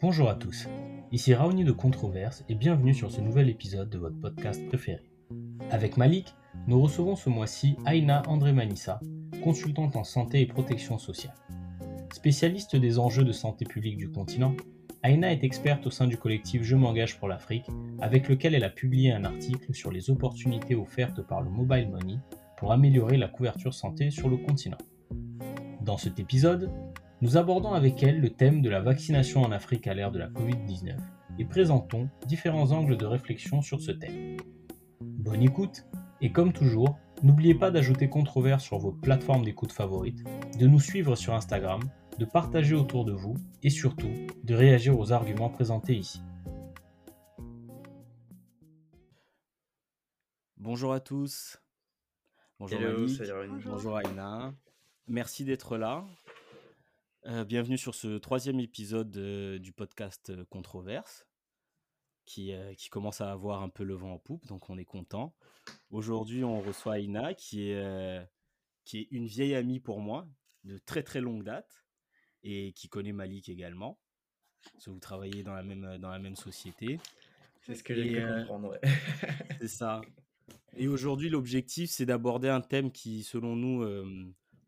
Bonjour 0.00 0.28
à 0.28 0.34
tous, 0.34 0.68
ici 1.12 1.32
Raoni 1.32 1.64
de 1.64 1.72
Controverse 1.72 2.44
et 2.50 2.54
bienvenue 2.54 2.92
sur 2.92 3.10
ce 3.10 3.22
nouvel 3.22 3.48
épisode 3.48 3.88
de 3.88 3.96
votre 3.96 4.20
podcast 4.20 4.66
préféré. 4.68 5.02
Avec 5.70 5.96
Malik, 5.96 6.34
nous 6.66 6.80
recevons 6.82 7.16
ce 7.16 7.30
mois-ci 7.30 7.76
Aina 7.86 8.22
André 8.28 8.52
Manissa, 8.52 9.00
consultante 9.42 9.96
en 9.96 10.04
santé 10.04 10.42
et 10.42 10.46
protection 10.46 10.98
sociale. 10.98 11.34
Spécialiste 12.12 12.76
des 12.76 12.98
enjeux 12.98 13.24
de 13.24 13.32
santé 13.32 13.64
publique 13.64 13.96
du 13.96 14.10
continent, 14.10 14.54
Aina 15.02 15.32
est 15.32 15.44
experte 15.44 15.86
au 15.86 15.90
sein 15.90 16.06
du 16.06 16.16
collectif 16.16 16.62
Je 16.62 16.76
m'engage 16.76 17.18
pour 17.18 17.28
l'Afrique, 17.28 17.66
avec 18.00 18.28
lequel 18.28 18.54
elle 18.54 18.64
a 18.64 18.70
publié 18.70 19.12
un 19.12 19.24
article 19.24 19.74
sur 19.74 19.90
les 19.90 20.10
opportunités 20.10 20.74
offertes 20.74 21.22
par 21.22 21.40
le 21.40 21.50
mobile 21.50 21.88
money 21.90 22.18
pour 22.56 22.72
améliorer 22.72 23.16
la 23.16 23.28
couverture 23.28 23.74
santé 23.74 24.10
sur 24.10 24.28
le 24.28 24.36
continent. 24.36 24.78
Dans 25.82 25.98
cet 25.98 26.18
épisode, 26.18 26.70
nous 27.20 27.36
abordons 27.36 27.72
avec 27.72 28.02
elle 28.02 28.20
le 28.20 28.30
thème 28.30 28.60
de 28.60 28.68
la 28.68 28.80
vaccination 28.80 29.42
en 29.42 29.52
Afrique 29.52 29.86
à 29.86 29.94
l'ère 29.94 30.10
de 30.10 30.18
la 30.18 30.28
Covid-19 30.28 30.96
et 31.38 31.44
présentons 31.44 32.08
différents 32.26 32.72
angles 32.72 32.96
de 32.96 33.06
réflexion 33.06 33.62
sur 33.62 33.80
ce 33.80 33.92
thème. 33.92 34.36
Bonne 35.00 35.42
écoute 35.42 35.84
et 36.20 36.32
comme 36.32 36.52
toujours, 36.52 36.98
n'oubliez 37.22 37.54
pas 37.54 37.70
d'ajouter 37.70 38.08
controverse 38.08 38.64
sur 38.64 38.78
vos 38.78 38.92
plateformes 38.92 39.44
d'écoute 39.44 39.72
favorites, 39.72 40.24
de 40.58 40.66
nous 40.66 40.80
suivre 40.80 41.16
sur 41.16 41.34
Instagram, 41.34 41.80
de 42.18 42.24
partager 42.24 42.74
autour 42.74 43.04
de 43.04 43.12
vous 43.12 43.34
et 43.62 43.70
surtout 43.70 44.10
de 44.42 44.54
réagir 44.54 44.98
aux 44.98 45.12
arguments 45.12 45.50
présentés 45.50 45.94
ici. 45.94 46.20
Bonjour 50.56 50.92
à 50.92 51.00
tous. 51.00 51.58
Bonjour 52.58 52.80
Hello, 52.80 53.06
Rony. 53.06 53.62
Bonjour 53.66 54.00
Aina. 54.00 54.54
Merci 55.06 55.44
d'être 55.44 55.76
là. 55.76 56.04
Euh, 57.26 57.42
bienvenue 57.42 57.78
sur 57.78 57.94
ce 57.94 58.18
troisième 58.18 58.60
épisode 58.60 59.16
euh, 59.16 59.58
du 59.58 59.72
podcast 59.72 60.28
euh, 60.28 60.44
Controverse 60.50 61.26
qui, 62.26 62.52
qui 62.76 62.90
commence 62.90 63.22
à 63.22 63.30
avoir 63.30 63.62
un 63.62 63.68
peu 63.68 63.82
le 63.84 63.94
vent 63.94 64.14
en 64.14 64.18
poupe, 64.18 64.46
donc 64.46 64.70
on 64.70 64.78
est 64.78 64.84
content. 64.84 65.34
Aujourd'hui, 65.90 66.42
on 66.42 66.60
reçoit 66.60 66.98
Aina 66.98 67.34
qui 67.34 67.68
est, 67.68 68.26
qui 68.84 69.00
est 69.00 69.08
une 69.10 69.26
vieille 69.26 69.54
amie 69.54 69.78
pour 69.78 70.00
moi 70.00 70.26
de 70.64 70.78
très 70.78 71.02
très 71.02 71.20
longue 71.20 71.44
date 71.44 71.84
et 72.42 72.72
qui 72.72 72.88
connaît 72.88 73.12
Malik 73.12 73.50
également. 73.50 74.00
Parce 74.72 74.86
que 74.86 74.90
vous 74.90 75.00
travaillez 75.00 75.42
dans 75.42 75.52
la 75.52 75.62
même, 75.62 75.98
dans 75.98 76.08
la 76.08 76.18
même 76.18 76.34
société. 76.34 76.98
C'est 77.60 77.74
ce 77.74 77.84
que 77.84 77.94
j'ai 77.94 78.14
pu 78.14 78.26
comprendre. 78.26 78.70
ouais. 78.70 78.80
C'est 79.60 79.68
ça. 79.68 80.00
Et 80.78 80.88
aujourd'hui, 80.88 81.28
l'objectif, 81.28 81.90
c'est 81.90 82.06
d'aborder 82.06 82.48
un 82.48 82.62
thème 82.62 82.90
qui, 82.90 83.22
selon 83.22 83.54
nous, 83.54 83.84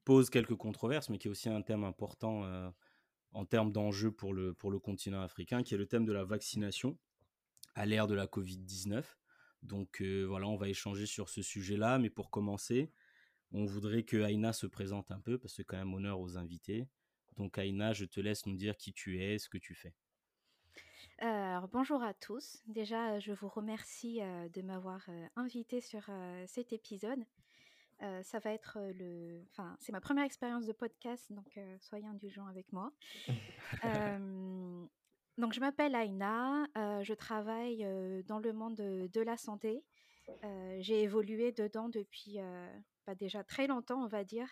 pose 0.07 0.31
quelques 0.31 0.55
controverses, 0.55 1.11
mais 1.11 1.19
qui 1.19 1.27
est 1.27 1.31
aussi 1.31 1.51
un 1.51 1.61
thème 1.61 1.85
important 1.85 2.45
euh, 2.45 2.71
en 3.33 3.45
termes 3.45 3.73
d'enjeux 3.73 4.13
pour 4.13 4.33
le, 4.33 4.55
pour 4.55 4.71
le 4.71 4.79
continent 4.79 5.21
africain, 5.21 5.63
qui 5.65 5.75
est 5.75 5.77
le 5.77 5.87
thème 5.87 6.07
de 6.07 6.13
la 6.13 6.25
vaccination 6.25 6.97
à 7.75 7.85
l'ère 7.85 8.07
de 8.07 8.15
la 8.15 8.27
Covid-19. 8.27 9.05
Donc 9.63 10.01
euh, 10.01 10.23
voilà, 10.23 10.47
on 10.47 10.57
va 10.57 10.69
échanger 10.69 11.07
sur 11.07 11.29
ce 11.29 11.43
sujet-là, 11.43 11.99
mais 11.99 12.09
pour 12.09 12.31
commencer, 12.31 12.93
on 13.51 13.67
voudrait 13.67 14.05
que 14.05 14.17
Aina 14.17 14.53
se 14.53 14.67
présente 14.67 15.11
un 15.11 15.21
peu, 15.21 15.39
parce 15.39 15.53
que 15.53 15.57
c'est 15.57 15.65
quand 15.65 15.77
même 15.77 15.93
honneur 15.93 16.21
aux 16.21 16.39
invités. 16.39 16.87
Donc 17.37 17.59
Aina, 17.59 17.93
je 17.93 18.05
te 18.05 18.21
laisse 18.21 18.47
nous 18.47 18.57
dire 18.57 18.77
qui 18.77 18.93
tu 18.93 19.21
es, 19.21 19.39
ce 19.39 19.49
que 19.49 19.59
tu 19.59 19.75
fais. 19.75 19.93
Euh, 21.23 21.27
Alors, 21.27 21.69
bonjour 21.69 22.03
à 22.03 22.15
tous. 22.15 22.63
Déjà, 22.67 23.15
euh, 23.15 23.21
je 23.21 23.33
vous 23.33 23.49
remercie 23.49 24.23
euh, 24.23 24.49
de 24.51 24.63
m'avoir 24.63 25.05
euh, 25.09 25.27
invité 25.35 25.81
sur 25.81 26.03
euh, 26.11 26.45
cet 26.47 26.73
épisode. 26.73 27.25
Euh, 28.03 28.23
ça 28.23 28.39
va 28.41 28.53
être 28.53 28.77
euh, 28.79 28.93
le, 28.93 29.43
enfin, 29.51 29.77
c'est 29.81 29.93
ma 29.93 30.01
première 30.01 30.25
expérience 30.25 30.67
de 30.67 30.73
podcast, 30.73 31.33
donc 31.33 31.57
euh, 31.57 31.77
soyez 31.81 32.07
indulgents 32.07 32.47
avec 32.47 32.73
moi. 32.73 32.93
Euh, 33.85 34.87
donc, 35.39 35.53
je 35.53 35.59
m'appelle 35.61 35.95
Aina. 35.97 36.67
euh, 36.79 37.03
je 37.03 37.13
travaille 37.15 37.85
dans 38.27 38.39
le 38.39 38.53
monde 38.53 38.77
de, 38.77 39.09
de 39.13 39.21
la 39.21 39.37
santé. 39.37 39.85
J'ai 40.79 41.03
évolué 41.03 41.53
dedans 41.53 41.89
depuis 41.89 42.39
bah, 43.07 43.15
déjà 43.17 43.43
très 43.43 43.67
longtemps, 43.67 44.03
on 44.03 44.07
va 44.07 44.25
dire, 44.25 44.49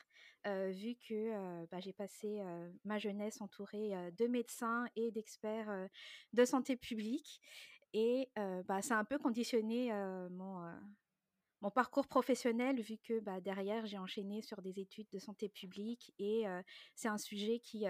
euh, 0.47 0.71
vu 0.71 0.97
que 0.97 1.15
euh, 1.15 1.67
bah, 1.71 1.79
j'ai 1.81 1.93
passé 1.93 2.41
euh, 2.41 2.71
ma 2.85 2.99
jeunesse 2.99 3.41
entourée 3.41 3.93
de 4.19 4.27
médecins 4.27 4.87
et 4.97 5.11
d'experts 5.13 5.89
de 6.33 6.45
santé 6.45 6.77
publique. 6.77 7.41
Et 7.93 8.29
bah, 8.67 8.83
ça 8.83 8.97
a 8.97 9.01
un 9.01 9.05
peu 9.05 9.19
conditionné 9.19 9.93
mon, 10.31 10.61
mon 11.61 11.71
parcours 11.71 12.07
professionnel, 12.07 12.81
vu 12.81 12.99
que 12.99 13.21
bah, 13.21 13.41
derrière, 13.41 13.87
j'ai 13.87 13.99
enchaîné 13.99 14.43
sur 14.43 14.61
des 14.61 14.81
études 14.81 15.09
de 15.11 15.19
santé 15.19 15.49
publique. 15.49 16.13
Et 16.19 16.45
c'est 16.95 17.09
un 17.09 17.19
sujet 17.19 17.59
qui, 17.59 17.87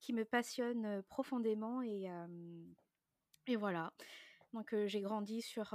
qui 0.00 0.12
me 0.12 0.24
passionne 0.24 1.02
profondément. 1.08 1.82
Et, 1.82 2.08
et 3.46 3.56
voilà. 3.56 3.92
Donc, 4.52 4.74
j'ai 4.86 5.00
grandi 5.00 5.40
sur, 5.40 5.70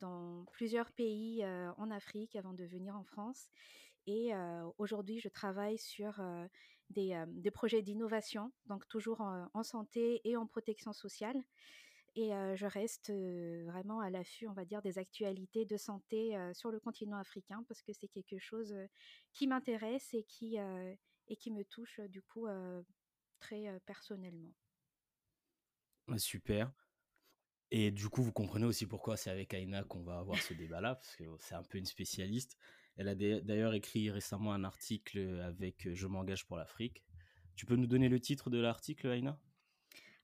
dans 0.00 0.44
plusieurs 0.52 0.92
pays 0.92 1.44
en 1.78 1.90
Afrique 1.90 2.36
avant 2.36 2.52
de 2.52 2.64
venir 2.64 2.94
en 2.94 3.04
France. 3.04 3.48
Et 4.06 4.32
aujourd'hui, 4.76 5.20
je 5.20 5.28
travaille 5.28 5.78
sur 5.78 6.22
des, 6.90 7.24
des 7.28 7.50
projets 7.50 7.82
d'innovation, 7.82 8.52
donc 8.66 8.86
toujours 8.88 9.20
en, 9.20 9.48
en 9.54 9.62
santé 9.62 10.20
et 10.24 10.36
en 10.36 10.46
protection 10.46 10.92
sociale. 10.92 11.42
Et 12.16 12.34
euh, 12.34 12.56
je 12.56 12.66
reste 12.66 13.10
euh, 13.10 13.64
vraiment 13.66 14.00
à 14.00 14.10
l'affût, 14.10 14.48
on 14.48 14.52
va 14.52 14.64
dire, 14.64 14.82
des 14.82 14.98
actualités 14.98 15.64
de 15.64 15.76
santé 15.76 16.36
euh, 16.36 16.52
sur 16.54 16.70
le 16.70 16.80
continent 16.80 17.16
africain 17.16 17.64
parce 17.68 17.82
que 17.82 17.92
c'est 17.92 18.08
quelque 18.08 18.38
chose 18.38 18.74
qui 19.32 19.46
m'intéresse 19.46 20.12
et 20.14 20.24
qui, 20.24 20.56
et 21.28 21.36
qui 21.36 21.50
me 21.52 21.64
touche 21.64 22.00
du 22.00 22.22
coup 22.22 22.46
très 23.38 23.80
personnellement. 23.86 24.52
Ouais, 26.08 26.18
Super. 26.18 26.72
Et 27.72 27.92
du 27.92 28.08
coup, 28.08 28.22
vous 28.24 28.32
comprenez 28.32 28.66
aussi 28.66 28.86
pourquoi 28.86 29.16
c'est 29.16 29.30
avec 29.30 29.54
Aina 29.54 29.84
qu'on 29.84 30.02
va 30.02 30.18
avoir 30.18 30.36
ce 30.38 30.54
débat-là, 30.54 30.96
parce 30.96 31.14
que 31.14 31.24
c'est 31.38 31.54
un 31.54 31.62
peu 31.62 31.78
une 31.78 31.86
spécialiste. 31.86 32.58
Elle 32.96 33.06
a 33.06 33.14
d'ailleurs 33.14 33.74
écrit 33.74 34.10
récemment 34.10 34.52
un 34.52 34.64
article 34.64 35.40
avec 35.42 35.88
Je 35.94 36.06
m'engage 36.08 36.44
pour 36.48 36.56
l'Afrique. 36.56 37.04
Tu 37.54 37.66
peux 37.66 37.76
nous 37.76 37.86
donner 37.86 38.08
le 38.08 38.18
titre 38.18 38.50
de 38.50 38.58
l'article, 38.58 39.06
Aina 39.06 39.40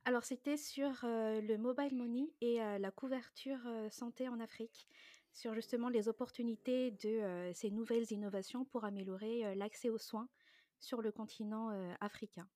Alors, 0.06 0.22
c'était 0.22 0.56
sur 0.56 1.02
euh, 1.02 1.40
le 1.40 1.58
mobile 1.58 1.96
money 1.96 2.28
et 2.40 2.62
euh, 2.62 2.78
la 2.78 2.92
couverture 2.92 3.58
euh, 3.66 3.90
santé 3.90 4.28
en 4.28 4.38
Afrique, 4.38 4.86
sur 5.32 5.52
justement 5.52 5.88
les 5.88 6.06
opportunités 6.06 6.92
de 6.92 7.50
ces 7.52 7.72
nouvelles 7.72 8.10
innovations 8.12 8.64
pour 8.64 8.84
améliorer 8.84 9.54
l'accès 9.56 9.90
aux 9.90 9.98
soins 9.98 10.28
sur 10.78 11.02
le 11.02 11.10
continent 11.12 11.68
africain, 12.00 12.48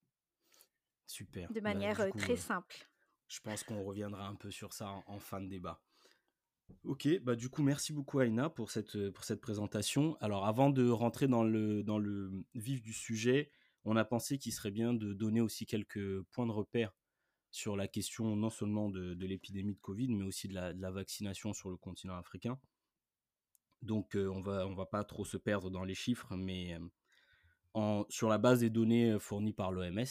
Super. 1.07 1.51
de 1.51 1.61
Bah, 1.61 1.61
manière 1.61 2.09
coup, 2.09 2.19
très 2.19 2.37
simple. 2.37 2.89
je 3.29 3.41
pense 3.41 3.65
qu'on 3.65 3.83
reviendra 3.85 4.27
un 4.27 4.35
peu 4.35 4.51
sur 4.51 4.73
ça 4.73 4.89
en, 4.89 5.05
en 5.09 5.19
fin 5.19 5.43
de 5.43 5.49
débat. 5.49 5.83
Ok, 6.85 7.07
bah 7.21 7.37
du 7.37 7.51
coup, 7.51 7.63
merci 7.63 7.93
beaucoup 7.93 8.21
Aina 8.23 8.49
pour 8.49 8.71
cette, 8.71 9.11
pour 9.11 9.25
cette 9.25 9.43
présentation. 9.43 10.17
Alors, 10.21 10.47
avant 10.47 10.71
de 10.71 10.89
rentrer 10.89 11.29
dans 11.29 11.45
le, 11.45 11.83
dans 11.83 11.99
le 11.99 12.31
vif 12.55 12.81
du 12.81 12.95
sujet, 12.95 13.51
on 13.85 13.97
a 13.97 14.07
pensé 14.07 14.39
qu'il 14.39 14.55
serait 14.55 14.71
bien 14.71 14.95
de 14.95 15.13
donner 15.13 15.43
aussi 15.43 15.67
quelques 15.67 16.23
points 16.31 16.47
de 16.47 16.53
repère 16.53 16.95
sur 17.51 17.77
la 17.77 17.89
question 17.89 18.37
non 18.37 18.51
seulement 18.51 18.91
de, 18.91 19.13
l'épidémie 19.25 19.75
de 19.75 19.81
Covid, 19.81 20.09
mais 20.09 20.25
aussi 20.25 20.49
de 20.49 20.55
la, 20.55 20.91
vaccination 20.91 21.53
sur 21.53 21.71
le 21.71 21.77
continent 21.77 22.17
africain. 22.17 22.59
Donc, 23.83 24.15
euh, 24.15 24.29
on 24.29 24.41
va, 24.41 24.67
on 24.67 24.75
va 24.75 24.87
pas 24.87 25.05
trop 25.05 25.25
se 25.25 25.37
perdre 25.37 25.71
dans 25.71 25.85
les 25.85 25.95
chiffres, 25.95 26.37
mais 26.37 26.79
euh, 27.77 28.05
sur 28.09 28.29
la 28.29 28.39
base 28.39 28.61
des 28.61 28.71
données 28.71 29.13
euh, 29.13 29.19
fournies 29.19 29.53
par 29.53 29.73
l'OMS, 29.73 30.05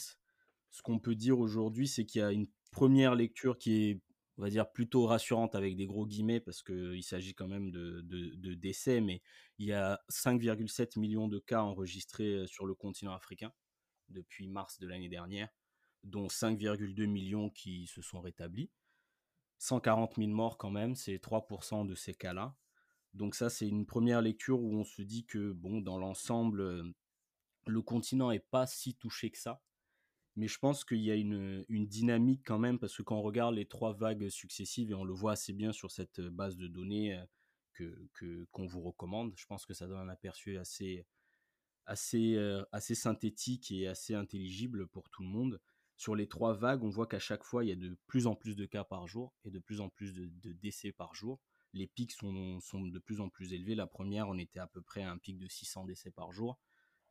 ce 0.72 0.82
qu'on 0.82 1.00
peut 1.00 1.16
dire 1.16 1.40
aujourd'hui, 1.40 1.88
c'est 1.88 2.06
qu'il 2.06 2.22
y 2.22 2.24
a 2.24 2.32
une 2.32 2.48
première 2.72 3.16
lecture 3.16 3.58
qui 3.58 3.90
est, 3.90 4.02
on 4.38 4.42
va 4.42 4.50
dire, 4.50 4.72
plutôt 4.72 5.06
rassurante 5.06 5.56
avec 5.56 5.76
des 5.76 5.86
gros 5.86 6.06
guillemets, 6.06 6.40
parce 6.40 6.64
qu'il 6.64 7.04
s'agit 7.04 7.36
quand 7.36 7.48
même 7.48 7.72
de, 7.72 8.54
décès, 8.56 9.02
mais 9.02 9.22
il 9.60 9.68
y 9.68 9.74
a 9.74 10.00
5,7 10.10 11.00
millions 11.00 11.28
de 11.28 11.40
cas 11.40 11.62
enregistrés 11.62 12.46
sur 12.48 12.66
le 12.66 12.74
continent 12.74 13.14
africain 13.14 13.52
depuis 14.10 14.48
mars 14.48 14.80
de 14.80 14.88
l'année 14.88 15.10
dernière, 15.10 15.50
dont 16.04 16.28
5,2 16.28 17.06
millions 17.06 17.50
qui 17.50 17.88
se 17.88 18.02
sont 18.02 18.22
rétablis. 18.22 18.70
140 19.60 20.16
000 20.18 20.30
morts 20.30 20.58
quand 20.58 20.72
même, 20.72 20.96
c'est 20.96 21.18
3% 21.18 21.86
de 21.86 21.96
ces 21.96 22.14
cas-là. 22.14 22.56
Donc 23.14 23.36
ça, 23.36 23.50
c'est 23.50 23.68
une 23.68 23.86
première 23.86 24.22
lecture 24.22 24.62
où 24.62 24.74
on 24.74 24.84
se 24.84 25.02
dit 25.02 25.26
que, 25.26 25.52
bon, 25.52 25.82
dans 25.82 25.98
l'ensemble, 25.98 26.62
euh, 26.62 26.84
le 27.68 27.82
continent 27.82 28.32
n'est 28.32 28.40
pas 28.40 28.68
si 28.68 28.96
touché 28.96 29.32
que 29.32 29.38
ça. 29.38 29.62
Mais 30.36 30.48
je 30.48 30.60
pense 30.60 30.86
qu'il 30.86 31.02
y 31.02 31.12
a 31.12 31.16
une, 31.16 31.66
dynamique 31.70 32.44
quand 32.46 32.60
même, 32.60 32.80
parce 32.80 32.96
que 32.96 33.02
quand 33.02 33.18
on 33.18 33.22
regarde 33.22 33.56
les 33.56 33.66
trois 33.66 33.94
vagues 33.94 34.30
successives, 34.30 34.92
et 34.92 34.94
on 34.94 35.04
le 35.04 35.14
voit 35.14 35.34
assez 35.34 35.54
bien 35.54 35.74
sur 35.74 35.92
cette 35.92 36.22
base 36.22 36.56
de 36.56 36.68
données 36.68 37.16
euh, 37.16 38.08
que- 38.14 38.46
qu'on 38.52 38.66
vous 38.66 38.82
recommande, 38.82 39.34
je 39.36 39.46
pense 39.46 39.66
que 39.66 39.74
ça 39.74 39.88
donne 39.88 40.00
un 40.00 40.10
aperçu 40.10 40.58
assez, 40.58 41.06
assez, 41.86 42.36
euh, 42.36 42.64
assez 42.72 42.96
synthétique 42.96 43.72
et 43.72 43.88
assez 43.88 44.14
intelligible 44.14 44.88
pour 44.88 45.10
tout 45.10 45.24
le 45.24 45.30
monde. 45.30 45.60
Sur 46.00 46.16
les 46.16 46.30
trois 46.30 46.54
vagues, 46.54 46.82
on 46.86 46.90
voit 46.90 47.08
qu'à 47.08 47.20
chaque 47.20 47.44
fois, 47.44 47.66
il 47.66 47.68
y 47.68 47.74
a 47.74 47.76
de 47.76 47.98
plus 48.08 48.26
en 48.26 48.34
plus 48.34 48.56
de 48.56 48.66
cas 48.66 48.86
par 48.86 49.06
jour 49.06 49.34
et 49.44 49.52
de 49.52 49.60
plus 49.60 49.82
en 49.82 49.90
plus 49.90 50.14
de, 50.14 50.54
décès 50.54 50.94
par 50.94 51.14
jour. 51.14 51.42
Les 51.74 51.88
pics 51.88 52.14
sont, 52.14 52.32
de 52.32 53.00
plus 53.00 53.20
en 53.20 53.28
plus 53.28 53.52
élevés. 53.52 53.76
La 53.76 53.86
première, 53.86 54.30
on 54.30 54.38
était 54.38 54.62
à 54.62 54.68
peu 54.68 54.82
près 54.82 55.04
à 55.04 55.12
un 55.12 55.18
pic 55.18 55.38
de 55.38 55.50
600 55.50 55.84
décès 55.84 56.10
par 56.10 56.32
jour. 56.32 56.58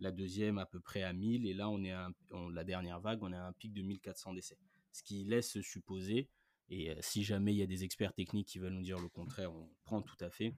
La 0.01 0.11
deuxième, 0.11 0.57
à 0.57 0.65
peu 0.65 0.81
près 0.81 1.03
à 1.03 1.13
1000. 1.13 1.47
Et 1.47 1.53
là, 1.53 1.69
on 1.69 1.85
est 1.85 1.93
à 1.93 2.09
un- 2.33 2.51
la 2.51 2.65
dernière 2.65 2.99
vague, 2.99 3.23
on 3.23 3.31
est 3.31 3.37
à 3.37 3.45
un 3.45 3.53
pic 3.53 3.75
de 3.75 3.83
1400 3.83 4.33
décès. 4.33 4.57
Ce 4.93 5.03
qui 5.03 5.23
laisse 5.23 5.61
supposer, 5.61 6.31
et 6.71 6.97
si 7.03 7.25
jamais 7.25 7.53
il 7.53 7.59
y 7.59 7.63
a 7.63 7.67
des 7.67 7.85
experts 7.85 8.15
techniques 8.15 8.49
qui 8.49 8.59
veulent 8.59 8.73
nous 8.73 8.83
dire 8.83 8.99
le 8.99 9.11
contraire, 9.11 9.53
on 9.53 9.69
prend 9.85 10.01
tout 10.01 10.17
à 10.25 10.31
fait, 10.31 10.55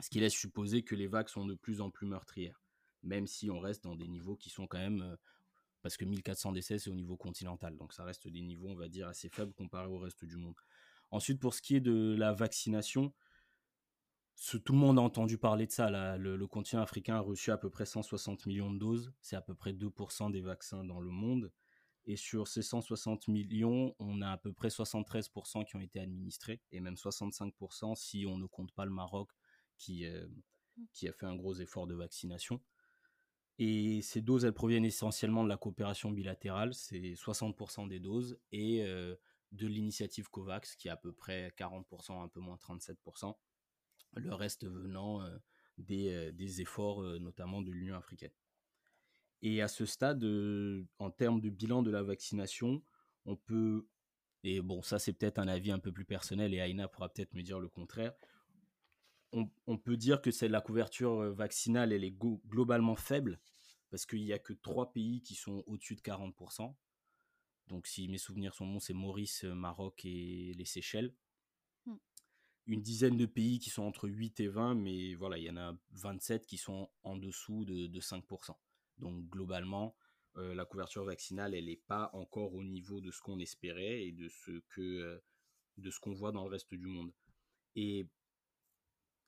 ce 0.00 0.10
qui 0.10 0.20
laisse 0.20 0.34
supposer 0.34 0.82
que 0.82 0.94
les 0.94 1.06
vagues 1.06 1.28
sont 1.28 1.46
de 1.46 1.54
plus 1.54 1.80
en 1.80 1.90
plus 1.90 2.06
meurtrières, 2.06 2.60
même 3.02 3.26
si 3.26 3.50
on 3.50 3.60
reste 3.60 3.82
dans 3.82 3.96
des 3.96 4.08
niveaux 4.08 4.36
qui 4.36 4.50
sont 4.50 4.66
quand 4.66 4.76
même 4.76 5.16
parce 5.86 5.96
que 5.96 6.04
1400 6.04 6.50
décès, 6.50 6.80
c'est 6.80 6.90
au 6.90 6.94
niveau 6.94 7.16
continental. 7.16 7.76
Donc 7.76 7.92
ça 7.92 8.02
reste 8.02 8.26
des 8.26 8.42
niveaux, 8.42 8.70
on 8.70 8.74
va 8.74 8.88
dire, 8.88 9.06
assez 9.06 9.28
faibles 9.28 9.52
comparé 9.52 9.86
au 9.86 9.98
reste 9.98 10.24
du 10.24 10.36
monde. 10.36 10.56
Ensuite, 11.12 11.38
pour 11.38 11.54
ce 11.54 11.62
qui 11.62 11.76
est 11.76 11.80
de 11.80 12.16
la 12.18 12.32
vaccination, 12.32 13.14
tout 14.64 14.72
le 14.72 14.78
monde 14.78 14.98
a 14.98 15.02
entendu 15.02 15.38
parler 15.38 15.64
de 15.64 15.70
ça. 15.70 15.88
le, 16.18 16.46
continent 16.48 16.82
africain 16.82 17.14
a 17.14 17.20
reçu 17.20 17.52
à 17.52 17.56
peu 17.56 17.70
près 17.70 17.86
160 17.86 18.46
millions 18.46 18.72
de 18.72 18.80
doses. 18.80 19.12
C'est 19.20 19.36
à 19.36 19.40
peu 19.40 19.54
près 19.54 19.74
2% 19.74 20.32
des 20.32 20.40
vaccins 20.40 20.82
dans 20.82 20.98
le 20.98 21.10
monde. 21.10 21.52
Et 22.04 22.16
sur 22.16 22.48
ces 22.48 22.62
160 22.62 23.28
millions, 23.28 23.94
on 24.00 24.22
a 24.22 24.32
à 24.32 24.38
peu 24.38 24.52
près 24.52 24.70
73% 24.70 25.64
qui 25.66 25.76
ont 25.76 25.80
été 25.80 26.00
administrés, 26.00 26.60
et 26.72 26.80
même 26.80 26.94
65% 26.96 27.94
si 27.94 28.26
on 28.26 28.38
ne 28.38 28.46
compte 28.46 28.72
pas 28.72 28.86
le 28.86 28.90
Maroc 28.90 29.30
qui, 29.78 30.04
euh, 30.04 30.26
qui 30.92 31.06
a 31.06 31.12
fait 31.12 31.26
un 31.26 31.36
gros 31.36 31.54
effort 31.54 31.86
de 31.86 31.94
vaccination. 31.94 32.60
Et 33.58 34.02
ces 34.02 34.20
doses, 34.20 34.44
elles 34.44 34.52
proviennent 34.52 34.84
essentiellement 34.84 35.42
de 35.42 35.48
la 35.48 35.56
coopération 35.56 36.10
bilatérale, 36.10 36.74
c'est 36.74 37.14
60% 37.14 37.88
des 37.88 38.00
doses, 38.00 38.38
et 38.52 38.82
euh, 38.84 39.16
de 39.52 39.66
l'initiative 39.66 40.28
COVAX, 40.28 40.76
qui 40.76 40.88
est 40.88 40.90
à 40.90 40.96
peu 40.96 41.12
près 41.12 41.54
40%, 41.56 42.22
un 42.22 42.28
peu 42.28 42.40
moins 42.40 42.56
37%, 42.56 43.34
le 44.16 44.34
reste 44.34 44.66
venant 44.66 45.22
euh, 45.22 45.36
des, 45.78 46.08
euh, 46.10 46.32
des, 46.32 46.60
efforts 46.60 47.02
notamment 47.18 47.62
de 47.62 47.70
l'Union 47.70 47.96
africaine. 47.96 48.32
Et 49.40 49.62
à 49.62 49.68
ce 49.68 49.86
stade, 49.86 50.24
en 50.98 51.10
termes 51.10 51.40
de 51.40 51.50
bilan 51.50 51.82
de 51.82 51.90
la 51.90 52.02
vaccination, 52.02 52.82
on 53.24 53.36
peut, 53.36 53.86
et 54.42 54.60
bon, 54.60 54.82
ça 54.82 54.98
c'est 54.98 55.12
peut-être 55.12 55.38
un 55.38 55.48
avis 55.48 55.70
un 55.70 55.78
peu 55.78 55.92
plus 55.92 56.04
personnel, 56.04 56.52
et 56.52 56.58
Aina 56.58 56.88
pourra 56.88 57.08
peut-être 57.10 57.34
me 57.34 57.42
dire 57.42 57.58
le 57.58 57.68
contraire, 57.68 58.14
on, 59.66 59.78
peut 59.78 59.96
dire 59.96 60.20
que 60.20 60.30
c'est 60.30 60.48
la 60.48 60.60
couverture 60.60 61.20
euh, 61.20 61.32
vaccinale, 61.32 61.92
elle 61.92 62.04
est 62.04 62.16
globalement 62.46 62.96
faible, 62.96 63.40
parce 63.90 64.06
qu'il 64.06 64.24
n'y 64.24 64.32
a 64.32 64.38
que 64.38 64.52
trois 64.52 64.92
pays 64.92 65.22
qui 65.22 65.34
sont 65.34 65.62
au-dessus 65.66 65.96
de 65.96 66.00
40%. 66.00 66.74
Donc, 67.68 67.86
si 67.86 68.08
mes 68.08 68.18
souvenirs 68.18 68.54
sont 68.54 68.66
bons, 68.66 68.80
c'est 68.80 68.94
Maurice, 68.94 69.44
euh, 69.44 69.54
Maroc 69.54 70.04
et 70.04 70.54
les 70.54 70.64
Seychelles. 70.64 71.12
Hmm. 71.84 71.96
Une 72.66 72.82
dizaine 72.82 73.16
de 73.16 73.26
pays 73.26 73.58
qui 73.58 73.70
sont 73.70 73.82
entre 73.82 74.08
8 74.08 74.40
et 74.40 74.48
20, 74.48 74.74
mais 74.74 75.14
voilà, 75.14 75.38
il 75.38 75.44
y 75.44 75.50
en 75.50 75.56
a 75.56 75.76
27 75.92 76.46
qui 76.46 76.58
sont 76.58 76.88
en 77.02 77.16
dessous 77.16 77.64
de, 77.64 78.00
5%. 78.00 78.56
Donc, 78.98 79.28
globalement, 79.28 79.96
euh, 80.36 80.54
la 80.54 80.64
couverture 80.64 81.04
vaccinale, 81.04 81.54
elle 81.54 81.66
n'est 81.66 81.76
pas 81.76 82.10
encore 82.12 82.54
au 82.54 82.62
niveau 82.62 83.00
de 83.00 83.10
ce 83.10 83.20
qu'on 83.20 83.38
espérait 83.38 84.04
et 84.06 84.12
de 84.12 84.28
ce 84.28 84.60
que 84.68 85.22
de 85.76 85.90
ce 85.90 86.00
qu'on 86.00 86.14
voit 86.14 86.32
dans 86.32 86.44
le 86.44 86.50
reste 86.50 86.72
du 86.72 86.86
monde. 86.86 87.12
Et 87.74 88.08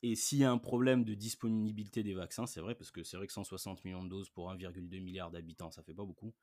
et 0.03 0.15
s'il 0.15 0.39
y 0.39 0.45
a 0.45 0.51
un 0.51 0.59
problème 0.59 1.05
de 1.05 1.15
disponibilité 1.15 2.03
des 2.03 2.15
vaccins, 2.15 2.47
c'est 2.47 2.61
vrai, 2.61 2.75
parce 2.75 2.91
que 2.91 3.03
c'est 3.03 3.17
vrai 3.17 3.27
que 3.27 3.33
160 3.33 3.85
millions 3.85 4.05
de 4.05 4.09
doses 4.09 4.31
pour 4.31 4.53
1,2 4.53 5.01
milliard 5.01 5.31
d'habitants, 5.31 5.71
ça 5.71 5.83
fait 5.83 5.95
pas 5.95 6.05
beaucoup. 6.05 6.35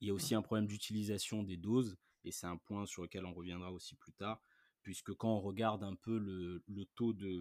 Il 0.00 0.08
y 0.08 0.10
a 0.10 0.14
aussi 0.14 0.34
un 0.34 0.42
problème 0.42 0.66
d'utilisation 0.66 1.42
des 1.42 1.56
doses, 1.56 1.96
et 2.24 2.32
c'est 2.32 2.46
un 2.46 2.56
point 2.56 2.86
sur 2.86 3.02
lequel 3.02 3.24
on 3.24 3.32
reviendra 3.32 3.70
aussi 3.70 3.94
plus 3.94 4.12
tard, 4.12 4.42
puisque 4.82 5.12
quand 5.14 5.36
on 5.36 5.40
regarde 5.40 5.84
un 5.84 5.94
peu 5.94 6.18
le, 6.18 6.62
taux 6.96 7.12
de, 7.12 7.40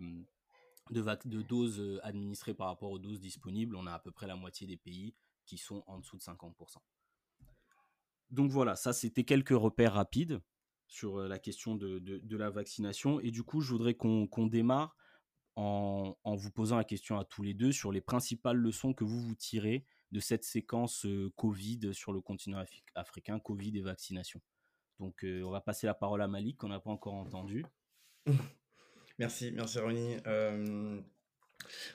de, 0.92 1.42
doses 1.42 1.80
euh, 1.80 2.00
administrées 2.04 2.54
par 2.54 2.68
rapport 2.68 2.92
aux 2.92 3.00
doses 3.00 3.20
disponibles, 3.20 3.76
on 3.76 3.88
a 3.88 3.94
à 3.94 4.00
peu 4.00 4.12
près 4.12 4.28
la 4.28 4.36
moitié 4.36 4.68
des 4.68 4.78
pays 4.78 5.16
qui 5.46 5.58
sont 5.58 5.84
en 5.88 5.98
dessous 6.00 6.18
de 6.18 6.24
50%. 6.24 6.78
Donc 8.30 8.52
voilà, 8.52 8.76
ça 8.76 8.94
c'était 8.94 9.26
quelques 9.26 9.50
repères 9.50 9.94
rapides 9.94 10.42
sur 10.88 11.18
euh, 11.18 11.28
la 11.28 11.40
question 11.40 11.76
de, 11.76 12.38
la 12.38 12.50
vaccination. 12.50 13.20
Et 13.20 13.32
du 13.32 13.44
coup, 13.44 13.62
je 13.62 13.72
voudrais 13.72 13.96
qu'on 13.96 14.48
démarre 14.48 14.96
en, 15.56 16.36
vous 16.36 16.52
posant 16.52 16.78
la 16.78 16.84
question 16.84 17.18
à 17.18 17.26
tous 17.26 17.44
les 17.44 17.54
deux 17.54 17.72
sur 17.72 17.92
les 17.92 18.02
principales 18.02 18.58
leçons 18.58 18.94
que 18.94 19.04
vous 19.04 19.22
vous 19.22 19.36
tirez 19.36 19.86
de 20.12 20.20
cette 20.20 20.44
séquence 20.44 21.06
Covid 21.36 21.94
sur 21.94 22.14
le 22.14 22.22
continent 22.22 22.64
africain, 22.96 23.40
Covid 23.40 23.78
et 23.78 23.82
vaccination. 23.82 24.42
Donc, 25.00 25.24
on 25.24 25.50
va 25.50 25.62
passer 25.62 25.88
la 25.88 25.94
parole 25.94 26.22
à 26.22 26.28
Malik, 26.28 26.58
qu'on 26.58 26.70
n'a 26.70 26.80
pas 26.80 26.92
encore 26.92 27.16
entendu. 27.16 27.66
merci, 29.20 29.52
merci 29.52 29.80
Ronnie. 29.80 30.18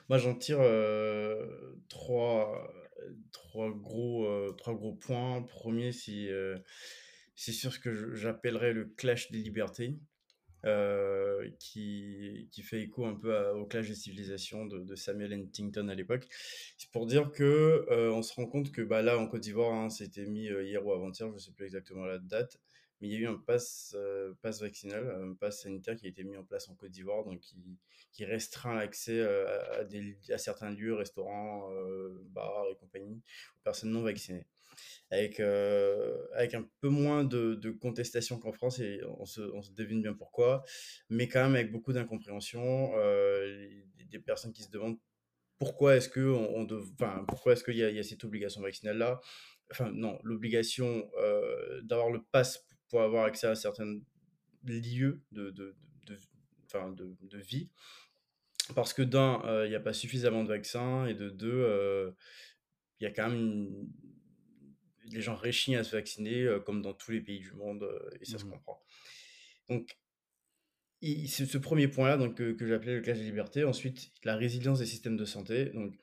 moi, 0.09 0.17
j'en 0.17 0.35
tire 0.35 0.59
trois, 1.87 2.71
trois, 3.31 3.71
gros, 3.71 4.51
trois 4.53 4.73
gros 4.73 4.93
points. 4.93 5.41
Premier, 5.43 5.91
c'est 5.91 7.51
sur 7.51 7.73
ce 7.73 7.79
que 7.79 8.15
j'appellerais 8.15 8.73
le 8.73 8.85
clash 8.85 9.31
des 9.31 9.39
libertés. 9.39 9.97
Euh, 11.39 11.49
qui, 11.59 12.49
fait 12.63 12.81
écho 12.81 13.05
un 13.05 13.15
peu 13.15 13.35
au 13.51 13.65
clash 13.65 13.87
des 13.87 13.95
civilisations 13.95 14.65
de, 14.65 14.95
Samuel 14.95 15.33
Huntington 15.33 15.87
à 15.87 15.95
l'époque. 15.95 16.27
C'est 16.77 16.91
pour 16.91 17.05
dire 17.05 17.31
que 17.31 17.85
euh, 17.89 18.11
on 18.11 18.21
se 18.21 18.33
rend 18.33 18.47
compte 18.47 18.71
que 18.71 18.81
bah, 18.81 19.01
là 19.01 19.17
en 19.17 19.27
Côte 19.27 19.41
d'Ivoire, 19.41 19.73
hein, 19.73 19.89
c'était 19.89 20.25
mis 20.25 20.49
euh, 20.49 20.63
hier 20.63 20.85
ou 20.85 20.91
avant-hier, 20.91 21.29
je 21.29 21.33
ne 21.33 21.39
sais 21.39 21.51
plus 21.51 21.65
exactement 21.65 22.05
la 22.05 22.19
date, 22.19 22.57
mais 22.99 23.07
il 23.07 23.13
y 23.13 23.15
a 23.15 23.19
eu 23.19 23.27
un 23.27 23.37
pass, 23.37 23.95
vaccinal, 24.43 25.09
un 25.09 25.33
pass 25.33 25.61
sanitaire 25.61 25.95
qui 25.95 26.05
a 26.05 26.09
été 26.09 26.23
mis 26.23 26.37
en 26.37 26.43
place 26.43 26.67
en 26.69 26.75
Côte 26.75 26.91
d'Ivoire, 26.91 27.23
donc 27.23 27.39
qui, 27.39 28.25
restreint 28.25 28.75
l'accès 28.75 29.21
à, 29.21 29.85
à 30.29 30.37
certains 30.37 30.71
lieux, 30.71 30.93
restaurants, 30.93 31.69
bars 32.25 32.65
et 32.69 32.75
compagnie, 32.75 33.21
aux 33.57 33.63
personnes 33.63 33.91
non 33.91 34.01
vaccinées 34.01 34.45
avec, 35.11 35.39
euh, 35.39 36.17
avec 36.33 36.53
un 36.53 36.67
peu 36.81 36.89
moins 36.89 37.23
de, 37.23 37.55
de 37.55 37.71
contestation 37.71 38.39
qu'en 38.39 38.51
France, 38.51 38.79
et 38.79 39.01
on 39.19 39.25
se, 39.25 39.41
on 39.41 39.61
se, 39.61 39.71
devine 39.71 40.01
bien 40.01 40.13
pourquoi, 40.13 40.63
mais 41.09 41.27
quand 41.27 41.43
même 41.43 41.55
avec 41.55 41.71
beaucoup 41.71 41.93
d'incompréhension, 41.93 42.91
euh, 42.95 43.67
des 44.09 44.19
personnes 44.19 44.53
qui 44.53 44.63
se 44.63 44.69
demandent 44.69 44.99
pourquoi 45.57 45.97
est-ce 45.97 46.09
que 46.09 46.33
enfin, 46.93 47.25
est-ce 47.47 47.63
qu'il 47.63 47.75
y, 47.75 47.83
a 47.83 48.03
cette 48.03 48.23
obligation 48.23 48.61
vaccinale 48.61 48.97
là 48.97 49.19
enfin 49.69 49.91
non 49.91 50.17
l'obligation 50.23 51.11
euh, 51.19 51.81
d'avoir 51.81 52.09
le 52.09 52.23
pass 52.31 52.65
pour 52.87 53.01
avoir 53.01 53.25
accès 53.25 53.45
à 53.45 53.55
certains 53.55 53.99
lieux 54.63 55.21
de, 55.31 55.51
de, 55.51 55.75
de, 56.07 56.17
de 57.21 57.37
vie. 57.37 57.69
Parce 58.73 58.93
que 58.93 59.01
d'un 59.01 59.41
il 59.65 59.69
n'y 59.69 59.75
a 59.75 59.79
pas 59.79 59.93
suffisamment 59.93 60.43
de 60.43 60.49
vaccins 60.49 61.05
et 61.05 61.13
de 61.13 61.29
deux 61.29 62.15
il 62.99 63.03
y 63.03 63.07
a 63.07 63.11
quand 63.11 63.29
même 63.29 63.39
une, 63.39 63.89
les 65.11 65.21
gens 65.21 65.35
réchignent 65.35 65.77
à 65.77 65.83
se 65.83 65.95
vacciner, 65.95 66.43
euh, 66.43 66.59
comme 66.59 66.81
dans 66.81 66.93
tous 66.93 67.11
les 67.11 67.21
pays 67.21 67.39
du 67.39 67.53
monde, 67.53 67.83
euh, 67.83 68.17
et 68.21 68.25
ça 68.25 68.37
se 68.37 68.45
mmh 68.45 68.51
comprend. 68.51 68.81
Donc, 69.69 69.97
c'est 71.01 71.45
ce 71.45 71.57
premier 71.57 71.87
point-là 71.87 72.17
donc, 72.17 72.35
que, 72.35 72.51
que 72.51 72.65
j'appelais 72.65 72.95
le 72.95 73.01
clash 73.01 73.17
des 73.17 73.23
libertés. 73.23 73.63
Ensuite, 73.63 74.11
la 74.23 74.35
résilience 74.35 74.79
des 74.79 74.85
systèmes 74.85 75.15
de 75.15 75.25
santé. 75.25 75.65
Donc, 75.67 75.95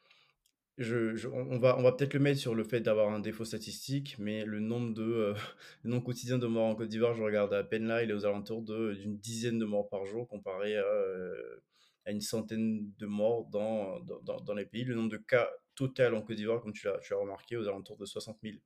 je, 0.78 1.26
on 1.28 1.58
va, 1.58 1.78
on 1.78 1.82
va 1.82 1.92
peut-être 1.92 2.14
le 2.14 2.20
mettre 2.20 2.38
sur 2.38 2.54
le 2.54 2.62
fait 2.62 2.80
d'avoir 2.80 3.10
un 3.10 3.20
défaut 3.20 3.44
statistique, 3.44 4.16
mais 4.18 4.44
le 4.44 4.60
nombre, 4.60 4.94
de, 4.94 5.02
euh, 5.02 5.34
le 5.82 5.90
nombre 5.90 6.04
quotidien 6.04 6.38
de 6.38 6.46
morts 6.46 6.66
en 6.66 6.74
Côte 6.74 6.88
d'Ivoire, 6.88 7.14
je 7.14 7.22
regarde 7.22 7.52
à 7.54 7.64
peine 7.64 7.86
là, 7.86 8.02
il 8.02 8.10
est 8.10 8.14
aux 8.14 8.26
alentours 8.26 8.62
d'une 8.62 9.18
dizaine 9.18 9.58
de 9.58 9.64
morts 9.64 9.88
par 9.88 10.04
jour 10.04 10.28
comparé 10.28 10.76
à, 10.76 10.84
à 12.06 12.12
une 12.12 12.20
centaine 12.20 12.90
de 12.98 13.06
morts 13.06 13.46
dans, 13.46 14.00
dans, 14.00 14.40
dans, 14.40 14.54
les 14.54 14.64
pays. 14.64 14.84
Le 14.84 14.94
nombre 14.94 15.10
de 15.10 15.16
cas 15.16 15.50
total 15.74 16.14
en 16.14 16.22
Côte 16.22 16.36
d'Ivoire, 16.36 16.60
comme 16.60 16.72
tu 16.72 16.86
l'as 16.86 17.16
remarqué, 17.16 17.56
aux 17.56 17.68
alentours 17.68 17.96
de 17.96 18.06
60 18.06 18.38
000 18.42 18.54
euh, 18.54 18.58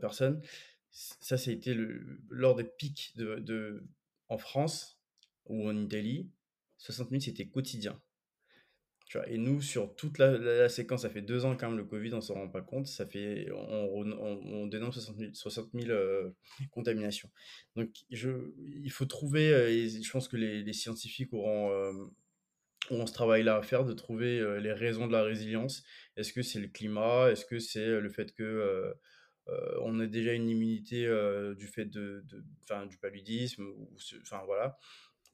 personnes. 0.00 0.40
Ça, 0.92 1.38
ça 1.38 1.50
a 1.50 1.54
été 1.54 1.72
le, 1.72 2.20
lors 2.28 2.54
des 2.54 2.64
pics 2.64 3.12
de, 3.16 3.82
en 4.28 4.38
France 4.38 5.00
ou 5.46 5.68
en 5.68 5.76
Italie. 5.76 6.30
60 6.78 7.10
000, 7.10 7.20
c'était 7.20 7.46
quotidien. 7.46 8.00
Tu 9.06 9.18
vois, 9.18 9.28
et 9.28 9.38
nous, 9.38 9.60
sur 9.60 9.94
toute 9.94 10.18
la, 10.18 10.68
séquence, 10.68 11.02
ça 11.02 11.10
fait 11.10 11.22
deux 11.22 11.44
ans 11.44 11.56
quand 11.56 11.68
même 11.68 11.76
le 11.76 11.84
Covid, 11.84 12.14
on 12.14 12.20
s'en 12.20 12.34
rend 12.34 12.48
pas 12.48 12.62
compte, 12.62 12.86
ça 12.86 13.04
fait, 13.04 13.50
on, 13.52 14.10
on, 14.10 14.66
dénonce 14.66 14.94
60 14.94 15.18
000, 15.18 15.30
60 15.34 15.68
000 15.74 16.32
contaminations. 16.70 17.30
Donc, 17.76 17.90
je, 18.10 18.30
il 18.58 18.90
faut 18.90 19.04
trouver, 19.04 19.52
euh, 19.52 19.70
et 19.70 19.88
je 19.88 20.10
pense 20.10 20.28
que 20.28 20.36
les, 20.36 20.72
scientifiques 20.72 21.32
euh, 21.34 21.92
auront 22.90 23.06
ce 23.06 23.12
travail-là 23.12 23.56
à 23.56 23.62
faire, 23.62 23.84
de 23.84 23.92
trouver 23.92 24.40
les 24.60 24.72
raisons 24.72 25.06
de 25.06 25.12
la 25.12 25.22
résilience. 25.22 25.84
Est-ce 26.16 26.32
que 26.32 26.42
c'est 26.42 26.60
le 26.60 26.68
climat? 26.68 27.30
Est-ce 27.30 27.44
que 27.44 27.58
c'est 27.58 28.00
le 28.00 28.08
fait 28.08 28.34
que 28.34 28.94
euh, 29.48 29.78
on 29.80 29.98
a 30.00 30.06
déjà 30.06 30.32
une 30.32 30.48
immunité 30.48 31.06
euh, 31.06 31.54
du 31.54 31.66
fait 31.66 31.86
de, 31.86 32.24
du 32.88 32.98
paludisme, 32.98 33.74
enfin 34.22 34.42
voilà. 34.46 34.78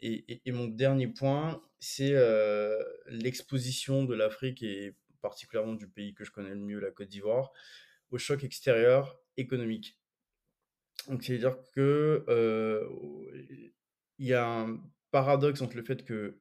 Et, 0.00 0.40
mon 0.46 0.68
dernier 0.68 1.08
point, 1.08 1.60
c'est 1.80 2.12
euh, 2.14 2.80
l'exposition 3.08 4.04
de 4.04 4.14
l'Afrique 4.14 4.62
et 4.62 4.94
particulièrement 5.22 5.74
du 5.74 5.88
pays 5.88 6.14
que 6.14 6.24
je 6.24 6.30
connais 6.30 6.50
le 6.50 6.60
mieux, 6.60 6.78
la 6.78 6.92
Côte 6.92 7.08
d'Ivoire, 7.08 7.50
au 8.10 8.18
choc 8.18 8.44
extérieur 8.44 9.18
économique. 9.36 9.98
Donc, 11.08 11.24
c'est-à-dire 11.24 11.56
que 11.74 12.24
il 14.18 14.26
y 14.26 14.34
a 14.34 14.46
un 14.46 14.80
paradoxe 15.10 15.62
entre 15.62 15.76
le 15.76 15.82
fait 15.84 16.04
que 16.04 16.38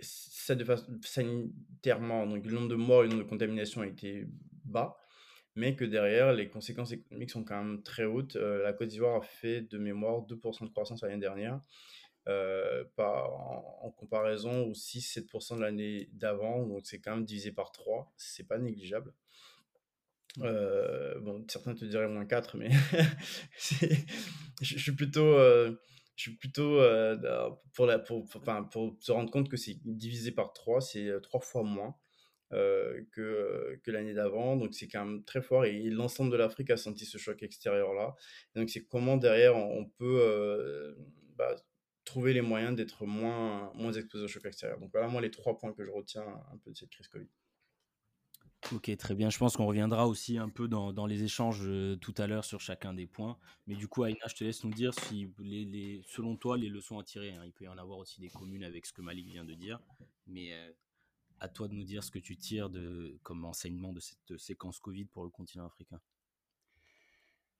ça 0.00 0.54
de 0.56 0.64
façon 0.64 0.98
sanitairement, 1.02 2.26
donc 2.26 2.44
le 2.44 2.52
nombre 2.52 2.68
de 2.68 2.74
morts 2.74 3.04
et 3.04 3.06
le 3.06 3.10
nombre 3.10 3.24
de 3.24 3.28
contaminations 3.28 3.82
a 3.82 3.86
été 3.86 4.26
bas, 4.64 4.96
mais 5.54 5.76
que 5.76 5.84
derrière, 5.84 6.32
les 6.32 6.48
conséquences 6.48 6.92
économiques 6.92 7.30
sont 7.30 7.44
quand 7.44 7.62
même 7.62 7.82
très 7.82 8.04
hautes. 8.04 8.36
la 8.36 8.72
Côte 8.72 8.88
d'Ivoire 8.88 9.16
a 9.16 9.22
fait 9.22 9.62
de 9.62 9.78
mémoire 9.78 10.22
2% 10.26 10.64
de 10.64 10.70
croissance 10.70 11.02
l'année 11.02 11.18
dernière. 11.18 11.60
pas 12.24 13.28
en, 13.28 13.90
comparaison 13.90 14.64
aux 14.64 14.72
6-7% 14.72 15.56
de 15.56 15.60
l'année 15.62 16.08
d'avant, 16.12 16.66
donc 16.66 16.86
c'est 16.86 17.00
quand 17.00 17.16
même 17.16 17.24
divisé 17.24 17.52
par 17.52 17.72
3, 17.72 18.12
c'est 18.16 18.46
pas 18.48 18.58
négligeable. 18.58 19.12
bon, 20.36 21.44
certains 21.48 21.74
te 21.74 21.84
diraient 21.84 22.08
moins 22.08 22.26
4, 22.26 22.56
mais 22.56 22.70
je 24.62 24.78
suis 24.78 24.92
plutôt, 24.92 25.36
je 26.16 26.30
suis 26.30 26.36
plutôt 26.36 26.80
pour, 27.74 27.86
la, 27.86 27.98
pour, 27.98 28.24
enfin, 28.36 28.62
pour 28.64 28.96
se 29.00 29.12
rendre 29.12 29.30
compte 29.30 29.50
que 29.50 29.56
c'est 29.58 29.76
divisé 29.84 30.32
par 30.32 30.52
3, 30.54 30.80
c'est 30.80 31.10
3 31.22 31.40
fois 31.40 31.62
moins. 31.62 31.94
Que, 32.52 33.80
que 33.82 33.90
l'année 33.90 34.14
d'avant. 34.14 34.56
Donc 34.56 34.74
c'est 34.74 34.88
quand 34.88 35.04
même 35.04 35.24
très 35.24 35.42
fort 35.42 35.64
et 35.64 35.80
l'ensemble 35.90 36.30
de 36.30 36.36
l'Afrique 36.36 36.70
a 36.70 36.76
senti 36.76 37.04
ce 37.04 37.18
choc 37.18 37.42
extérieur-là. 37.42 38.14
Donc 38.54 38.70
c'est 38.70 38.84
comment 38.84 39.16
derrière 39.16 39.56
on, 39.56 39.84
peut 39.86 40.96
bah, 41.36 41.56
trouver 42.04 42.32
les 42.32 42.42
moyens 42.42 42.76
d'être 42.76 43.06
moins, 43.06 43.72
moins 43.74 43.92
exposé 43.92 44.24
au 44.24 44.28
choc 44.28 44.44
extérieur. 44.46 44.78
Donc 44.80 44.90
voilà 44.92 45.08
moi 45.08 45.20
les 45.20 45.30
trois 45.30 45.56
points 45.58 45.72
que 45.72 45.84
je 45.84 45.90
retiens 45.90 46.26
un 46.52 46.58
peu 46.58 46.70
de 46.70 46.76
cette 46.76 46.90
crise 46.90 47.08
Covid. 47.08 47.28
Ok, 48.70 48.96
très 48.96 49.14
bien. 49.14 49.28
Je 49.28 49.38
pense 49.38 49.56
qu'on 49.56 49.66
reviendra 49.66 50.06
aussi 50.06 50.38
un 50.38 50.48
peu 50.48 50.68
dans, 50.68 50.92
dans 50.92 51.06
les 51.06 51.24
échanges 51.24 51.68
tout 52.00 52.14
à 52.16 52.26
l'heure 52.26 52.44
sur 52.44 52.60
chacun 52.60 52.94
des 52.94 53.06
points. 53.06 53.36
Mais 53.66 53.74
du 53.74 53.88
coup, 53.88 54.04
Aïna, 54.04 54.20
je 54.28 54.34
te 54.34 54.44
laisse 54.44 54.62
nous 54.62 54.70
dire 54.70 54.94
si, 54.94 55.28
les, 55.40 56.00
selon 56.06 56.36
toi, 56.36 56.56
les 56.56 56.68
leçons 56.68 56.98
à 56.98 57.04
tirer. 57.04 57.32
Hein. 57.32 57.42
Il 57.44 57.52
peut 57.52 57.64
y 57.64 57.68
en 57.68 57.76
avoir 57.76 57.98
aussi 57.98 58.20
des 58.20 58.30
communes 58.30 58.62
avec 58.62 58.86
ce 58.86 58.92
que 58.92 59.02
Malik 59.02 59.26
vient 59.26 59.44
de 59.44 59.54
dire. 59.54 59.80
Mais 60.28 60.52
à 61.42 61.48
toi 61.48 61.66
de 61.66 61.74
nous 61.74 61.82
dire 61.82 62.04
ce 62.04 62.12
que 62.12 62.20
tu 62.20 62.36
tires 62.36 62.70
de, 62.70 63.18
comme 63.24 63.44
enseignement 63.44 63.92
de 63.92 63.98
cette 63.98 64.38
séquence 64.38 64.78
Covid 64.78 65.06
pour 65.06 65.24
le 65.24 65.30
continent 65.30 65.66
africain? 65.66 66.00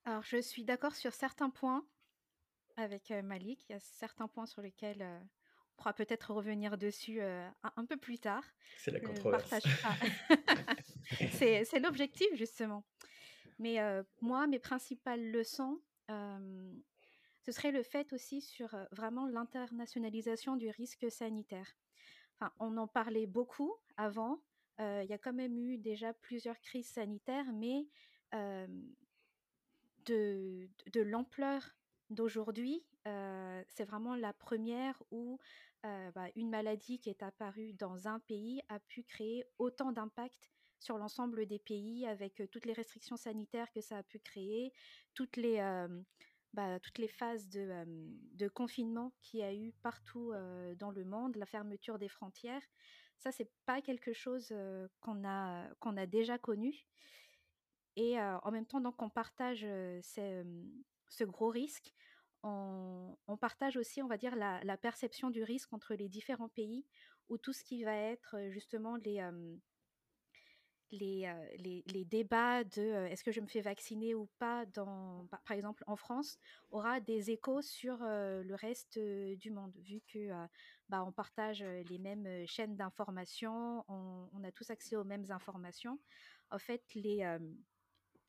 Alors, 0.05 0.23
je 0.23 0.37
suis 0.41 0.63
d'accord 0.63 0.95
sur 0.95 1.13
certains 1.13 1.49
points 1.49 1.85
avec 2.77 3.09
Malik. 3.09 3.65
Il 3.67 3.73
y 3.73 3.75
a 3.75 3.81
certains 3.81 4.29
points 4.29 4.45
sur 4.45 4.61
lesquels 4.61 5.01
on 5.01 5.75
pourra 5.75 5.93
peut-être 5.93 6.33
revenir 6.33 6.77
dessus 6.77 7.21
un, 7.21 7.85
peu 7.85 7.97
plus 7.97 8.19
tard. 8.19 8.45
C'est 8.77 8.91
la 8.91 9.01
controverse. 9.01 9.53
c'est 11.33 11.79
l'objectif, 11.79 12.27
justement. 12.35 12.85
Mais 13.59 13.79
moi, 14.21 14.47
mes 14.47 14.59
principales 14.59 15.29
leçons, 15.29 15.81
ce 16.07 17.51
serait 17.51 17.71
le 17.71 17.83
fait 17.83 18.13
aussi 18.13 18.39
sur 18.39 18.77
vraiment 18.93 19.27
l'internationalisation 19.27 20.55
du 20.55 20.69
risque 20.69 21.11
sanitaire. 21.11 21.75
Enfin, 22.39 22.51
on 22.59 22.77
en 22.77 22.87
parlait 22.87 23.27
beaucoup 23.27 23.75
avant. 23.97 24.39
Il 24.79 25.05
y 25.07 25.13
a 25.13 25.17
quand 25.17 25.33
même 25.33 25.57
eu 25.57 25.77
déjà 25.77 26.13
plusieurs 26.13 26.59
crises 26.59 26.89
sanitaires, 26.89 27.51
mais 27.53 27.87
de, 30.05 30.67
de 30.91 31.01
l'ampleur 31.01 31.75
d'aujourd'hui, 32.09 32.83
c'est 33.05 33.85
vraiment 33.85 34.15
la 34.15 34.33
première 34.33 35.01
où 35.11 35.37
bah, 35.83 36.27
une 36.35 36.49
maladie 36.49 36.99
qui 36.99 37.09
est 37.09 37.23
apparue 37.23 37.73
dans 37.73 38.07
un 38.07 38.19
pays 38.19 38.61
a 38.69 38.79
pu 38.79 39.03
créer 39.03 39.45
autant 39.57 39.91
d'impact 39.91 40.49
sur 40.79 40.97
l'ensemble 40.97 41.45
des 41.45 41.59
pays 41.59 42.05
avec 42.05 42.41
toutes 42.51 42.65
les 42.65 42.73
restrictions 42.73 43.15
sanitaires 43.15 43.71
que 43.71 43.81
ça 43.81 43.97
a 43.99 44.03
pu 44.03 44.19
créer, 44.19 44.73
toutes 45.13 45.37
les, 45.37 45.59
bah, 46.53 46.79
toutes 46.79 46.99
les 46.99 47.07
phases 47.07 47.49
de, 47.49 48.47
confinement 48.49 49.13
qu'il 49.21 49.39
y 49.39 49.43
a 49.43 49.53
eu 49.53 49.73
partout 49.81 50.33
dans 50.77 50.91
le 50.91 51.03
monde, 51.03 51.35
la 51.35 51.45
fermeture 51.45 51.99
des 51.99 52.09
frontières. 52.09 52.61
Ça, 53.19 53.31
c'est 53.31 53.51
pas 53.65 53.81
quelque 53.81 54.13
chose 54.13 54.53
qu'on 54.99 55.27
a, 55.27 55.67
qu'on 55.79 55.97
a 55.97 56.05
déjà 56.05 56.37
connu. 56.37 56.85
Et 57.95 58.19
en 58.19 58.51
même 58.51 58.65
temps, 58.65 58.81
donc, 58.81 59.01
on 59.01 59.09
partage 59.09 59.61
ce 59.61 61.23
gros 61.23 61.49
risque 61.49 61.93
on, 62.43 63.37
partage 63.39 63.77
aussi, 63.77 64.01
on 64.01 64.07
va 64.07 64.17
dire, 64.17 64.35
la, 64.35 64.77
perception 64.77 65.29
du 65.29 65.43
risque 65.43 65.71
entre 65.73 65.95
les 65.95 66.09
différents 66.09 66.49
pays, 66.49 66.85
où 67.29 67.37
tout 67.37 67.53
ce 67.53 67.63
qui 67.63 67.83
va 67.83 67.95
être 67.95 68.35
justement 68.49 68.97
les, 68.97 69.21
les, 70.93 72.05
débats 72.05 72.63
de 72.63 73.07
est-ce 73.07 73.23
que 73.23 73.31
je 73.31 73.41
me 73.41 73.47
fais 73.47 73.61
vacciner 73.61 74.15
ou 74.15 74.29
pas, 74.39 74.65
dans, 74.67 75.27
par 75.45 75.55
exemple 75.55 75.83
en 75.87 75.95
France, 75.95 76.37
aura 76.71 76.99
des 76.99 77.31
échos 77.31 77.61
sur 77.61 77.97
le 78.01 78.55
reste 78.55 78.99
du 78.99 79.51
monde, 79.51 79.73
vu 79.77 80.01
que 80.07 80.29
bah, 80.89 81.03
on 81.05 81.11
partage 81.11 81.63
les 81.63 81.97
mêmes 81.97 82.45
chaînes 82.47 82.75
d'information, 82.75 83.83
on, 83.87 84.29
on, 84.33 84.43
a 84.43 84.51
tous 84.51 84.69
accès 84.69 84.95
aux 84.95 85.03
mêmes 85.03 85.29
informations. 85.31 85.99
En 86.51 86.59
fait, 86.59 86.83
les 86.93 87.25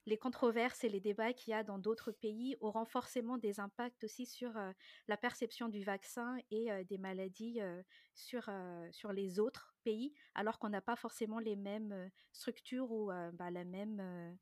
les 0.07 0.19
controverses 0.19 0.85
et 0.85 0.89
les 0.89 1.01
débats 1.01 1.33
qu'il 1.33 1.53
y 1.53 1.55
a 1.55 1.65
dans 1.65 1.79
d'autres 1.79 2.13
pays 2.13 2.57
auront 2.61 2.85
forcément 2.85 3.39
des 3.39 3.59
impacts 3.61 4.05
aussi 4.05 4.27
sur 4.27 4.53
la 5.09 5.17
perception 5.17 5.69
du 5.69 5.83
vaccin 5.83 6.37
et 6.51 6.69
des 6.85 6.99
maladies 6.99 7.61
sur, 8.15 8.51
sur 8.91 9.13
les 9.13 9.39
autres 9.39 9.74
pays, 9.85 10.13
alors 10.35 10.59
qu'on 10.59 10.71
n'a 10.71 10.81
pas 10.81 10.97
forcément 10.97 11.39
les 11.39 11.57
mêmes 11.57 12.11
structures 12.33 12.91
ou 12.91 13.07
bah, 13.35 13.51
la, 13.51 13.65
même, 13.65 14.37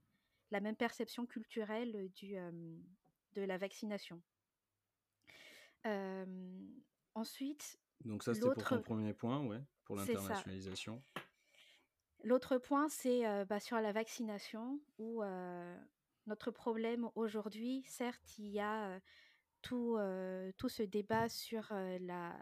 la 0.51 0.61
même 0.61 0.77
perception 0.77 1.27
culturelle 1.27 2.11
du, 2.15 2.35
de 3.35 3.43
la 3.43 3.59
vaccination. 3.59 4.23
ensuite, 7.15 7.79
donc 8.05 8.23
ça 8.23 8.35
c'était 8.35 8.51
pour 8.51 8.65
ton 8.65 8.83
premier 8.83 9.13
point, 9.13 9.45
ouais, 9.47 9.61
pour 9.85 9.97
l'internationalisation. 9.97 11.03
L'autre 12.25 12.59
point, 12.59 12.89
c'est 12.89 13.45
bah, 13.47 13.59
sur 13.59 13.81
la 13.81 13.93
vaccination, 13.93 14.81
où 14.99 15.23
notre 16.27 16.51
problème 16.51 17.11
aujourd'hui, 17.15 17.85
certes, 17.87 18.39
il 18.39 18.49
y 18.49 18.61
a 18.61 19.01
tout, 19.61 19.99
tout 20.57 20.69
ce 20.69 20.83
débat 20.83 21.29
sur 21.29 21.67
la 21.73 22.41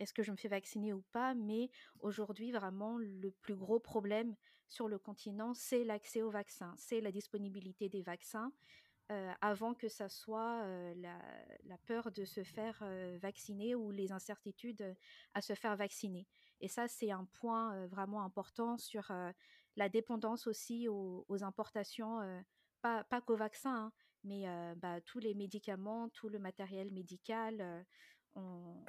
est-ce 0.00 0.14
que 0.14 0.22
je 0.22 0.32
me 0.32 0.36
fais 0.36 0.48
vacciner 0.48 0.92
ou 0.92 1.02
pas, 1.12 1.34
mais 1.34 1.70
aujourd'hui, 2.00 2.50
vraiment, 2.50 2.98
le 2.98 3.30
plus 3.30 3.54
gros 3.54 3.78
problème 3.78 4.34
sur 4.66 4.88
le 4.88 4.98
continent, 4.98 5.52
c'est 5.54 5.84
l'accès 5.84 6.22
aux 6.22 6.30
vaccins, 6.30 6.74
c'est 6.76 7.00
la 7.00 7.12
disponibilité 7.12 7.88
des 7.88 8.02
vaccins. 8.02 8.52
avant 9.40 9.74
que 9.74 9.88
ça 9.88 10.08
soit 10.08 10.64
la, 10.94 11.18
la, 11.64 11.78
peur 11.78 12.12
de 12.12 12.24
se 12.24 12.44
faire 12.44 12.78
vacciner 13.20 13.74
ou 13.74 13.90
les 13.90 14.12
incertitudes 14.12 14.96
à 15.34 15.40
se 15.42 15.54
faire 15.54 15.76
vacciner. 15.76 16.28
Et 16.60 16.68
ça, 16.68 16.86
c'est 16.86 17.10
un 17.10 17.24
point 17.24 17.86
vraiment 17.88 18.22
important 18.22 18.78
sur 18.78 19.12
la 19.76 19.88
dépendance 19.88 20.46
aussi 20.46 20.88
aux, 20.88 21.42
importations, 21.42 22.20
pas, 22.82 23.02
pas 23.04 23.20
qu'aux 23.20 23.36
vaccins, 23.36 23.86
hein, 23.86 23.92
mais 24.24 24.44
bah, 24.76 25.00
tous 25.00 25.18
les 25.18 25.34
médicaments, 25.34 26.08
tout 26.10 26.28
le 26.28 26.38
matériel 26.38 26.92
médical. 26.92 27.84
On, 28.34 28.84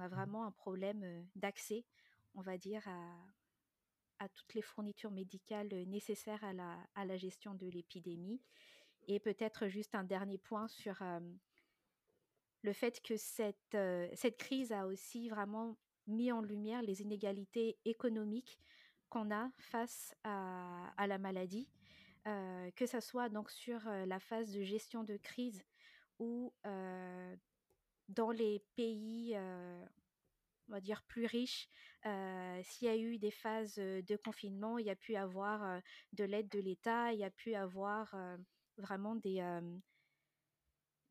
a 0.00 0.08
mmh. 0.08 0.10
vraiment 0.10 0.44
un 0.44 0.50
problème 0.50 1.26
d'accès, 1.34 1.84
on 2.34 2.42
va 2.42 2.58
dire, 2.58 2.86
à, 2.88 3.16
à, 4.18 4.28
toutes 4.28 4.54
les 4.54 4.62
fournitures 4.62 5.10
médicales 5.10 5.72
nécessaires 5.86 6.42
à 6.44 6.52
la, 6.52 6.78
à 6.94 7.04
la 7.04 7.16
gestion 7.16 7.54
de 7.54 7.66
l'épidémie. 7.66 8.42
Et 9.06 9.20
peut-être 9.20 9.68
juste 9.68 9.94
un 9.94 10.04
dernier 10.04 10.38
point 10.38 10.68
sur 10.68 11.02
le 12.62 12.72
fait 12.72 13.02
que 13.02 13.16
cette, 13.16 13.76
cette 14.14 14.38
crise 14.38 14.72
a 14.72 14.86
aussi 14.86 15.28
vraiment 15.28 15.76
mis 16.06 16.32
en 16.32 16.40
lumière 16.40 16.82
les 16.82 17.02
inégalités 17.02 17.78
économiques 17.84 18.58
qu'on 19.10 19.30
a 19.30 19.50
face 19.58 20.14
à, 20.24 21.06
la 21.06 21.18
maladie, 21.18 21.68
euh, 22.26 22.70
que 22.72 22.86
ce 22.86 23.00
soit 23.00 23.28
donc 23.28 23.50
sur 23.50 23.80
la 23.84 24.18
phase 24.18 24.52
de 24.52 24.62
gestion 24.62 25.04
de 25.04 25.16
crise 25.18 25.62
ou 26.18 26.52
dans 28.08 28.30
les 28.30 28.62
pays, 28.76 29.36
on 29.36 30.72
va 30.72 30.80
dire, 30.80 31.02
plus 31.04 31.26
riches, 31.26 31.68
s'il 32.04 32.88
y 32.88 32.90
a 32.90 32.96
eu 32.96 33.18
des 33.18 33.30
phases 33.30 33.76
de 33.76 34.16
confinement, 34.16 34.78
il 34.78 34.86
y 34.86 34.90
a 34.90 34.96
pu 34.96 35.16
avoir 35.16 35.80
de 36.12 36.24
l'aide 36.24 36.48
de 36.48 36.60
l'État, 36.60 37.12
il 37.12 37.18
y 37.18 37.24
a 37.24 37.30
pu 37.30 37.54
avoir 37.54 38.14
vraiment 38.76 39.14
des... 39.14 39.42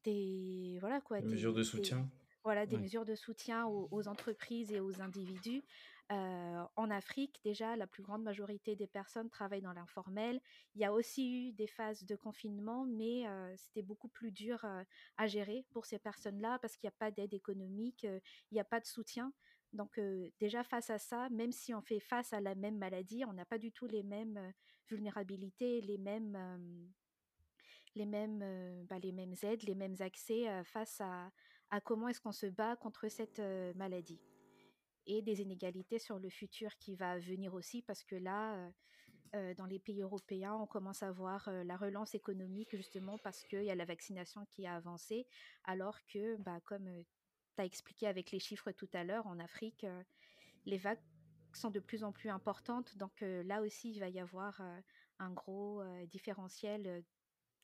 des 0.03 0.77
voilà 0.79 1.01
quoi, 1.01 1.21
des 1.21 1.27
mesures 1.27 1.53
de 1.53 1.63
soutien? 1.63 2.09
voilà, 2.43 2.65
des 2.65 2.77
mesures 2.77 3.05
de 3.05 3.15
soutien 3.15 3.65
aux, 3.67 4.07
entreprises 4.07 4.71
et 4.71 4.79
aux 4.79 5.01
individus. 5.01 5.63
En 6.09 6.89
Afrique, 6.91 7.39
déjà, 7.43 7.75
la 7.75 7.87
plus 7.87 8.03
grande 8.03 8.23
majorité 8.23 8.75
des 8.75 8.87
personnes 8.87 9.29
travaillent 9.29 9.61
dans 9.61 9.73
l'informel. 9.73 10.39
Il 10.75 10.81
y 10.81 10.85
a 10.85 10.93
aussi 10.93 11.47
eu 11.47 11.53
des 11.53 11.67
phases 11.67 12.03
de 12.05 12.15
confinement, 12.15 12.85
mais 12.85 13.25
c'était 13.55 13.81
beaucoup 13.81 14.09
plus 14.09 14.31
dur 14.31 14.63
à 15.17 15.27
gérer 15.27 15.65
pour 15.71 15.85
ces 15.85 15.99
personnes-là 15.99 16.59
parce 16.59 16.75
qu'il 16.75 16.87
n'y 16.87 16.93
a 16.93 16.97
pas 16.99 17.11
d'aide 17.11 17.33
économique, 17.33 18.03
il 18.03 18.53
n'y 18.53 18.59
a 18.59 18.65
pas 18.65 18.79
de 18.79 18.85
soutien. 18.85 19.33
Donc 19.71 19.99
déjà 20.39 20.63
face 20.63 20.89
à 20.89 20.99
ça, 20.99 21.29
même 21.29 21.51
si 21.51 21.73
on 21.73 21.81
fait 21.81 21.99
face 21.99 22.31
à 22.33 22.41
la 22.41 22.53
même 22.53 22.77
maladie, 22.77 23.25
on 23.25 23.33
n'a 23.33 23.45
pas 23.45 23.57
du 23.57 23.71
tout 23.71 23.87
les 23.87 24.03
mêmes 24.03 24.53
vulnérabilités, 24.89 25.81
les 25.81 25.97
mêmes, 25.97 26.37
les 27.95 28.05
mêmes, 28.05 28.85
bah, 28.87 28.99
les 28.99 29.11
mêmes 29.11 29.35
aides, 29.41 29.63
les 29.63 29.75
mêmes 29.75 29.95
accès 29.99 30.63
face 30.65 31.01
à, 31.01 31.31
à 31.71 31.81
comment 31.81 32.07
est-ce 32.07 32.21
qu'on 32.21 32.31
se 32.31 32.47
bat 32.47 32.75
contre 32.75 33.07
cette 33.07 33.41
maladie. 33.75 34.32
Et 35.05 35.21
des 35.21 35.41
inégalités 35.41 35.99
sur 35.99 36.17
le 36.19 36.29
futur 36.29 36.77
qui 36.77 36.95
va 36.95 37.19
venir 37.19 37.53
aussi, 37.53 37.81
parce 37.81 38.03
que 38.03 38.15
là, 38.15 38.71
dans 39.57 39.65
les 39.65 39.79
pays 39.79 40.01
européens, 40.01 40.53
on 40.55 40.67
commence 40.67 41.03
à 41.03 41.11
voir 41.11 41.49
la 41.51 41.75
relance 41.75 42.15
économique 42.15 42.75
justement 42.75 43.17
parce 43.17 43.43
qu'il 43.43 43.63
y 43.63 43.71
a 43.71 43.75
la 43.75 43.85
vaccination 43.85 44.45
qui 44.45 44.65
a 44.65 44.75
avancé, 44.75 45.27
alors 45.63 45.97
que, 46.05 46.37
bah, 46.37 46.59
comme 46.61 47.03
tu 47.55 47.61
as 47.61 47.65
expliqué 47.65 48.07
avec 48.07 48.31
les 48.31 48.39
chiffres 48.39 48.71
tout 48.71 48.89
à 48.93 49.03
l'heure, 49.03 49.27
en 49.27 49.39
Afrique, 49.39 49.85
les 50.65 50.77
vagues 50.77 51.01
sont 51.53 51.69
de 51.69 51.79
plus 51.79 52.03
en 52.03 52.11
plus 52.11 52.29
importantes. 52.29 52.97
Donc 52.97 53.21
là 53.21 53.61
aussi, 53.61 53.91
il 53.91 53.99
va 53.99 54.09
y 54.09 54.19
avoir 54.19 54.61
un 55.19 55.31
gros 55.31 55.83
différentiel 56.05 57.03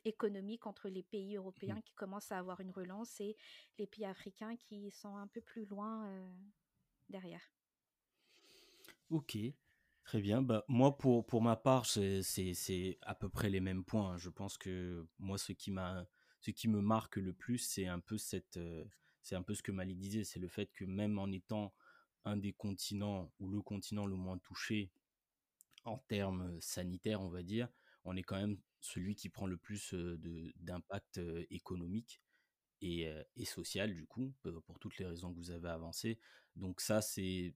économique 0.05 0.65
entre 0.65 0.89
les 0.89 1.03
pays 1.03 1.35
Mmh. 1.35 1.37
européens 1.37 1.81
qui 1.81 1.93
commencent 1.93 2.31
à 2.31 2.37
avoir 2.37 2.59
une 2.61 2.71
relance 2.71 3.19
et 3.19 3.35
les 3.77 3.87
pays 3.87 4.05
africains 4.05 4.55
qui 4.55 4.91
sont 4.91 5.17
un 5.17 5.27
peu 5.27 5.41
plus 5.41 5.65
loin 5.65 6.09
derrière. 7.09 7.51
Ok, 9.09 9.37
très 10.03 10.21
bien. 10.21 10.41
Bah, 10.41 10.63
moi, 10.67 10.97
pour, 10.97 11.25
pour 11.25 11.41
ma 11.41 11.55
part, 11.55 11.85
c'est 11.85 12.97
à 13.01 13.15
peu 13.15 13.29
près 13.29 13.49
les 13.49 13.59
mêmes 13.59 13.83
points. 13.83 14.17
Je 14.17 14.29
pense 14.29 14.57
que 14.57 15.07
moi, 15.17 15.37
ce 15.37 15.51
qui 15.53 15.73
ce 16.41 16.51
qui 16.51 16.67
me 16.67 16.81
marque 16.81 17.17
le 17.17 17.33
plus, 17.33 17.57
c'est 17.57 17.87
un 17.87 17.99
peu 17.99 18.17
euh, 18.57 18.85
un 19.31 19.43
peu 19.43 19.53
ce 19.55 19.63
que 19.63 19.71
Malik 19.71 19.97
disait, 19.99 20.23
c'est 20.23 20.39
le 20.39 20.47
fait 20.47 20.67
que 20.73 20.85
même 20.85 21.19
en 21.19 21.31
étant 21.31 21.73
un 22.25 22.37
des 22.37 22.53
continents 22.53 23.31
ou 23.39 23.49
le 23.49 23.61
continent 23.61 24.05
le 24.05 24.15
moins 24.15 24.37
touché 24.37 24.91
en 25.85 25.97
termes 25.97 26.59
sanitaires, 26.61 27.21
on 27.21 27.29
va 27.29 27.43
dire, 27.43 27.69
on 28.05 28.15
est 28.15 28.23
quand 28.23 28.37
même 28.37 28.57
celui 28.81 29.15
qui 29.15 29.29
prend 29.29 29.47
le 29.47 29.57
plus 29.57 29.93
euh, 29.93 30.17
d'impact 30.57 31.17
euh, 31.17 31.45
économique 31.49 32.21
et, 32.81 33.07
euh, 33.07 33.23
et 33.35 33.45
social, 33.45 33.93
du 33.93 34.05
coup, 34.05 34.33
pour 34.65 34.79
toutes 34.79 34.97
les 34.97 35.05
raisons 35.05 35.31
que 35.33 35.37
vous 35.37 35.51
avez 35.51 35.69
avancées. 35.69 36.19
Donc 36.55 36.81
ça, 36.81 37.01
c'est 37.01 37.53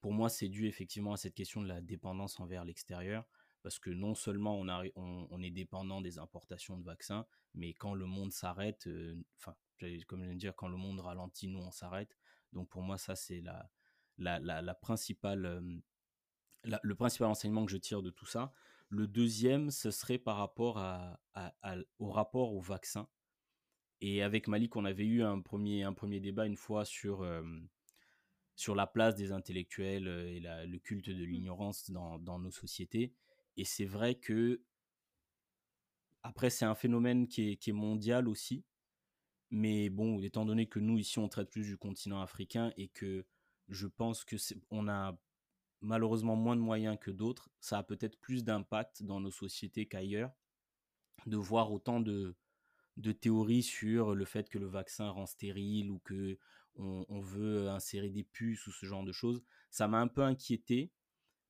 pour 0.00 0.12
moi, 0.12 0.28
c'est 0.28 0.48
dû 0.48 0.66
effectivement 0.66 1.12
à 1.12 1.16
cette 1.16 1.34
question 1.34 1.62
de 1.62 1.68
la 1.68 1.80
dépendance 1.80 2.38
envers 2.38 2.64
l'extérieur, 2.64 3.26
parce 3.62 3.78
que 3.78 3.90
non 3.90 4.14
seulement 4.14 4.60
on, 4.60 5.42
est 5.42 5.50
dépendant 5.50 6.00
des 6.00 6.18
importations 6.18 6.76
de 6.76 6.84
vaccins, 6.84 7.26
mais 7.54 7.74
quand 7.74 7.94
le 7.94 8.06
monde 8.06 8.32
s'arrête, 8.32 8.88
enfin, 9.36 9.56
comme 10.06 10.20
je 10.20 10.26
viens 10.26 10.34
de 10.34 10.38
dire, 10.38 10.54
quand 10.54 10.68
le 10.68 10.76
monde 10.76 11.00
ralentit, 11.00 11.48
nous, 11.48 11.58
on 11.58 11.72
s'arrête. 11.72 12.16
Donc 12.52 12.68
pour 12.68 12.82
moi, 12.82 12.98
ça, 12.98 13.16
c'est 13.16 13.40
la, 13.40 13.68
la, 14.18 14.38
la, 14.38 14.74
principale, 14.74 15.80
le 16.62 16.94
principal 16.94 17.28
enseignement 17.28 17.64
que 17.64 17.72
je 17.72 17.78
tire 17.78 18.02
de 18.02 18.10
tout 18.10 18.26
ça. 18.26 18.52
Le 18.88 19.08
deuxième, 19.08 19.70
ce 19.70 19.90
serait 19.90 20.18
par 20.18 20.36
rapport 20.36 20.76
au 21.98 22.10
rapport 22.10 22.54
au 22.54 22.60
vaccin. 22.60 23.08
Et 24.00 24.22
avec 24.22 24.48
Malik, 24.48 24.76
on 24.76 24.84
avait 24.84 25.04
eu 25.06 25.22
un 25.22 25.40
premier, 25.40 25.82
un 25.82 25.92
premier 25.92 26.20
débat 26.20 26.46
une 26.46 26.56
fois 26.56 26.84
sur, 26.84 27.22
euh, 27.22 27.42
sur 28.54 28.74
la 28.74 28.86
place 28.86 29.14
des 29.14 29.32
intellectuels 29.32 30.08
et 30.08 30.40
la- 30.40 30.66
le 30.66 30.78
culte 30.78 31.10
de 31.10 31.24
l'ignorance 31.24 31.90
dans, 31.90 32.18
dans 32.18 32.38
nos 32.38 32.50
sociétés. 32.50 33.12
Et 33.56 33.64
c'est 33.64 33.84
vrai 33.84 34.14
que, 34.14 34.60
après, 36.22 36.50
c'est 36.50 36.64
un 36.64 36.74
phénomène 36.74 37.28
qui 37.28 37.52
est, 37.52 37.56
qui 37.56 37.70
est 37.70 37.74
mondial 37.74 38.28
aussi. 38.28 38.64
Mais 39.50 39.90
bon, 39.90 40.20
étant 40.22 40.44
donné 40.44 40.66
que 40.66 40.80
nous, 40.80 40.98
ici, 40.98 41.18
on 41.18 41.28
traite 41.28 41.50
plus 41.50 41.64
du 41.66 41.76
continent 41.76 42.20
africain 42.20 42.72
et 42.76 42.88
que 42.88 43.24
je 43.68 43.86
pense 43.86 44.24
que 44.24 44.36
on 44.70 44.88
a 44.88 45.16
malheureusement 45.80 46.36
moins 46.36 46.56
de 46.56 46.60
moyens 46.60 46.98
que 47.00 47.10
d'autres, 47.10 47.50
ça 47.60 47.78
a 47.78 47.82
peut-être 47.82 48.18
plus 48.18 48.44
d'impact 48.44 49.02
dans 49.02 49.20
nos 49.20 49.30
sociétés 49.30 49.86
qu'ailleurs 49.86 50.32
de 51.26 51.36
voir 51.36 51.72
autant 51.72 52.00
de, 52.00 52.34
de 52.96 53.12
théories 53.12 53.62
sur 53.62 54.14
le 54.14 54.24
fait 54.24 54.48
que 54.48 54.58
le 54.58 54.66
vaccin 54.66 55.10
rend 55.10 55.26
stérile 55.26 55.90
ou 55.90 55.98
que 56.00 56.38
on, 56.78 57.20
veut 57.20 57.68
insérer 57.70 58.10
des 58.10 58.24
puces 58.24 58.66
ou 58.66 58.72
ce 58.72 58.84
genre 58.84 59.04
de 59.04 59.12
choses. 59.12 59.42
Ça 59.70 59.88
m'a 59.88 59.98
un 59.98 60.08
peu 60.08 60.22
inquiété 60.22 60.92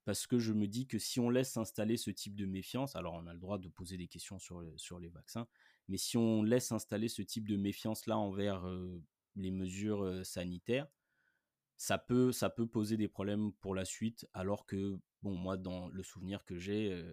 parce 0.05 0.27
que 0.27 0.39
je 0.39 0.53
me 0.53 0.69
dis 0.69 0.87
que 0.87 1.01
si 1.01 1.19
on 1.19 1.31
laisse 1.31 1.51
s'installer 1.51 1.97
ce 1.97 2.11
type 2.11 2.37
de 2.37 2.47
méfiance, 2.47 2.95
alors 2.95 3.15
on 3.15 3.27
a 3.27 3.33
le 3.33 3.41
droit 3.41 3.59
de 3.59 3.69
poser 3.69 3.97
des 3.97 4.07
questions 4.07 4.39
sur, 4.39 4.63
sur 4.77 5.01
les 5.01 5.09
vaccins, 5.09 5.49
mais 5.89 5.97
si 5.97 6.17
on 6.17 6.43
laisse 6.43 6.71
installer 6.71 7.09
ce 7.09 7.23
type 7.23 7.49
de 7.49 7.57
méfiance-là 7.57 8.17
envers 8.17 8.67
euh, 8.69 9.03
les 9.35 9.51
mesures 9.51 10.05
euh, 10.05 10.23
sanitaires, 10.23 10.87
ça 11.77 11.99
peut, 11.99 12.33
ça 12.33 12.51
peut 12.51 12.67
poser 12.67 12.97
des 12.97 13.09
problèmes 13.09 13.53
pour 13.55 13.75
la 13.75 13.85
suite, 13.85 14.27
alors 14.33 14.65
que, 14.65 14.99
bon, 15.23 15.35
moi, 15.35 15.57
dans 15.57 15.89
le 15.89 16.03
souvenir 16.03 16.45
que 16.45 16.57
j'ai, 16.57 16.93
euh, 16.93 17.13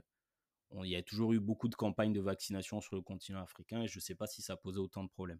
il 0.84 0.90
y 0.90 0.96
a 0.96 1.04
toujours 1.04 1.34
eu 1.34 1.40
beaucoup 1.40 1.68
de 1.68 1.76
campagnes 1.76 2.14
de 2.14 2.22
vaccination 2.22 2.82
sur 2.82 2.96
le 2.96 3.02
continent 3.02 3.42
africain 3.42 3.84
et 3.84 3.88
je 3.88 3.98
ne 3.98 4.02
sais 4.02 4.16
pas 4.16 4.28
si 4.28 4.42
ça 4.42 4.56
posait 4.56 4.80
autant 4.80 5.04
de 5.04 5.10
problèmes. 5.10 5.40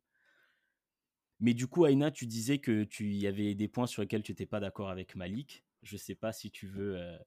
Mais 1.40 1.54
du 1.54 1.68
coup, 1.68 1.86
Aïna, 1.86 2.12
tu 2.12 2.28
disais 2.28 2.60
que 2.60 2.84
tu 2.84 3.14
y 3.14 3.28
avait 3.28 3.56
des 3.56 3.68
points 3.68 3.88
sur 3.88 4.02
lesquels 4.02 4.24
tu 4.24 4.32
n'étais 4.32 4.46
pas 4.46 4.60
d'accord 4.60 4.90
avec 4.90 5.16
Malik. 5.16 5.66
Je 5.82 5.96
ne 5.96 6.00
sais 6.00 6.16
pas 6.16 6.32
si 6.32 6.52
tu 6.52 6.68
veux, 6.68 6.98
euh, 6.98 7.18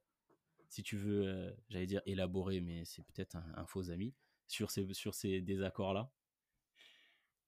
si 0.68 0.82
tu 0.82 0.96
veux, 0.96 1.26
euh, 1.26 1.50
j'allais 1.68 1.86
dire 1.86 2.02
élaborer, 2.06 2.60
mais 2.60 2.84
c'est 2.84 3.02
peut-être 3.02 3.36
un, 3.36 3.44
un 3.56 3.66
faux 3.66 3.90
ami 3.90 4.14
sur 4.46 4.70
ces, 4.70 4.86
sur 4.94 5.14
ces 5.14 5.40
désaccords-là. 5.40 6.10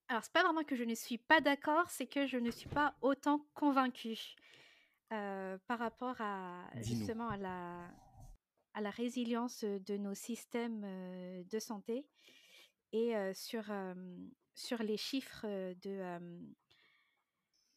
Alors, 0.09 0.25
c'est 0.25 0.33
pas 0.33 0.43
vraiment 0.43 0.65
que 0.65 0.75
je 0.75 0.85
ne 0.85 0.95
suis 0.95 1.19
pas 1.19 1.41
d'accord, 1.41 1.89
c'est 1.91 2.07
que 2.07 2.27
je 2.27 2.39
ne 2.39 2.51
suis 2.51 2.69
pas 2.69 2.97
autant 3.03 3.47
convaincue 3.55 4.35
euh, 5.13 5.59
par 5.67 5.79
rapport 5.79 6.21
à 6.21 6.65
justement 6.83 7.29
à 7.29 7.37
la, 7.37 7.91
à 8.79 8.81
la 8.81 8.91
résilience 8.91 9.65
de 9.65 9.97
nos 9.97 10.15
systèmes 10.15 10.83
de 11.51 11.59
santé 11.59 12.07
et 12.93 13.13
sur, 13.35 13.65
sur 14.55 14.85
les 14.85 14.97
chiffres 14.97 15.47
de, 15.83 16.47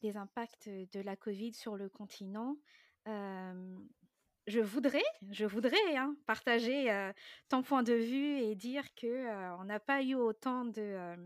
des 0.00 0.16
impacts 0.16 0.68
de 0.68 1.00
la 1.00 1.16
Covid 1.16 1.54
sur 1.54 1.76
le 1.76 1.88
continent. 1.88 2.56
Je 3.04 4.60
voudrais, 4.60 5.02
je 5.32 5.44
voudrais 5.44 5.96
hein, 5.96 6.16
partager 6.24 7.10
ton 7.48 7.64
point 7.64 7.82
de 7.82 7.94
vue 7.94 8.38
et 8.38 8.54
dire 8.54 8.84
que 8.94 9.58
on 9.60 9.64
n'a 9.64 9.80
pas 9.80 10.04
eu 10.04 10.14
autant 10.14 10.64
de, 10.66 11.16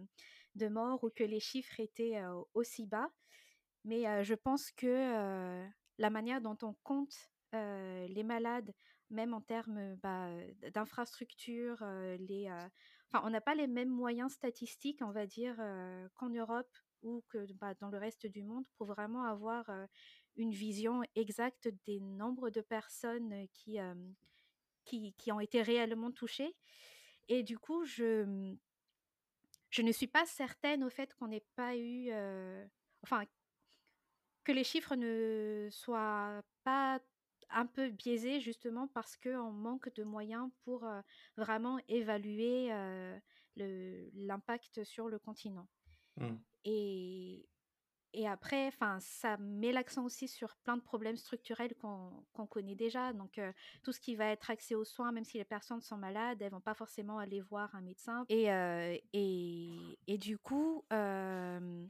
de 0.54 0.68
morts 0.68 1.04
ou 1.04 1.10
que 1.10 1.24
les 1.24 1.40
chiffres 1.40 1.80
étaient 1.80 2.18
aussi 2.54 2.86
bas. 2.86 3.10
Mais 3.84 4.24
je 4.24 4.34
pense 4.34 4.70
que 4.70 5.68
la 5.98 6.08
manière 6.08 6.40
dont 6.40 6.56
on 6.62 6.72
compte 6.82 7.14
les 7.52 8.24
malades, 8.24 8.72
même 9.10 9.34
en 9.34 9.40
termes 9.40 9.96
bah, 9.96 10.30
d'infrastructures, 10.72 11.82
on 11.82 13.30
n'a 13.30 13.40
pas 13.40 13.54
les 13.54 13.66
mêmes 13.66 13.90
moyens 13.90 14.32
statistiques, 14.32 15.00
on 15.02 15.10
va 15.10 15.26
dire, 15.26 15.56
qu'en 16.14 16.30
Europe 16.30 16.74
ou 17.02 17.22
que 17.28 17.52
bah, 17.54 17.74
dans 17.74 17.88
le 17.88 17.98
reste 17.98 18.26
du 18.26 18.42
monde 18.42 18.64
pour 18.76 18.86
vraiment 18.86 19.24
avoir 19.24 19.70
une 20.36 20.52
vision 20.52 21.02
exacte 21.14 21.68
des 21.86 22.00
nombres 22.00 22.50
de 22.50 22.60
personnes 22.60 23.46
qui, 23.52 23.78
qui, 24.84 25.32
ont 25.32 25.40
été 25.40 25.62
réellement 25.62 26.10
touchées. 26.10 26.54
Et 27.28 27.42
du 27.42 27.58
coup, 27.58 27.84
je, 27.84 28.54
je 29.70 29.82
ne 29.82 29.92
suis 29.92 30.06
pas 30.06 30.26
certaine 30.26 30.84
au 30.84 30.90
fait 30.90 31.14
qu'on 31.14 31.28
n'ait 31.28 31.46
pas 31.54 31.76
eu, 31.76 32.10
enfin, 33.02 33.24
que 34.44 34.52
les 34.52 34.64
chiffres 34.64 34.94
ne 34.94 35.68
soient 35.70 36.42
pas 36.62 37.00
un 37.50 37.66
peu 37.66 37.90
biaisés 37.90 38.40
justement 38.40 38.88
parce 38.88 39.16
qu'on 39.16 39.50
manque 39.50 39.94
de 39.94 40.04
moyens 40.04 40.50
pour 40.64 40.84
euh, 40.84 41.00
vraiment 41.36 41.78
évaluer 41.88 42.72
euh, 42.72 43.18
l'impact 43.56 44.84
sur 44.84 45.08
le 45.08 45.18
continent. 45.18 45.68
Mmh. 46.16 46.36
Et, 46.64 47.48
et 48.12 48.26
après, 48.26 48.72
ça 49.00 49.36
met 49.36 49.72
l'accent 49.72 50.04
aussi 50.04 50.26
sur 50.26 50.56
plein 50.56 50.78
de 50.78 50.82
problèmes 50.82 51.16
structurels 51.16 51.74
qu'on 51.74 52.24
qu'on 52.32 52.46
connaît 52.46 52.74
déjà. 52.74 53.12
Donc, 53.12 53.36
euh, 53.36 53.52
tout 53.82 53.92
ce 53.92 54.00
qui 54.00 54.16
va 54.16 54.30
être 54.30 54.50
accès 54.50 54.74
aux 54.74 54.84
soins, 54.84 55.12
même 55.12 55.24
si 55.24 55.36
les 55.36 55.44
personnes 55.44 55.82
sont 55.82 55.98
malades, 55.98 56.40
elles 56.40 56.50
vont 56.50 56.60
pas 56.62 56.74
forcément 56.74 57.18
aller 57.18 57.42
voir 57.42 57.74
un 57.74 57.82
médecin. 57.82 58.24
Et, 58.30 58.50
euh, 58.50 58.96
et, 59.12 59.98
et 60.06 60.16
du 60.16 60.38
coup, 60.38 60.84
euh, 60.94 61.86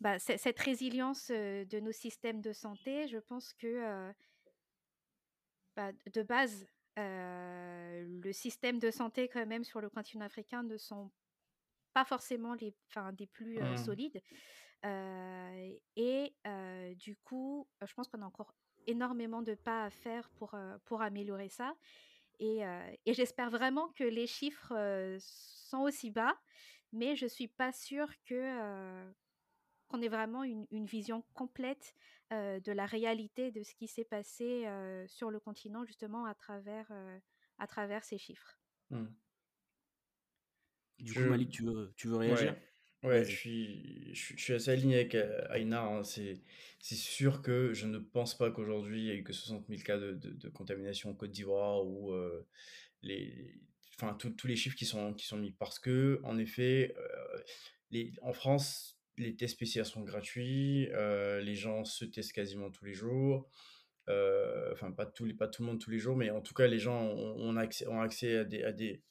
bah, 0.00 0.18
cette 0.18 0.58
résilience 0.58 1.30
de 1.30 1.80
nos 1.80 1.92
systèmes 1.92 2.40
de 2.40 2.52
santé, 2.52 3.06
je 3.06 3.18
pense 3.18 3.52
que 3.52 4.12
bah, 5.78 5.92
de 6.12 6.22
base, 6.24 6.66
euh, 6.98 8.04
le 8.24 8.32
système 8.32 8.80
de 8.80 8.90
santé 8.90 9.28
quand 9.28 9.46
même 9.46 9.62
sur 9.62 9.80
le 9.80 9.88
continent 9.88 10.24
africain 10.24 10.64
ne 10.64 10.76
sont 10.76 11.08
pas 11.94 12.04
forcément 12.04 12.54
les, 12.54 12.74
enfin, 12.88 13.12
des 13.12 13.28
plus 13.28 13.58
euh, 13.60 13.74
Mmh. 13.74 13.76
solides. 13.76 14.20
Euh, 14.84 15.72
et 15.94 16.34
du 16.96 17.14
coup, 17.14 17.68
je 17.86 17.94
pense 17.94 18.08
qu'on 18.08 18.22
a 18.22 18.26
encore 18.26 18.52
énormément 18.88 19.40
de 19.40 19.54
pas 19.54 19.84
à 19.84 19.90
faire 19.90 20.28
pour, 20.30 20.56
pour 20.84 21.00
améliorer 21.00 21.48
ça. 21.48 21.76
Et, 22.40 22.62
et 23.06 23.14
j'espère 23.14 23.50
vraiment 23.50 23.88
que 23.90 24.04
les 24.04 24.26
chiffres 24.26 24.72
sont 25.20 25.82
aussi 25.82 26.10
bas, 26.10 26.36
mais 26.92 27.14
je 27.14 27.26
suis 27.26 27.48
pas 27.48 27.72
sûre 27.72 28.10
que 28.24 29.12
qu'on 29.88 30.02
ait 30.02 30.08
vraiment 30.08 30.44
une, 30.44 30.66
une 30.70 30.86
vision 30.86 31.22
complète 31.34 31.94
euh, 32.32 32.60
de 32.60 32.72
la 32.72 32.86
réalité 32.86 33.50
de 33.50 33.62
ce 33.62 33.74
qui 33.74 33.88
s'est 33.88 34.04
passé 34.04 34.66
euh, 34.66 35.06
sur 35.08 35.30
le 35.30 35.40
continent 35.40 35.84
justement 35.84 36.24
à 36.26 36.34
travers, 36.34 36.86
euh, 36.90 37.18
à 37.58 37.66
travers 37.66 38.04
ces 38.04 38.18
chiffres. 38.18 38.58
Mmh. 38.90 39.04
Du 40.98 41.12
Je- 41.12 41.20
coup, 41.20 41.28
Malik, 41.28 41.50
tu 41.50 41.62
veux, 41.64 41.92
tu 41.96 42.08
veux 42.08 42.16
réagir? 42.16 42.54
Ouais, 43.02 43.08
ouais 43.08 43.24
je 43.24 43.36
suis, 43.36 44.14
je, 44.14 44.20
suis- 44.20 44.36
je 44.38 44.42
suis 44.42 44.52
assez 44.54 44.70
aligné 44.70 44.96
avec 44.96 45.14
Aïna. 45.50 45.82
hein. 45.84 46.02
C'est, 46.02 46.40
c'est 46.80 46.96
sûr 46.96 47.40
que 47.42 47.72
je 47.72 47.86
ne 47.86 47.98
pense 47.98 48.36
pas 48.36 48.50
qu'aujourd'hui 48.50 49.00
il 49.02 49.04
y 49.06 49.10
ait 49.10 49.16
eu 49.16 49.24
que 49.24 49.32
60 49.32 49.68
000 49.68 49.82
cas 49.84 49.96
de, 49.98 50.12
de- 50.12 50.30
de 50.32 50.48
contamination 50.48 51.10
en 51.10 51.14
Côte 51.14 51.30
d'Ivoire 51.30 51.84
ou, 51.86 52.12
euh, 52.12 52.46
les, 53.02 53.60
enfin, 53.96 54.14
tous 54.14 54.46
les 54.46 54.56
chiffres 54.56 54.76
qui 54.76 54.86
sont, 54.86 55.14
qui 55.14 55.26
sont 55.26 55.36
mis. 55.38 55.52
Parce 55.52 55.78
que, 55.78 56.20
en 56.24 56.38
effet, 56.38 56.94
les, 57.90 58.12
en 58.22 58.32
France, 58.32 58.97
les 59.18 59.36
tests 59.36 59.58
PCR 59.58 59.84
sont 59.84 60.02
gratuits, 60.02 60.88
les 60.92 61.54
gens 61.54 61.84
se 61.84 62.04
testent 62.04 62.32
quasiment 62.32 62.70
tous 62.70 62.84
les 62.84 62.94
jours. 62.94 63.50
enfin, 64.72 64.92
pas, 64.92 65.06
tous 65.06 65.24
les, 65.24 65.34
pas 65.34 65.48
tout 65.48 65.62
le 65.62 65.68
monde 65.68 65.80
tous 65.80 65.90
les 65.90 65.98
jours, 65.98 66.16
mais 66.16 66.30
en 66.30 66.40
tout 66.40 66.54
cas, 66.54 66.66
les 66.66 66.78
gens 66.78 67.02
ont, 67.02 67.56
accès, 67.56 67.86
ont 67.86 68.00
accès 68.00 68.38
à 68.38 68.44
des, 68.44 68.62
à 68.64 68.72
des, 68.72 69.02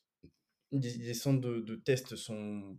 des, 0.72 1.14
centres 1.14 1.42
de, 1.42 1.60
de, 1.60 1.76
tests 1.76 2.16
sont 2.16 2.78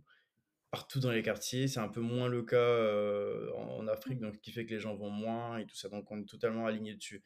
partout 0.71 0.99
dans 0.99 1.11
les 1.11 1.23
quartiers. 1.23 1.67
C'est 1.67 1.79
un 1.79 1.87
peu 1.87 2.01
moins 2.01 2.27
le 2.27 2.43
cas 2.43 3.53
en, 3.55 3.87
Afrique, 3.87 4.19
donc 4.19 4.35
ce 4.35 4.39
qui 4.39 4.51
fait 4.51 4.65
que 4.65 4.73
les 4.73 4.79
gens 4.79 4.95
vont 4.95 5.09
moins 5.09 5.57
et 5.57 5.65
tout 5.65 5.75
ça. 5.75 5.89
Donc 5.89 6.11
on 6.11 6.19
est 6.19 6.29
totalement 6.29 6.65
aligné 6.65 6.95
dessus. 6.95 7.23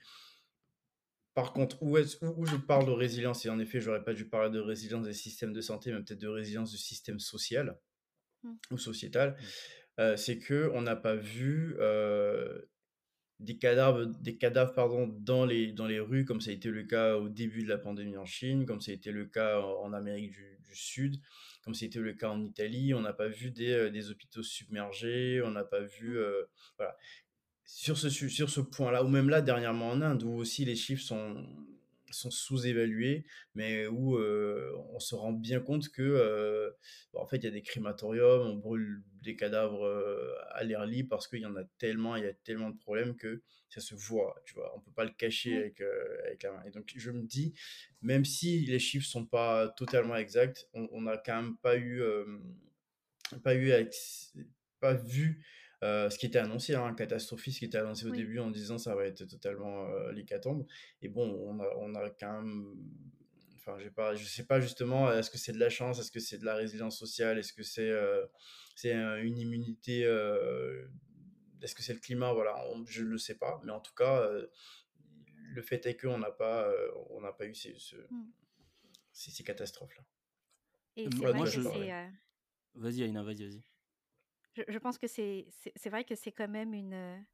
Par 1.33 1.51
contre, 1.51 1.81
où, 1.81 1.97
est 1.97 2.21
où, 2.21 2.45
je 2.45 2.55
parle 2.57 2.85
de 2.85 2.91
résilience, 2.91 3.45
et 3.45 3.49
en 3.49 3.57
effet, 3.57 3.81
j'aurais 3.81 4.03
pas 4.03 4.13
dû 4.13 4.29
parler 4.29 4.51
de 4.51 4.59
résilience 4.59 5.05
des 5.05 5.13
systèmes 5.13 5.51
de 5.51 5.61
santé, 5.61 5.91
mais 5.91 5.97
peut-être 5.97 6.21
de 6.21 6.27
résilience 6.27 6.69
du 6.69 6.77
système 6.77 7.19
social 7.19 7.79
mmh. 8.43 8.53
ou 8.69 8.77
sociétal, 8.77 9.31
mmh. 9.31 9.43
C'est 10.15 10.39
que 10.39 10.71
on 10.73 10.81
n'a 10.81 10.95
pas 10.95 11.15
vu 11.15 11.75
des 13.39 13.57
cadavres, 13.57 14.05
des 14.05 14.37
cadavres 14.37 14.73
pardon, 14.73 15.07
dans, 15.07 15.45
les, 15.45 15.73
dans 15.73 15.85
les 15.85 15.99
rues, 15.99 16.25
comme 16.25 16.39
ça 16.39 16.51
a 16.51 16.53
été 16.53 16.69
le 16.69 16.83
cas 16.83 17.17
au 17.17 17.29
début 17.29 17.63
de 17.63 17.69
la 17.69 17.77
pandémie 17.77 18.17
en 18.17 18.25
Chine, 18.25 18.65
comme 18.65 18.79
ça 18.79 18.91
a 18.91 18.95
été 18.95 19.11
le 19.11 19.25
cas 19.25 19.59
en 19.59 19.91
Amérique 19.93 20.31
du, 20.31 20.59
du 20.63 20.75
Sud, 20.75 21.17
comme 21.63 21.73
c'était 21.73 21.99
le 21.99 22.13
cas 22.13 22.29
en 22.29 22.41
Italie. 22.41 22.93
On 22.93 23.01
n'a 23.01 23.13
pas 23.13 23.27
vu 23.27 23.51
des, 23.51 23.89
des, 23.91 24.09
hôpitaux 24.09 24.43
submergés, 24.43 25.41
on 25.43 25.51
n'a 25.51 25.63
pas 25.63 25.81
vu. 25.81 26.13
Mmh. 26.13 26.17
Euh, 26.17 26.43
voilà. 26.77 26.97
Sur 27.65 27.97
ce, 27.97 28.09
sur 28.09 28.49
ce 28.49 28.59
point-là, 28.59 29.03
ou 29.03 29.07
même 29.07 29.29
là, 29.29 29.41
dernièrement 29.41 29.89
en 29.89 30.01
Inde, 30.01 30.23
où 30.23 30.33
aussi 30.33 30.65
les 30.65 30.75
chiffres 30.75 31.03
sont, 31.03 31.45
sont 32.13 32.31
sous-évalués, 32.31 33.25
mais 33.55 33.87
où 33.87 34.17
euh, 34.17 34.71
on 34.93 34.99
se 34.99 35.15
rend 35.15 35.33
bien 35.33 35.59
compte 35.59 35.89
que, 35.89 36.73
en 37.13 37.25
fait, 37.27 37.37
il 37.37 37.43
y 37.43 37.47
a 37.47 37.51
des 37.51 37.61
crématoriums, 37.61 38.41
on 38.41 38.55
brûle 38.55 39.03
des 39.21 39.35
cadavres 39.35 39.85
à 40.51 40.63
l'air 40.63 40.85
libre 40.85 41.09
parce 41.09 41.27
qu'il 41.27 41.39
y 41.39 41.45
en 41.45 41.55
a 41.55 41.63
tellement, 41.77 42.15
il 42.15 42.23
y 42.23 42.27
a 42.27 42.33
tellement 42.33 42.69
de 42.69 42.77
problèmes 42.77 43.15
que 43.15 43.41
ça 43.69 43.81
se 43.81 43.95
voit, 43.95 44.35
tu 44.45 44.53
vois? 44.53 44.71
On 44.75 44.79
peut 44.79 44.91
pas 44.91 45.05
le 45.05 45.11
cacher 45.11 45.57
avec, 45.57 45.81
avec 46.25 46.43
la 46.43 46.51
main. 46.51 46.63
Et 46.65 46.71
donc, 46.71 46.91
je 46.95 47.11
me 47.11 47.23
dis, 47.23 47.53
même 48.01 48.25
si 48.25 48.59
les 48.65 48.79
chiffres 48.79 49.07
sont 49.07 49.25
pas 49.25 49.69
totalement 49.69 50.15
exacts, 50.15 50.67
on 50.73 51.01
n'a 51.01 51.17
quand 51.17 51.41
même 51.41 51.57
pas 51.57 51.77
eu, 51.77 52.01
pas 53.43 53.55
eu, 53.55 53.71
pas 54.79 54.93
vu 54.93 55.43
ce 55.83 56.17
qui 56.17 56.25
était 56.25 56.39
annoncé, 56.39 56.75
hein, 56.75 56.93
catastrophiste, 56.93 57.55
ce 57.55 57.59
qui 57.59 57.65
était 57.65 57.77
annoncé 57.77 58.05
au 58.05 58.11
début 58.11 58.39
en 58.39 58.51
disant 58.51 58.77
ça 58.77 58.95
va 58.95 59.05
être 59.05 59.25
totalement 59.25 59.87
l'hécatombe. 60.11 60.65
Et 61.01 61.09
bon, 61.09 61.29
on 61.45 61.59
a, 61.59 61.67
on 61.77 61.95
a 61.95 62.09
quand 62.09 62.41
même 62.41 62.75
enfin 63.55 63.77
pas 63.95 64.13
je 64.13 64.25
sais 64.25 64.45
pas 64.45 64.59
justement 64.59 65.11
est-ce 65.11 65.31
que 65.31 65.37
c'est 65.37 65.53
de 65.53 65.59
la 65.59 65.69
chance 65.69 65.97
est-ce 65.97 66.11
que 66.11 66.19
c'est 66.19 66.37
de 66.37 66.43
la 66.43 66.55
résilience 66.55 66.99
sociale 66.99 67.37
est-ce 67.39 67.53
que 67.53 67.63
c'est 67.63 67.91
c'est 68.75 68.93
une 68.93 69.37
immunité 69.37 70.01
est-ce 71.63 71.75
que 71.75 71.81
c'est 71.81 71.93
le 71.93 71.99
climat 71.99 72.33
voilà 72.33 72.55
je 72.87 73.03
le 73.03 73.17
sais 73.17 73.35
pas. 73.35 73.61
Mais 73.63 73.71
en 73.71 73.79
tout 73.79 73.93
cas 73.95 74.29
le 75.53 75.61
fait 75.61 75.85
est 75.85 75.97
qu'on 75.97 76.17
n'a 76.17 76.31
pas 76.31 76.69
on 77.09 77.21
n'a 77.21 77.31
pas 77.31 77.45
eu 77.45 77.55
ces, 77.55 77.71
mmh. 77.71 78.23
ces, 79.11 79.31
ces, 79.31 79.43
catastrophes 79.43 79.95
là 79.95 80.03
et 80.95 81.07
moi, 81.09 81.45
je... 81.45 81.61
vas-y 82.75 83.03
Aïna 83.03 83.23
vas-y 83.23 83.45
vas-y 83.45 83.63
je, 84.55 84.77
pense 84.77 84.97
que 84.97 85.07
c'est 85.07 85.45
vrai 85.85 86.03
que 86.03 86.15
c'est 86.15 86.31
quand 86.31 86.47
même 86.47 86.73
une, 86.73 87.25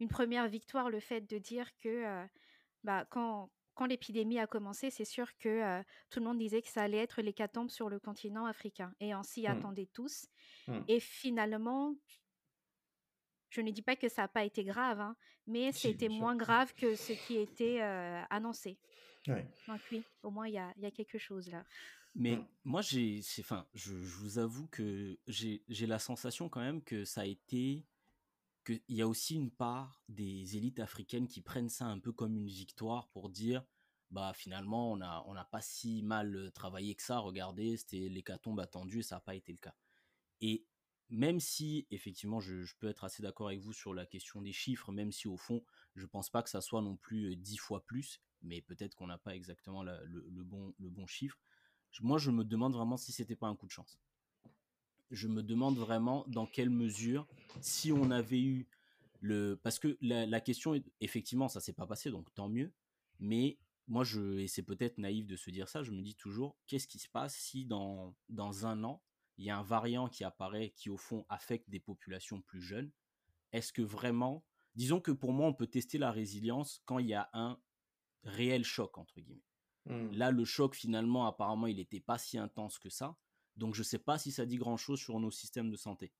une 0.00 0.08
première 0.08 0.48
victoire 0.48 0.90
le 0.90 1.00
fait 1.00 1.22
de 1.22 1.38
dire 1.38 1.70
que 1.78 2.26
bah, 2.84 3.06
quand, 3.10 3.50
quand 3.74 3.86
l'épidémie 3.86 4.38
a 4.38 4.46
commencé, 4.46 4.90
c'est 4.90 5.04
sûr 5.04 5.36
que 5.38 5.82
tout 6.10 6.20
le 6.20 6.26
monde 6.26 6.38
disait 6.38 6.62
que 6.62 6.68
ça 6.68 6.82
allait 6.82 6.98
être 6.98 7.22
l'hécatombe 7.22 7.70
sur 7.70 7.88
le 7.88 7.98
continent 7.98 8.46
africain 8.46 8.92
et 9.00 9.14
on 9.14 9.22
s'y 9.22 9.42
mmh. 9.42 9.46
attendait 9.46 9.88
tous. 9.92 10.26
Mmh. 10.68 10.78
Et 10.88 11.00
finalement, 11.00 11.94
je 13.50 13.60
ne 13.60 13.70
dis 13.70 13.82
pas 13.82 13.96
que 13.96 14.08
ça 14.08 14.22
n'a 14.22 14.28
pas 14.28 14.44
été 14.44 14.64
grave, 14.64 15.00
hein, 15.00 15.16
mais 15.46 15.72
c'était 15.72 16.08
moins 16.08 16.36
grave 16.36 16.74
que 16.74 16.94
ce 16.94 17.12
qui 17.12 17.36
était 17.36 17.80
annoncé. 18.30 18.78
Donc 19.26 19.80
oui, 19.92 20.02
au 20.22 20.30
moins 20.30 20.48
il 20.48 20.54
y 20.54 20.58
a, 20.58 20.90
quelque 20.90 21.18
chose 21.18 21.50
là. 21.50 21.64
Mais 22.14 22.36
mmh. 22.36 22.46
moi, 22.64 22.82
j'ai, 22.82 23.20
enfin, 23.38 23.66
je, 23.74 23.94
vous 23.94 24.38
avoue 24.38 24.66
que 24.68 25.18
j'ai, 25.26 25.62
la 25.68 25.98
sensation 25.98 26.48
quand 26.48 26.60
même 26.60 26.82
que 26.82 27.04
ça 27.04 27.22
a 27.22 27.26
été, 27.26 27.86
qu'il 28.64 28.82
y 28.88 29.02
a 29.02 29.08
aussi 29.08 29.36
une 29.36 29.50
part 29.50 30.02
des 30.08 30.56
élites 30.56 30.80
africaines 30.80 31.28
qui 31.28 31.40
prennent 31.40 31.68
ça 31.68 31.86
un 31.86 31.98
peu 31.98 32.12
comme 32.12 32.36
une 32.36 32.48
victoire 32.48 33.08
pour 33.08 33.30
dire, 33.30 33.64
bah 34.10 34.32
finalement, 34.34 34.92
on 34.92 34.96
n'a 34.96 35.22
on 35.26 35.36
a 35.36 35.44
pas 35.44 35.62
si 35.62 36.02
mal 36.02 36.50
travaillé 36.52 36.94
que 36.94 37.02
ça. 37.02 37.18
Regardez, 37.18 37.76
c'était 37.76 38.08
l'hécatombe 38.08 38.58
attendue 38.58 39.00
et 39.00 39.02
ça 39.02 39.16
n'a 39.16 39.20
pas 39.20 39.36
été 39.36 39.52
le 39.52 39.58
cas. 39.58 39.74
Et 40.40 40.66
même 41.10 41.40
si, 41.40 41.86
effectivement, 41.90 42.40
je, 42.40 42.64
peux 42.78 42.88
être 42.88 43.04
assez 43.04 43.22
d'accord 43.22 43.48
avec 43.48 43.60
vous 43.60 43.72
sur 43.72 43.92
la 43.94 44.06
question 44.06 44.42
des 44.42 44.52
chiffres, 44.52 44.92
même 44.92 45.12
si 45.12 45.28
au 45.28 45.36
fond, 45.36 45.62
je 45.96 46.06
pense 46.06 46.30
pas 46.30 46.42
que 46.42 46.50
ça 46.50 46.60
soit 46.60 46.82
non 46.82 46.96
plus 46.96 47.36
dix 47.36 47.56
fois 47.56 47.84
plus, 47.84 48.20
mais 48.42 48.62
peut-être 48.62 48.94
qu'on 48.94 49.08
n'a 49.08 49.18
pas 49.18 49.34
exactement 49.34 49.82
le, 49.82 50.44
bon, 50.44 50.72
le 50.78 50.88
bon 50.88 51.06
chiffre 51.06 51.38
moi, 52.00 52.18
je 52.18 52.30
me 52.30 52.44
demande 52.44 52.74
vraiment 52.74 52.96
si 52.96 53.12
c'était 53.12 53.36
pas 53.36 53.48
un 53.48 53.56
coup 53.56 53.66
de 53.66 53.72
chance. 53.72 53.98
Je 55.10 55.26
me 55.26 55.42
demande 55.42 55.76
vraiment 55.76 56.24
dans 56.28 56.46
quelle 56.46 56.70
mesure, 56.70 57.26
si 57.60 57.90
on 57.92 58.10
avait 58.10 58.40
eu 58.40 58.68
le, 59.20 59.58
parce 59.62 59.78
que 59.78 59.98
la, 60.00 60.40
question, 60.40 60.80
effectivement, 61.00 61.48
ça 61.48 61.60
s'est 61.60 61.72
pas 61.72 61.86
passé, 61.86 62.10
donc 62.10 62.32
tant 62.34 62.48
mieux. 62.48 62.72
Mais 63.18 63.58
moi, 63.88 64.04
je, 64.04 64.38
et 64.38 64.46
c'est 64.46 64.62
peut-être 64.62 64.98
naïf 64.98 65.26
de 65.26 65.36
se 65.36 65.50
dire 65.50 65.68
ça, 65.68 65.82
je 65.82 65.90
me 65.90 66.00
dis 66.00 66.14
toujours, 66.14 66.56
qu'est-ce 66.66 66.86
qui 66.86 66.98
se 66.98 67.08
passe 67.08 67.34
si 67.34 67.66
dans, 67.66 68.14
dans 68.28 68.66
un 68.66 68.84
an, 68.84 69.02
il 69.36 69.44
y 69.44 69.50
a 69.50 69.58
un 69.58 69.62
variant 69.62 70.08
qui 70.08 70.22
apparaît 70.22 70.70
qui, 70.70 70.90
au 70.90 70.96
fond, 70.96 71.26
affecte 71.28 71.68
des 71.68 71.80
populations 71.80 72.40
plus 72.40 72.60
jeunes? 72.60 72.90
Est-ce 73.52 73.72
que 73.72 73.82
vraiment, 73.82 74.44
disons 74.76 75.00
que 75.00 75.10
pour 75.10 75.32
moi, 75.32 75.48
on 75.48 75.54
peut 75.54 75.66
tester 75.66 75.98
la 75.98 76.12
résilience 76.12 76.82
quand 76.84 76.98
il 76.98 77.08
y 77.08 77.14
a 77.14 77.28
un 77.32 77.58
réel 78.24 78.64
choc, 78.64 78.98
entre 78.98 79.20
guillemets. 79.20 79.49
Mmh. 79.86 80.12
Là, 80.12 80.30
le 80.30 80.44
choc, 80.44 80.74
finalement, 80.74 81.26
apparemment, 81.26 81.66
il 81.66 81.76
n'était 81.76 82.00
pas 82.00 82.18
si 82.18 82.38
intense 82.38 82.78
que 82.78 82.90
ça. 82.90 83.16
Donc, 83.56 83.74
je 83.74 83.80
ne 83.80 83.84
sais 83.84 83.98
pas 83.98 84.18
si 84.18 84.32
ça 84.32 84.46
dit 84.46 84.56
grand-chose 84.56 85.00
sur 85.00 85.18
nos 85.20 85.30
systèmes 85.30 85.70
de 85.70 85.76
santé. 85.76 86.12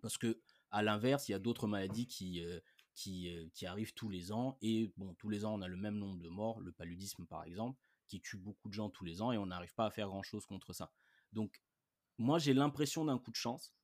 Parce 0.00 0.18
que, 0.18 0.40
à 0.70 0.82
l'inverse, 0.82 1.28
il 1.28 1.32
y 1.32 1.34
a 1.34 1.38
d'autres 1.38 1.66
maladies 1.66 2.06
qui, 2.06 2.44
euh, 2.44 2.60
euh, 3.08 3.48
qui, 3.54 3.66
arrivent 3.66 3.94
tous 3.94 4.08
les 4.08 4.32
ans. 4.32 4.58
Et 4.60 4.92
bon, 4.96 5.14
tous 5.14 5.28
les 5.28 5.44
ans, 5.44 5.54
on 5.54 5.62
a 5.62 5.68
le 5.68 5.76
même 5.76 5.96
nombre 5.96 6.20
de 6.20 6.28
morts, 6.28 6.60
le 6.60 6.72
paludisme 6.72 7.26
par 7.26 7.44
exemple, 7.44 7.78
qui 8.08 8.20
tue 8.20 8.36
beaucoup 8.36 8.68
de 8.68 8.74
gens 8.74 8.90
tous 8.90 9.04
les 9.04 9.22
ans 9.22 9.32
et 9.32 9.38
on 9.38 9.46
n'arrive 9.46 9.74
pas 9.74 9.86
à 9.86 9.90
faire 9.90 10.08
grand-chose 10.08 10.44
contre 10.44 10.72
ça. 10.72 10.92
Donc, 11.32 11.62
moi, 12.18 12.38
j'ai 12.38 12.52
l'impression 12.52 13.04
d'un 13.04 13.18
coup 13.18 13.30
de 13.30 13.36
chance. 13.36 13.74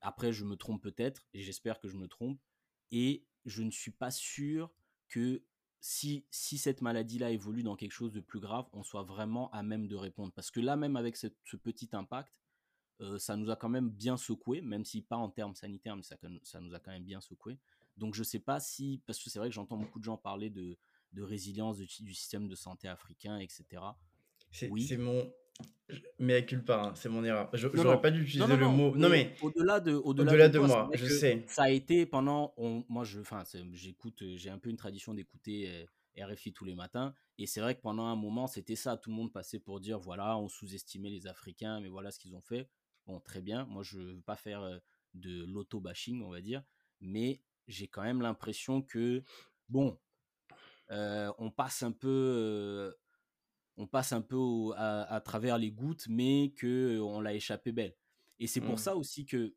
Après, 0.00 0.32
je 0.32 0.44
me 0.44 0.56
trompe 0.56 0.82
peut-être, 0.82 1.26
et 1.32 1.42
j'espère 1.42 1.80
que 1.80 1.88
je 1.88 1.96
me 1.96 2.06
trompe. 2.06 2.40
Et 2.92 3.26
je 3.46 3.62
ne 3.62 3.70
suis 3.70 3.90
pas 3.90 4.10
sûr 4.10 4.72
que 5.08 5.42
si, 5.86 6.24
si 6.30 6.56
cette 6.56 6.80
maladie-là 6.80 7.30
évolue 7.30 7.62
dans 7.62 7.76
quelque 7.76 7.92
chose 7.92 8.10
de 8.10 8.20
plus 8.20 8.40
grave, 8.40 8.64
on 8.72 8.82
soit 8.82 9.02
vraiment 9.02 9.50
à 9.50 9.62
même 9.62 9.86
de 9.86 9.96
répondre. 9.96 10.32
Parce 10.32 10.50
que 10.50 10.58
là, 10.60 10.76
même 10.76 10.96
avec 10.96 11.14
ce, 11.14 11.28
petit 11.58 11.90
impact, 11.92 12.32
euh, 13.02 13.18
ça 13.18 13.36
nous 13.36 13.50
a 13.50 13.56
quand 13.56 13.68
même 13.68 13.90
bien 13.90 14.16
secoué, 14.16 14.62
même 14.62 14.86
si 14.86 15.02
pas 15.02 15.18
en 15.18 15.28
termes 15.28 15.54
sanitaires, 15.54 15.94
mais 15.94 16.02
ça, 16.02 16.16
ça 16.42 16.60
nous 16.62 16.72
a 16.72 16.80
quand 16.80 16.90
même 16.90 17.04
bien 17.04 17.20
secoué. 17.20 17.58
Donc 17.98 18.14
je 18.14 18.22
sais 18.22 18.38
pas 18.38 18.60
si, 18.60 19.02
parce 19.04 19.22
que 19.22 19.28
c'est 19.28 19.38
vrai 19.38 19.50
que 19.50 19.54
j'entends 19.54 19.76
beaucoup 19.76 19.98
de 19.98 20.04
gens 20.04 20.16
parler 20.16 20.48
de, 20.48 20.78
de 21.12 21.22
résilience 21.22 21.76
du, 21.76 21.86
du, 22.02 22.14
système 22.14 22.48
de 22.48 22.54
santé 22.54 22.88
africain, 22.88 23.36
etc. 23.36 23.82
C'est 24.52 24.70
oui. 24.70 24.88
mon, 24.96 25.30
mais 26.18 26.46
culpa, 26.46 26.82
hein, 26.82 26.92
c'est 26.94 27.08
mon 27.08 27.24
erreur. 27.24 27.50
J'aurais 27.52 28.00
pas 28.00 28.10
dû 28.10 28.22
utiliser 28.22 28.56
le 28.56 28.68
mot. 28.68 28.96
Non, 28.96 29.08
mais 29.08 29.34
au-delà 29.42 29.80
de, 29.80 29.92
au-delà, 29.92 30.48
de, 30.48 30.58
moi, 30.58 30.90
je 30.94 31.06
sais. 31.06 31.44
Ça 31.46 31.64
a 31.64 31.70
été 31.70 32.06
pendant. 32.06 32.54
moi, 32.88 33.04
je, 33.04 33.20
enfin, 33.20 33.42
j'écoute, 33.72 34.22
j'ai 34.36 34.50
un 34.50 34.58
peu 34.58 34.70
une 34.70 34.76
tradition 34.76 35.14
d'écouter 35.14 35.68
euh, 36.18 36.24
RFI 36.24 36.52
tous 36.52 36.64
les 36.64 36.74
matins, 36.74 37.14
et 37.38 37.46
c'est 37.46 37.60
vrai 37.60 37.74
que 37.74 37.80
pendant 37.80 38.06
un 38.06 38.16
moment, 38.16 38.46
c'était 38.46 38.76
ça. 38.76 38.96
Tout 38.96 39.10
le 39.10 39.16
monde 39.16 39.32
passait 39.32 39.58
pour 39.58 39.80
dire, 39.80 39.98
voilà, 39.98 40.38
on 40.38 40.48
sous-estimait 40.48 41.10
les 41.10 41.26
Africains, 41.26 41.80
mais 41.80 41.88
voilà 41.88 42.10
ce 42.10 42.18
qu'ils 42.18 42.34
ont 42.34 42.42
fait. 42.42 42.68
Bon, 43.06 43.20
très 43.20 43.42
bien. 43.42 43.66
Moi, 43.66 43.82
je 43.82 43.98
veux 43.98 44.20
pas 44.22 44.36
faire 44.36 44.62
euh, 44.62 44.78
de 45.12 45.44
l'auto-bashing, 45.44 46.22
on 46.22 46.30
va 46.30 46.40
dire, 46.40 46.62
mais 47.00 47.42
j'ai 47.68 47.88
quand 47.88 48.02
même 48.02 48.22
l'impression 48.22 48.82
que, 48.82 49.22
bon, 49.68 49.98
euh, 50.90 51.32
on 51.38 51.50
passe 51.50 51.82
un 51.82 51.92
peu 51.92 52.94
on 53.76 53.86
passe 53.86 54.12
un 54.12 54.22
peu 54.22 54.72
à, 54.76 55.20
travers 55.24 55.58
les 55.58 55.70
gouttes, 55.70 56.06
mais 56.08 56.52
que 56.56 57.00
on 57.00 57.20
l'a 57.20 57.34
échappé 57.34 57.72
belle. 57.72 57.96
Et 58.38 58.46
c'est 58.46 58.60
pour 58.60 58.74
mmh. 58.74 58.78
ça 58.78 58.96
aussi 58.96 59.26
que 59.26 59.54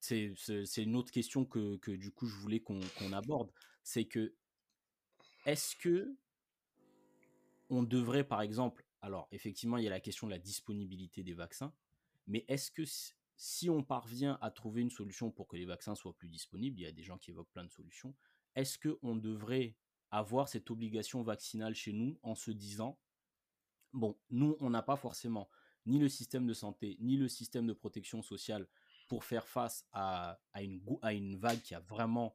c'est 0.00 0.82
une 0.82 0.96
autre 0.96 1.10
question 1.10 1.44
que, 1.44 1.96
du 1.96 2.10
coup 2.10 2.26
je 2.26 2.36
voulais 2.36 2.60
qu'on 2.60 3.12
aborde, 3.12 3.50
c'est 3.82 4.04
que 4.04 4.34
est-ce 5.46 5.76
que 5.76 6.16
on 7.70 7.82
devrait 7.82 8.24
par 8.24 8.42
exemple, 8.42 8.84
alors 9.00 9.28
effectivement 9.32 9.78
il 9.78 9.84
y 9.84 9.86
a 9.86 9.90
la 9.90 10.00
question 10.00 10.26
de 10.26 10.32
la 10.32 10.38
disponibilité 10.38 11.22
des 11.22 11.34
vaccins, 11.34 11.72
mais 12.26 12.44
est-ce 12.48 12.70
que 12.70 12.82
si 13.36 13.68
on 13.70 13.82
parvient 13.82 14.38
à 14.42 14.50
trouver 14.50 14.82
une 14.82 14.90
solution 14.90 15.30
pour 15.30 15.48
que 15.48 15.56
les 15.56 15.64
vaccins 15.64 15.94
soient 15.94 16.16
plus 16.16 16.28
disponibles, 16.28 16.78
il 16.78 16.82
y 16.84 16.86
a 16.86 16.92
des 16.92 17.02
gens 17.02 17.18
qui 17.18 17.30
évoquent 17.30 17.52
plein 17.52 17.64
de 17.64 17.72
solutions, 17.72 18.14
est-ce 18.54 18.78
qu'on 18.78 19.16
devrait 19.16 19.76
avoir 20.10 20.48
cette 20.48 20.70
obligation 20.70 21.22
vaccinale 21.22 21.74
chez 21.74 21.92
nous 21.92 22.18
en 22.22 22.34
se 22.34 22.50
disant 22.50 22.98
bon, 23.94 24.18
nous, 24.30 24.56
on 24.60 24.70
n'a 24.70 24.82
pas 24.82 24.96
forcément 24.96 25.48
ni 25.86 25.98
le 25.98 26.08
système 26.08 26.46
de 26.46 26.52
santé, 26.52 26.96
ni 27.00 27.16
le 27.16 27.28
système 27.28 27.66
de 27.66 27.72
protection 27.72 28.22
sociale 28.22 28.66
pour 29.08 29.24
faire 29.24 29.46
face 29.46 29.86
à, 29.92 30.38
une, 30.56 30.82
à 31.02 31.12
une 31.12 31.36
vague 31.36 31.60
qui 31.60 31.74
a 31.74 31.80
vraiment 31.80 32.34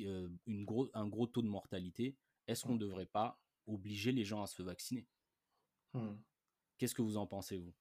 euh, 0.00 0.28
une 0.46 0.64
gros, 0.64 0.88
un 0.94 1.06
gros 1.06 1.26
taux 1.26 1.42
de 1.42 1.48
mortalité, 1.48 2.16
est-ce 2.46 2.64
qu'on 2.64 2.74
ne 2.74 2.78
devrait 2.78 3.06
pas 3.06 3.40
obliger 3.66 4.12
les 4.12 4.24
gens 4.24 4.42
à 4.42 4.46
se 4.46 4.62
vacciner? 4.62 5.06
Mmh. 5.94 6.14
Qu'est-ce 6.76 6.94
que 6.94 7.02
vous 7.02 7.16
en 7.16 7.26
pensez, 7.26 7.56
vous? 7.56 7.74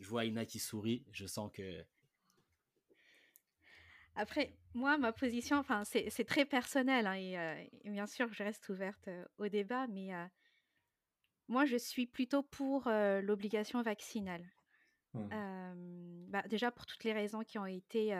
Je 0.00 0.08
vois 0.08 0.24
Ina 0.24 0.44
qui 0.44 0.58
sourit, 0.58 1.04
je 1.12 1.26
sens 1.26 1.50
que... 1.52 1.84
Après, 4.16 4.56
moi, 4.74 4.96
ma 4.96 5.12
position, 5.12 5.56
enfin, 5.56 5.84
c'est 5.84 6.24
très 6.24 6.44
personnel, 6.44 7.06
hein, 7.06 7.16
euh, 7.16 7.64
et, 7.84 7.90
bien 7.90 8.06
sûr, 8.06 8.32
je 8.32 8.44
reste 8.44 8.68
ouverte 8.68 9.08
euh, 9.08 9.24
au 9.38 9.48
débat, 9.48 9.86
mais 9.88 10.12
moi, 11.48 11.64
je 11.64 11.76
suis 11.76 12.06
plutôt 12.06 12.42
pour 12.42 12.88
l'obligation 12.88 13.82
vaccinale. 13.82 14.44
Mmh. 15.14 16.26
Bah, 16.28 16.42
déjà 16.48 16.70
pour 16.70 16.86
toutes 16.86 17.04
les 17.04 17.12
raisons 17.12 17.44
qui 17.44 17.58
ont 17.58 17.66
été 17.66 18.14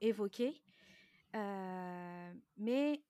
évoquées. 0.00 0.62
mais 2.56 3.02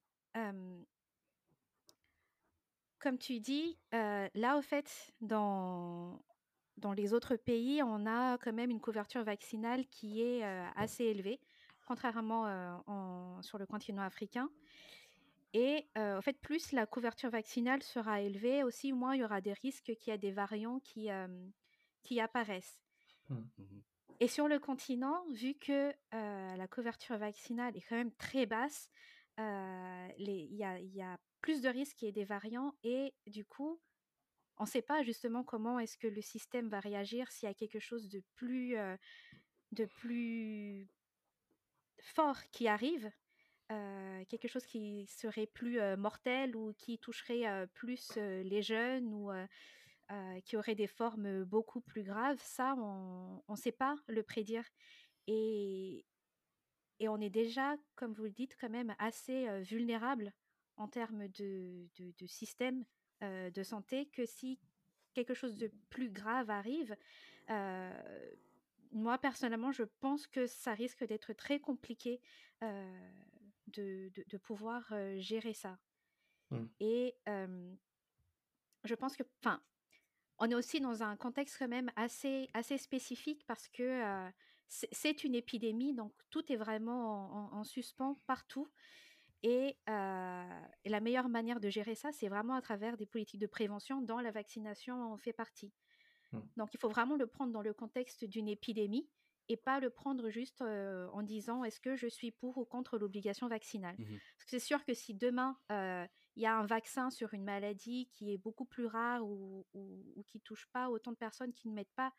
comme 2.98 3.18
tu 3.18 3.38
dis, 3.40 3.78
là, 3.92 4.56
au 4.56 4.62
fait, 4.62 5.12
dans, 5.20 6.22
dans 6.78 6.92
les 6.92 7.12
autres 7.12 7.36
pays, 7.36 7.82
on 7.82 8.06
a 8.06 8.38
quand 8.38 8.52
même 8.52 8.70
une 8.70 8.80
couverture 8.80 9.22
vaccinale 9.22 9.86
qui 9.86 10.22
est 10.22 10.42
assez 10.74 11.04
élevée, 11.04 11.38
contrairement 11.86 12.82
en, 12.86 13.42
sur 13.42 13.58
le 13.58 13.66
continent 13.66 14.02
africain. 14.02 14.50
Et 15.54 15.86
en 15.96 16.20
fait, 16.20 16.36
plus 16.40 16.72
la 16.72 16.84
couverture 16.84 17.30
vaccinale 17.30 17.82
sera 17.82 18.20
élevée, 18.20 18.64
aussi 18.64 18.92
moins 18.92 19.14
il 19.14 19.20
y 19.20 19.24
aura 19.24 19.40
des 19.40 19.52
risques 19.52 19.94
qu'il 19.94 20.10
y 20.10 20.10
ait 20.10 20.18
des 20.18 20.32
variants 20.32 20.80
qui, 20.80 21.08
qui 22.02 22.20
apparaissent. 22.20 22.82
Mmh. 23.30 23.36
Mmh 23.58 23.80
et 24.20 24.28
sur 24.28 24.46
le 24.46 24.58
continent, 24.60 25.24
vu 25.32 25.54
que 25.54 25.92
la 26.12 26.68
couverture 26.68 27.18
vaccinale 27.18 27.76
est 27.76 27.82
quand 27.82 27.96
même 27.96 28.14
très 28.14 28.46
basse, 28.46 28.90
il 29.38 30.28
y, 30.28 30.56
y, 30.56 31.02
a 31.02 31.18
plus 31.40 31.60
de 31.60 31.68
risques 31.68 31.96
qu'il 31.96 32.06
y 32.06 32.08
ait 32.08 32.12
des 32.12 32.24
variants 32.24 32.74
et 32.84 33.12
du 33.26 33.44
coup, 33.44 33.80
on 34.56 34.64
ne 34.64 34.68
sait 34.68 34.82
pas 34.82 35.02
justement 35.02 35.42
comment 35.42 35.78
est-ce 35.78 35.98
que 35.98 36.06
le 36.06 36.22
système 36.22 36.68
va 36.68 36.80
réagir 36.80 37.30
s'il 37.32 37.48
y 37.48 37.50
a 37.50 37.54
quelque 37.54 37.80
chose 37.80 38.08
de 38.08 38.22
plus, 38.34 38.76
de 39.72 39.84
plus 39.84 40.88
fort 42.00 42.40
qui 42.52 42.68
arrive 42.68 43.10
quelque 43.68 44.48
chose 44.48 44.66
qui 44.66 45.06
serait 45.06 45.46
plus 45.46 45.78
mortel 45.96 46.56
ou 46.56 46.72
qui 46.74 46.98
toucherait 46.98 47.66
plus 47.74 48.16
les 48.16 48.62
jeunes 48.62 49.06
ou 49.06 49.30
qui 50.44 50.56
aurait 50.56 50.74
des 50.74 50.86
formes 50.86 51.44
beaucoup 51.44 51.80
plus 51.80 52.02
graves, 52.02 52.40
ça, 52.40 52.74
on 52.76 53.42
ne 53.48 53.56
sait 53.56 53.72
pas 53.72 53.96
le 54.06 54.22
prédire. 54.22 54.64
Et, 55.26 56.04
et 57.00 57.08
on 57.08 57.18
est 57.20 57.30
déjà, 57.30 57.76
comme 57.96 58.12
vous 58.12 58.24
le 58.24 58.30
dites, 58.30 58.56
quand 58.60 58.70
même 58.70 58.94
assez 58.98 59.48
vulnérable 59.62 60.32
en 60.76 60.88
termes 60.88 61.28
de, 61.28 61.88
de 61.98 62.26
système 62.26 62.84
de 63.22 63.62
santé 63.62 64.06
que 64.06 64.26
si 64.26 64.58
quelque 65.14 65.34
chose 65.34 65.56
de 65.56 65.70
plus 65.88 66.10
grave 66.10 66.50
arrive, 66.50 66.94
moi 68.92 69.18
personnellement, 69.18 69.72
je 69.72 69.84
pense 70.00 70.26
que 70.26 70.46
ça 70.46 70.74
risque 70.74 71.04
d'être 71.04 71.32
très 71.32 71.60
compliqué 71.60 72.20
de, 73.76 74.10
de, 74.26 74.38
pouvoir 74.38 74.92
gérer 75.18 75.54
ça. 75.54 75.78
Mmh. 76.50 76.64
Et 76.80 77.14
je 78.84 78.94
pense 78.94 79.16
que, 79.16 79.22
enfin, 79.42 79.62
on 80.38 80.50
est 80.50 80.54
aussi 80.54 80.80
dans 80.80 81.02
un 81.02 81.16
contexte 81.16 81.58
quand 81.58 81.68
même 81.68 81.90
assez, 81.96 82.48
assez 82.54 82.78
spécifique 82.78 83.44
parce 83.46 83.68
que 83.68 84.30
c'est 84.68 85.24
une 85.24 85.34
épidémie, 85.34 85.94
donc 85.94 86.12
tout 86.30 86.52
est 86.52 86.56
vraiment 86.56 87.52
en, 87.54 87.64
suspens 87.64 88.16
partout. 88.26 88.68
Et, 89.42 89.76
et, 89.86 90.88
la 90.88 91.00
meilleure 91.00 91.28
manière 91.28 91.60
de 91.60 91.68
gérer 91.68 91.94
ça, 91.94 92.12
c'est 92.12 92.28
vraiment 92.28 92.54
à 92.54 92.62
travers 92.62 92.96
des 92.96 93.06
politiques 93.06 93.40
de 93.40 93.46
prévention 93.46 94.00
dont 94.00 94.18
la 94.18 94.30
vaccination 94.30 95.12
en 95.12 95.18
fait 95.18 95.32
partie. 95.32 95.72
Mmh. 96.32 96.40
Donc 96.56 96.74
il 96.74 96.80
faut 96.80 96.88
vraiment 96.88 97.16
le 97.16 97.26
prendre 97.26 97.52
dans 97.52 97.62
le 97.62 97.74
contexte 97.74 98.24
d'une 98.24 98.48
épidémie 98.48 99.08
et 99.48 99.56
pas 99.56 99.80
le 99.80 99.90
prendre 99.90 100.30
juste 100.30 100.62
en 100.62 101.22
disant 101.22 101.64
est-ce 101.64 101.80
que 101.80 101.96
je 101.96 102.06
suis 102.06 102.30
pour 102.30 102.58
ou 102.58 102.64
contre 102.64 102.98
l'obligation 102.98 103.48
vaccinale? 103.48 103.96
Mmh 103.98 104.04
Parce 104.04 104.44
que 104.44 104.50
c'est 104.50 104.58
sûr 104.58 104.84
que 104.84 104.94
si 104.94 105.14
demain 105.14 105.56
il 105.70 106.42
y 106.42 106.46
a 106.46 106.56
un 106.56 106.66
vaccin 106.66 107.10
sur 107.10 107.34
une 107.34 107.44
maladie 107.44 108.08
qui 108.12 108.32
est 108.32 108.38
beaucoup 108.38 108.64
plus 108.64 108.86
rare 108.86 109.24
ou, 109.24 109.66
ou, 109.74 110.24
qui 110.26 110.40
touche 110.40 110.66
pas 110.72 110.90
autant 110.90 111.12
de 111.12 111.16
personnes 111.16 111.52
qui 111.52 111.68
ne 111.68 111.74
mettent 111.74 111.94
pas 111.94 112.12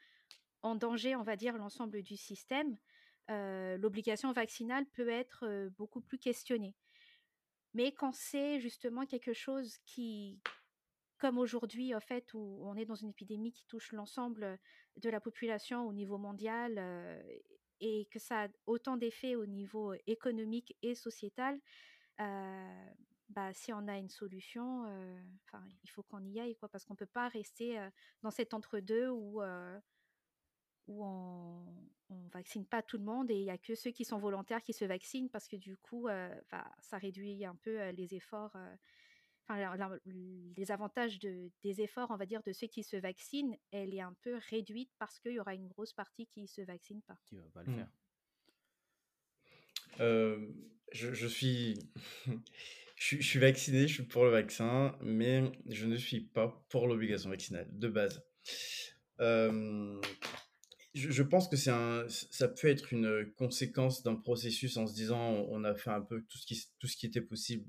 en 0.62 0.76
danger, 0.76 1.16
on 1.16 1.24
va 1.24 1.36
dire, 1.36 1.58
l'ensemble 1.58 2.02
du 2.02 2.16
système, 2.16 2.78
l'obligation 3.28 4.32
vaccinale 4.32 4.86
peut 4.94 5.10
être 5.10 5.70
beaucoup 5.78 6.02
plus 6.02 6.18
questionnée. 6.18 6.76
Mais 7.74 7.92
quand 7.92 8.14
c'est 8.14 8.62
justement 8.62 9.06
quelque 9.06 9.34
chose 9.34 9.78
qui, 9.86 10.40
comme 11.18 11.38
aujourd'hui, 11.38 11.96
en 11.96 12.00
fait, 12.00 12.34
où 12.34 12.60
on 12.64 12.76
est 12.76 12.86
dans 12.86 12.96
une 12.96 13.10
épidémie 13.10 13.52
qui 13.52 13.66
touche 13.66 13.92
l'ensemble 13.94 14.60
de 14.98 15.10
la 15.10 15.20
population 15.20 15.88
au 15.88 15.94
niveau 15.94 16.18
mondial 16.18 16.78
et 17.80 18.06
que 18.12 18.20
ça 18.20 18.46
a 18.46 18.48
autant 18.66 18.98
d'effets 18.98 19.36
au 19.36 19.46
niveau 19.46 19.94
économique 20.08 20.76
et 20.82 20.96
sociétal, 20.96 21.60
bah, 22.18 23.54
si 23.54 23.74
on 23.74 23.88
a 23.88 23.98
une 23.98 24.10
solution, 24.10 24.84
enfin, 25.46 25.64
il 25.84 25.90
faut 25.90 26.04
qu'on 26.04 26.24
y 26.26 26.40
aille, 26.40 26.56
quoi, 26.56 26.70
parce 26.70 26.86
qu'on 26.86 26.94
ne 26.94 27.00
peut 27.00 27.06
pas 27.06 27.28
rester 27.28 27.80
dans 28.22 28.32
cet 28.32 28.54
entre-deux 28.54 29.10
où, 29.10 29.42
où 30.88 31.04
on 31.04 31.66
ne 32.10 32.30
vaccine 32.30 32.66
pas 32.66 32.82
tout 32.82 32.98
le 32.98 33.04
monde 33.04 33.32
et 33.32 33.36
il 33.36 33.44
n'y 33.44 33.50
a 33.50 33.58
que 33.58 33.76
ceux 33.76 33.92
qui 33.92 34.06
sont 34.06 34.18
volontaires 34.18 34.62
qui 34.62 34.74
se 34.74 34.86
vaccinent 34.86 35.30
parce 35.30 35.48
que 35.48 35.56
du 35.56 35.78
coup, 35.78 36.08
ça 36.80 36.98
réduit 36.98 37.46
un 37.46 37.56
peu 37.56 37.90
les 37.92 38.16
efforts 38.16 38.56
les 39.54 40.72
avantages 40.72 41.20
de, 41.20 41.52
des 41.64 41.82
efforts, 41.82 42.10
on 42.12 42.18
va 42.18 42.26
dire, 42.26 42.42
de 42.44 42.52
ceux 42.52 42.68
qui 42.68 42.84
se 42.84 42.98
vaccinent, 42.98 43.56
elle 43.72 43.94
est 43.94 44.02
un 44.02 44.16
peu 44.24 44.40
réduite 44.50 44.92
parce 44.98 45.20
qu'il 45.20 45.34
y 45.34 45.40
aura 45.40 45.54
une 45.54 45.68
grosse 45.68 45.94
partie 45.94 46.28
qui 46.28 46.42
ne 46.42 46.48
se 46.48 46.62
vaccine 46.62 47.02
pas. 47.04 47.18
Qui 47.26 47.36
va 47.36 47.44
pas 47.54 47.64
le 47.64 47.72
mmh. 47.72 47.76
faire. 47.76 47.88
Euh, 50.02 50.48
je, 50.92 51.14
je, 51.14 51.28
suis... 51.28 51.80
je, 52.96 53.22
suis 53.22 53.40
vacciné, 53.40 53.88
je 53.88 53.94
suis 53.94 54.04
pour 54.04 54.26
le 54.26 54.32
vaccin, 54.32 54.98
mais 55.02 55.52
je 55.68 55.86
ne 55.86 55.98
suis 55.98 56.22
pas 56.22 56.66
pour 56.70 56.88
l'obligation 56.88 57.30
vaccinale, 57.30 57.68
de 57.72 57.88
base. 57.88 58.24
Euh, 59.22 60.02
je, 60.94 61.12
je, 61.12 61.24
pense 61.24 61.48
que 61.48 61.56
c'est 61.56 61.72
un, 61.72 62.06
ça 62.10 62.48
peut 62.48 62.68
être 62.68 62.92
une 62.94 63.32
conséquence 63.38 64.04
d'un 64.04 64.16
processus 64.16 64.78
en 64.78 64.88
se 64.88 64.94
disant 64.94 65.46
on 65.50 65.64
a 65.64 65.76
fait 65.76 65.92
un 65.92 66.02
peu 66.02 66.22
tout 66.24 66.38
ce 66.38 66.46
qui, 66.46 66.62
tout 66.80 66.88
ce 66.88 66.98
qui 66.98 67.06
était 67.06 67.22
possible 67.22 67.66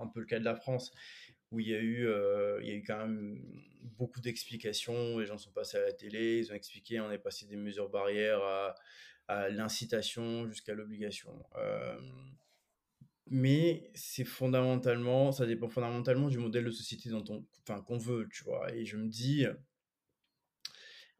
un 0.00 0.08
peu 0.08 0.20
le 0.20 0.26
cas 0.26 0.38
de 0.38 0.44
la 0.44 0.54
France, 0.54 0.92
où 1.50 1.60
il 1.60 1.68
y 1.68 1.74
a 1.74 1.80
eu, 1.80 2.06
euh, 2.06 2.60
il 2.62 2.68
y 2.68 2.72
a 2.72 2.74
eu 2.74 2.82
quand 2.82 2.98
même 2.98 3.42
beaucoup 3.82 4.20
d'explications. 4.20 5.18
Les 5.18 5.26
gens 5.26 5.38
sont 5.38 5.50
passés 5.50 5.78
à 5.78 5.82
la 5.82 5.92
télé, 5.92 6.38
ils 6.38 6.52
ont 6.52 6.54
expliqué, 6.54 7.00
on 7.00 7.10
est 7.10 7.18
passé 7.18 7.46
des 7.46 7.56
mesures 7.56 7.88
barrières 7.88 8.42
à, 8.42 8.74
l'incitation 9.50 10.48
jusqu'à 10.48 10.74
l'obligation. 10.74 11.30
Euh, 11.56 11.96
mais 13.28 13.92
c'est 13.94 14.24
fondamentalement, 14.24 15.30
ça 15.30 15.46
dépend 15.46 15.68
fondamentalement 15.68 16.26
du 16.28 16.38
modèle 16.38 16.64
de 16.64 16.72
société 16.72 17.10
dont 17.10 17.24
on, 17.28 17.46
enfin, 17.62 17.80
qu'on 17.80 17.96
veut, 17.96 18.28
tu 18.32 18.42
vois. 18.42 18.74
Et 18.74 18.84
je 18.84 18.96
me 18.96 19.06
dis, 19.06 19.46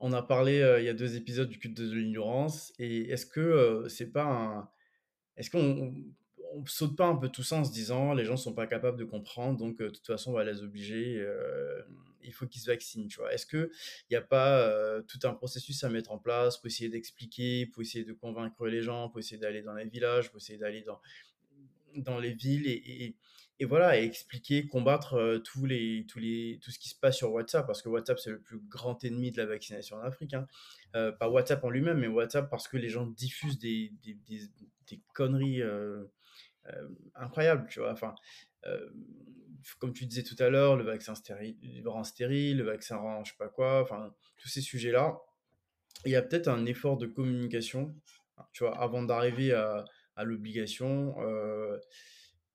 on 0.01 0.13
a 0.13 0.23
parlé 0.23 0.61
euh, 0.61 0.81
il 0.81 0.87
y 0.87 0.89
a 0.89 0.95
deux 0.95 1.15
épisodes 1.15 1.49
du 1.49 1.61
culte 1.61 1.77
de 1.77 1.95
l'ignorance, 1.95 2.73
et 2.81 3.11
est-ce 3.11 3.27
que 3.27 3.87
c'est 3.89 4.11
pas 4.11 4.25
un, 4.25 4.69
est-ce 5.37 5.51
qu'on 5.51 5.95
on 6.53 6.67
saute 6.67 6.97
pas 6.97 7.07
un 7.07 7.17
peu 7.17 7.29
tout 7.29 7.43
ça 7.43 7.57
en 7.57 7.65
se 7.65 7.73
disant 7.73 8.13
les 8.15 8.25
gens 8.25 8.37
sont 8.37 8.55
pas 8.55 8.67
capables 8.67 8.99
de 8.99 9.05
comprendre, 9.05 9.59
donc 9.59 9.81
euh, 9.81 9.87
de 9.87 9.91
toute 9.91 10.07
façon 10.07 10.31
on 10.31 10.35
va 10.35 10.45
les 10.45 10.63
obliger, 10.63 11.19
euh, 11.19 11.83
il 12.23 12.33
faut 12.33 12.47
qu'ils 12.47 12.61
se 12.61 12.67
vaccinent, 12.67 13.09
tu 13.09 13.19
vois. 13.21 13.33
Est-ce 13.33 13.47
qu'il 13.47 13.71
n'y 14.11 14.17
a 14.17 14.23
pas 14.23 14.61
euh, 14.61 15.03
tout 15.03 15.19
un 15.25 15.33
processus 15.33 15.83
à 15.85 15.89
mettre 15.89 16.13
en 16.13 16.19
place 16.19 16.59
pour 16.59 16.67
essayer 16.67 16.91
d'expliquer, 16.91 17.67
pour 17.67 17.83
essayer 17.83 18.05
de 18.05 18.13
convaincre 18.13 18.67
les 18.67 18.83
gens, 18.83 19.09
pour 19.09 19.21
essayer 19.21 19.39
d'aller 19.39 19.63
dans 19.63 19.75
les 19.75 19.87
villages, 19.87 20.31
pour 20.31 20.39
essayer 20.39 20.59
d'aller 20.59 20.83
dans, 20.83 21.01
dans 21.97 22.19
les 22.19 22.33
villes 22.33 22.67
et, 22.67 23.17
et, 23.59 23.65
voilà, 23.65 23.99
et 23.99 24.05
expliquer, 24.05 24.67
combattre 24.67 25.41
tous 25.45 25.67
les, 25.67 26.07
tous 26.09 26.19
les, 26.19 26.59
tout 26.63 26.71
ce 26.71 26.79
qui 26.79 26.89
se 26.89 26.95
passe 26.95 27.19
sur 27.19 27.31
WhatsApp, 27.33 27.67
parce 27.67 27.83
que 27.83 27.91
WhatsApp 27.91 28.19
c'est 28.19 28.31
le 28.31 28.41
plus 28.41 28.59
grand 28.59 29.05
ennemi 29.05 29.33
de 29.33 29.37
la 29.37 29.45
vaccination 29.45 29.97
en 29.97 30.01
Afrique. 30.01 30.33
Hein. 30.33 30.47
pas 30.93 31.29
WhatsApp 31.29 31.63
en 31.63 31.69
lui-même, 31.69 31.99
mais 31.99 32.07
WhatsApp 32.07 32.49
parce 32.49 32.69
que 32.69 32.79
les 32.79 32.89
gens 32.89 33.07
diffusent 33.07 33.59
des, 33.59 33.93
des, 34.03 34.17
des, 34.89 35.01
conneries 35.13 35.63
incroyable, 37.15 37.67
tu 37.69 37.81
vois. 37.81 37.93
Enfin, 37.93 38.15
comme 39.79 39.93
tu 39.93 40.07
disais 40.07 40.23
tout 40.23 40.37
à 40.39 40.49
l'heure, 40.49 40.77
le 40.77 40.85
vaccin 40.85 41.15
stérile, 41.15 41.57
rend 41.87 42.05
stérile, 42.05 42.59
le 42.59 42.65
vaccin 42.65 42.97
rend 42.97 43.25
je 43.25 43.33
sais 43.33 43.39
pas 43.39 43.49
quoi, 43.49 43.83
enfin, 43.83 44.15
tous 44.37 44.49
ces 44.49 44.61
sujets-là, 44.61 45.21
il 46.05 46.13
y 46.13 46.17
a 46.17 46.23
peut-être 46.23 46.49
un 46.49 46.67
effort 46.67 46.97
de 46.97 47.07
communication, 47.07 47.95
tu 48.53 48.65
vois, 48.65 48.77
avant 48.81 49.03
d'arriver 49.03 49.53
à, 49.53 49.85
l'obligation, 50.23 51.15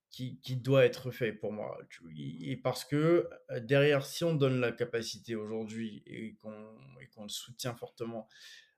qui, 0.09 0.55
doit 0.57 0.85
être 0.85 1.11
fait 1.11 1.33
pour 1.33 1.51
moi. 1.51 1.77
Et 2.17 2.57
parce 2.57 2.85
que 2.85 3.27
derrière, 3.61 4.05
si 4.05 4.23
on 4.23 4.33
donne 4.33 4.59
la 4.59 4.71
capacité 4.71 5.35
aujourd'hui 5.35 6.03
et 6.05 6.35
qu'on 6.35 7.23
le 7.23 7.29
soutient 7.29 7.75
fortement 7.75 8.27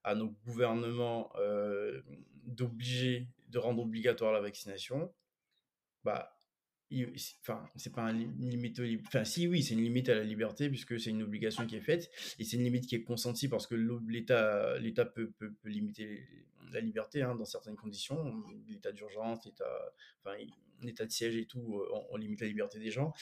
à 0.03 0.15
nos 0.15 0.29
gouvernements 0.45 1.31
d'obliger, 2.45 3.27
de 3.49 3.59
rendre 3.59 3.81
obligatoire 3.81 4.33
la 4.33 4.41
vaccination, 4.41 5.13
bah, 6.03 6.37
enfin, 7.41 7.65
c'est 7.75 7.93
pas 7.93 8.09
une 8.11 8.49
limite, 8.49 8.81
enfin, 9.05 9.23
si, 9.25 9.47
oui, 9.47 9.61
c'est 9.61 9.73
une 9.73 9.83
limite 9.83 10.09
à 10.09 10.15
la 10.15 10.23
liberté 10.23 10.69
puisque 10.69 10.99
c'est 10.99 11.09
une 11.09 11.23
obligation 11.23 11.65
qui 11.65 11.75
est 11.75 11.81
faite 11.81 12.09
et 12.39 12.43
c'est 12.43 12.57
une 12.57 12.63
limite 12.63 12.87
qui 12.87 12.95
est 12.95 13.03
consentie 13.03 13.49
parce 13.49 13.67
que 13.67 13.75
l'État, 14.07 14.77
l'État 14.79 15.05
peut, 15.05 15.31
peut, 15.31 15.53
limiter 15.65 16.25
la 16.71 16.79
liberté 16.79 17.21
hein, 17.21 17.35
dans 17.35 17.45
certaines 17.45 17.75
conditions, 17.75 18.43
l'état 18.67 18.91
d'urgence, 18.91 19.45
l'état, 19.45 19.93
enfin, 20.23 20.37
l'état 20.81 21.05
de 21.05 21.11
siège 21.11 21.35
et 21.35 21.45
tout, 21.45 21.83
on, 22.09 22.17
limite 22.17 22.41
la 22.41 22.47
liberté 22.47 22.79
des 22.79 22.91
gens. 22.91 23.13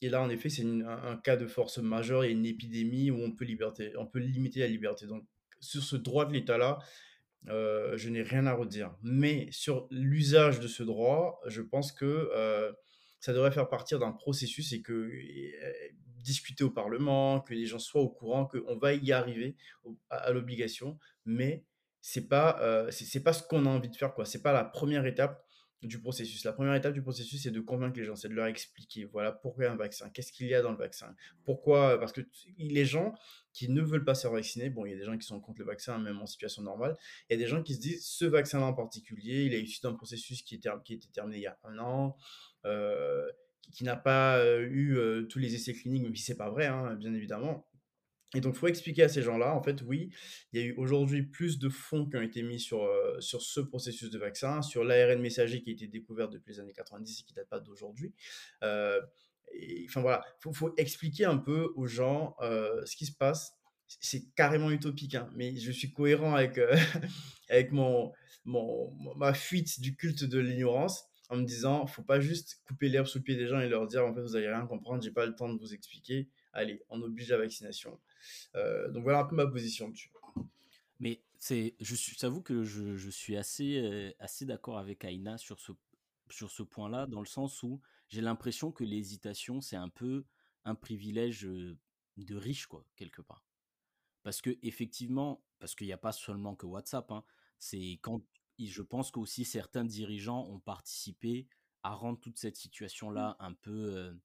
Et 0.00 0.08
là, 0.08 0.20
en 0.20 0.30
effet, 0.30 0.48
c'est 0.48 0.64
un, 0.64 1.16
cas 1.16 1.36
de 1.36 1.46
force 1.46 1.78
majeure 1.78 2.24
et 2.24 2.32
une 2.32 2.44
épidémie 2.44 3.10
où 3.12 3.18
on 3.22 3.30
peut, 3.32 3.46
on 3.96 4.06
peut 4.06 4.18
limiter 4.18 4.60
la 4.60 4.66
liberté. 4.66 5.06
Donc, 5.06 5.24
sur 5.62 5.82
ce 5.82 5.96
droit 5.96 6.26
de 6.26 6.32
l'État-là, 6.32 6.78
euh, 7.48 7.96
je 7.96 8.08
n'ai 8.08 8.22
rien 8.22 8.46
à 8.46 8.52
redire. 8.52 8.94
Mais 9.02 9.48
sur 9.50 9.86
l'usage 9.90 10.60
de 10.60 10.68
ce 10.68 10.82
droit, 10.82 11.40
je 11.46 11.62
pense 11.62 11.92
que 11.92 12.30
euh, 12.34 12.72
ça 13.20 13.32
devrait 13.32 13.52
faire 13.52 13.68
partir 13.68 13.98
d'un 13.98 14.12
processus 14.12 14.72
et 14.72 14.82
que 14.82 14.92
euh, 14.92 15.72
discuter 16.22 16.64
au 16.64 16.70
Parlement, 16.70 17.40
que 17.40 17.54
les 17.54 17.66
gens 17.66 17.78
soient 17.78 18.02
au 18.02 18.10
courant, 18.10 18.46
qu'on 18.46 18.76
va 18.76 18.92
y 18.92 19.12
arriver 19.12 19.56
à, 20.10 20.30
l'obligation, 20.32 20.98
mais 21.24 21.64
c'est 22.00 22.28
pas 22.28 22.52
pas 23.24 23.32
ce 23.32 23.42
qu'on 23.42 23.66
a 23.66 23.68
envie 23.68 23.88
de 23.88 23.96
faire 23.96 24.14
quoi. 24.14 24.24
C'est 24.24 24.42
pas 24.42 24.52
la 24.52 24.64
première 24.64 25.06
étape 25.06 25.44
du 25.82 26.00
processus. 26.00 26.44
La 26.44 26.52
première 26.52 26.74
étape 26.74 26.94
du 26.94 27.02
processus, 27.02 27.42
c'est 27.42 27.50
de 27.50 27.60
convaincre 27.60 27.98
les 27.98 28.04
gens, 28.04 28.14
c'est 28.14 28.28
de 28.28 28.34
leur 28.34 28.46
expliquer, 28.46 29.04
voilà, 29.04 29.32
pourquoi 29.32 29.70
un 29.70 29.76
vaccin, 29.76 30.08
qu'est-ce 30.10 30.32
qu'il 30.32 30.46
y 30.46 30.54
a 30.54 30.62
dans 30.62 30.70
le 30.70 30.76
vaccin, 30.76 31.14
pourquoi, 31.44 31.98
parce 31.98 32.12
que 32.12 32.20
les 32.58 32.84
gens 32.84 33.14
qui 33.52 33.68
ne 33.68 33.82
veulent 33.82 34.04
pas 34.04 34.14
se 34.14 34.22
faire 34.22 34.32
vacciner, 34.32 34.70
bon, 34.70 34.86
il 34.86 34.92
y 34.92 34.94
a 34.94 34.96
des 34.96 35.04
gens 35.04 35.18
qui 35.18 35.26
sont 35.26 35.40
contre 35.40 35.60
le 35.60 35.66
vaccin, 35.66 35.98
même 35.98 36.20
en 36.20 36.26
situation 36.26 36.62
normale, 36.62 36.96
il 37.28 37.34
y 37.34 37.36
a 37.36 37.42
des 37.42 37.48
gens 37.48 37.62
qui 37.62 37.74
se 37.74 37.80
disent, 37.80 38.06
ce 38.06 38.24
vaccin-là 38.24 38.66
en 38.66 38.74
particulier, 38.74 39.44
il 39.44 39.54
est 39.54 39.62
issu 39.62 39.80
d'un 39.82 39.94
processus 39.94 40.42
qui, 40.42 40.54
était, 40.54 40.70
qui 40.84 40.94
était 40.94 41.08
terminé 41.12 41.38
il 41.38 41.42
y 41.42 41.46
a 41.46 41.58
un 41.64 41.78
an, 41.78 42.16
euh, 42.64 43.28
qui, 43.72 43.84
n'a 43.84 43.96
pas 43.96 44.38
euh, 44.38 44.68
eu 44.70 44.96
euh, 44.96 45.22
tous 45.22 45.38
les 45.38 45.54
essais 45.54 45.72
cliniques, 45.72 46.04
même 46.04 46.14
si 46.14 46.22
c'est 46.22 46.36
pas 46.36 46.50
vrai, 46.50 46.66
hein, 46.66 46.94
bien 46.94 47.12
évidemment, 47.12 47.66
et 48.34 48.40
donc, 48.40 48.54
il 48.54 48.58
faut 48.58 48.66
expliquer 48.66 49.02
à 49.02 49.08
ces 49.08 49.22
gens-là, 49.22 49.54
en 49.54 49.62
fait, 49.62 49.82
oui, 49.82 50.10
il 50.52 50.60
y 50.60 50.62
a 50.62 50.66
eu 50.66 50.74
aujourd'hui 50.78 51.22
plus 51.22 51.58
de 51.58 51.68
fonds 51.68 52.08
qui 52.08 52.16
ont 52.16 52.22
été 52.22 52.42
mis 52.42 52.58
sur, 52.58 52.84
euh, 52.84 53.20
sur 53.20 53.42
ce 53.42 53.60
processus 53.60 54.10
de 54.10 54.18
vaccin, 54.18 54.62
sur 54.62 54.84
l'ARN 54.84 55.20
messager 55.20 55.60
qui 55.62 55.70
a 55.70 55.72
été 55.74 55.86
découvert 55.86 56.28
depuis 56.28 56.54
les 56.54 56.60
années 56.60 56.72
90 56.72 57.20
et 57.20 57.24
qui 57.24 57.32
ne 57.32 57.36
date 57.36 57.48
pas 57.48 57.60
d'aujourd'hui. 57.60 58.14
Euh, 58.62 59.00
enfin 59.84 60.00
voilà, 60.00 60.24
il 60.46 60.54
faut, 60.54 60.72
expliquer 60.78 61.26
un 61.26 61.36
peu 61.36 61.72
aux 61.76 61.86
gens 61.86 62.34
euh, 62.40 62.82
ce 62.86 62.96
qui 62.96 63.04
se 63.04 63.12
passe. 63.12 63.52
C'est 63.86 64.32
carrément 64.34 64.70
utopique, 64.70 65.14
hein, 65.14 65.28
mais 65.34 65.54
je 65.56 65.70
suis 65.70 65.92
cohérent 65.92 66.34
avec, 66.34 66.58
avec 67.50 67.72
mon, 67.72 68.12
mon, 68.46 68.94
ma 69.16 69.34
fuite 69.34 69.78
du 69.80 69.94
culte 69.94 70.24
de 70.24 70.38
l'ignorance 70.38 71.04
en 71.28 71.36
me 71.36 71.44
disant, 71.44 71.86
faut 71.86 72.02
pas 72.02 72.20
juste 72.20 72.62
couper 72.66 72.88
l'herbe 72.88 73.06
sous 73.06 73.18
le 73.18 73.24
pied 73.24 73.36
des 73.36 73.46
gens 73.46 73.60
et 73.60 73.68
leur 73.68 73.86
dire, 73.86 74.06
en 74.06 74.14
fait, 74.14 74.22
vous 74.22 74.32
n'allez 74.32 74.48
rien 74.48 74.66
comprendre, 74.66 75.02
j'ai 75.02 75.10
pas 75.10 75.26
le 75.26 75.34
temps 75.34 75.52
de 75.52 75.58
vous 75.58 75.74
expliquer. 75.74 76.28
Allez, 76.52 76.82
on 76.88 77.00
oblige 77.02 77.30
la 77.30 77.38
vaccination. 77.38 77.98
Euh, 78.54 78.90
donc 78.90 79.02
voilà 79.02 79.20
un 79.20 79.24
peu 79.24 79.36
ma 79.36 79.46
position 79.46 79.88
dessus. 79.88 80.10
Mais 81.00 81.22
c'est, 81.38 81.74
je 81.80 81.96
j'avoue 82.18 82.42
que 82.42 82.62
je, 82.62 82.96
je, 82.96 83.10
suis 83.10 83.36
assez, 83.36 83.78
euh, 83.78 84.12
assez 84.20 84.46
d'accord 84.46 84.78
avec 84.78 85.04
Aïna 85.04 85.36
sur 85.38 85.58
ce, 85.58 85.72
sur 86.30 86.50
ce 86.50 86.62
point-là, 86.62 87.06
dans 87.06 87.20
le 87.20 87.26
sens 87.26 87.62
où 87.62 87.80
j'ai 88.08 88.20
l'impression 88.20 88.70
que 88.70 88.84
l'hésitation, 88.84 89.60
c'est 89.60 89.76
un 89.76 89.88
peu 89.88 90.24
un 90.64 90.74
privilège 90.74 91.44
euh, 91.44 91.76
de 92.16 92.36
riche, 92.36 92.66
quoi, 92.66 92.86
quelque 92.94 93.22
part. 93.22 93.44
Parce 94.22 94.40
que 94.40 94.56
effectivement, 94.62 95.44
parce 95.58 95.74
qu'il 95.74 95.88
n'y 95.88 95.92
a 95.92 95.98
pas 95.98 96.12
seulement 96.12 96.54
que 96.54 96.66
WhatsApp, 96.66 97.10
hein, 97.10 97.24
c'est 97.58 97.98
quand 98.02 98.22
je 98.58 98.82
pense 98.82 99.10
qu'aussi 99.10 99.44
certains 99.44 99.84
dirigeants 99.84 100.46
ont 100.48 100.60
participé 100.60 101.48
à 101.82 101.94
rendre 101.94 102.20
toute 102.20 102.38
cette 102.38 102.56
situation-là 102.56 103.36
un 103.40 103.54
peu, 103.54 104.16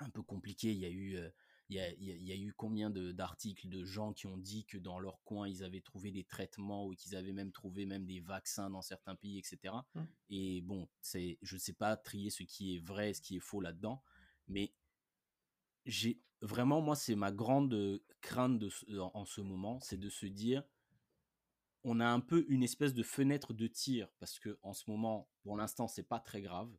un 0.00 0.10
peu 0.10 0.22
compliquée. 0.22 0.72
Il 0.72 0.78
y 0.78 0.86
a 0.86 0.90
eu 0.90 1.16
il 1.70 1.76
y 1.76 2.32
a, 2.32 2.36
eu 2.36 2.52
combien 2.52 2.90
d'articles 2.90 3.68
de, 3.68 3.84
gens 3.84 4.12
qui 4.12 4.26
ont 4.26 4.36
dit 4.36 4.64
que 4.64 4.76
dans 4.76 4.98
leur 4.98 5.22
coin, 5.22 5.48
ils 5.48 5.62
avaient 5.62 5.80
trouvé 5.80 6.10
des 6.10 6.24
traitements 6.24 6.86
ou 6.86 6.94
qu'ils 6.94 7.14
avaient 7.14 7.32
même 7.32 7.52
trouvé 7.52 7.86
même 7.86 8.06
des 8.06 8.20
vaccins 8.20 8.70
dans 8.70 8.82
certains 8.82 9.14
pays, 9.14 9.38
etc. 9.38 9.74
Mmh. 9.94 10.00
Et 10.30 10.60
bon, 10.62 10.88
c'est, 11.00 11.38
je 11.42 11.54
ne 11.54 11.60
sais 11.60 11.72
pas 11.72 11.96
trier 11.96 12.30
ce 12.30 12.42
qui 12.42 12.74
est 12.74 12.80
vrai, 12.80 13.14
ce 13.14 13.20
qui 13.20 13.36
est 13.36 13.40
faux 13.40 13.60
là-dedans, 13.60 14.02
mais 14.48 14.74
j'ai 15.86 16.20
vraiment, 16.42 16.80
moi, 16.80 16.96
c'est 16.96 17.14
ma 17.14 17.30
grande 17.30 18.02
crainte 18.20 18.58
de, 18.58 18.70
en, 18.98 19.24
ce 19.24 19.40
moment, 19.40 19.78
c'est 19.80 19.98
de 19.98 20.10
se 20.10 20.26
dire, 20.26 20.64
on 21.84 22.00
a 22.00 22.06
un 22.06 22.20
peu 22.20 22.44
une 22.48 22.64
espèce 22.64 22.94
de 22.94 23.04
fenêtre 23.04 23.54
de 23.54 23.68
tir 23.68 24.08
parce 24.18 24.40
que 24.40 24.58
en 24.62 24.74
ce 24.74 24.90
moment, 24.90 25.30
pour 25.42 25.56
l'instant, 25.56 25.86
c'est 25.86 26.02
pas 26.02 26.20
très 26.20 26.42
grave. 26.42 26.70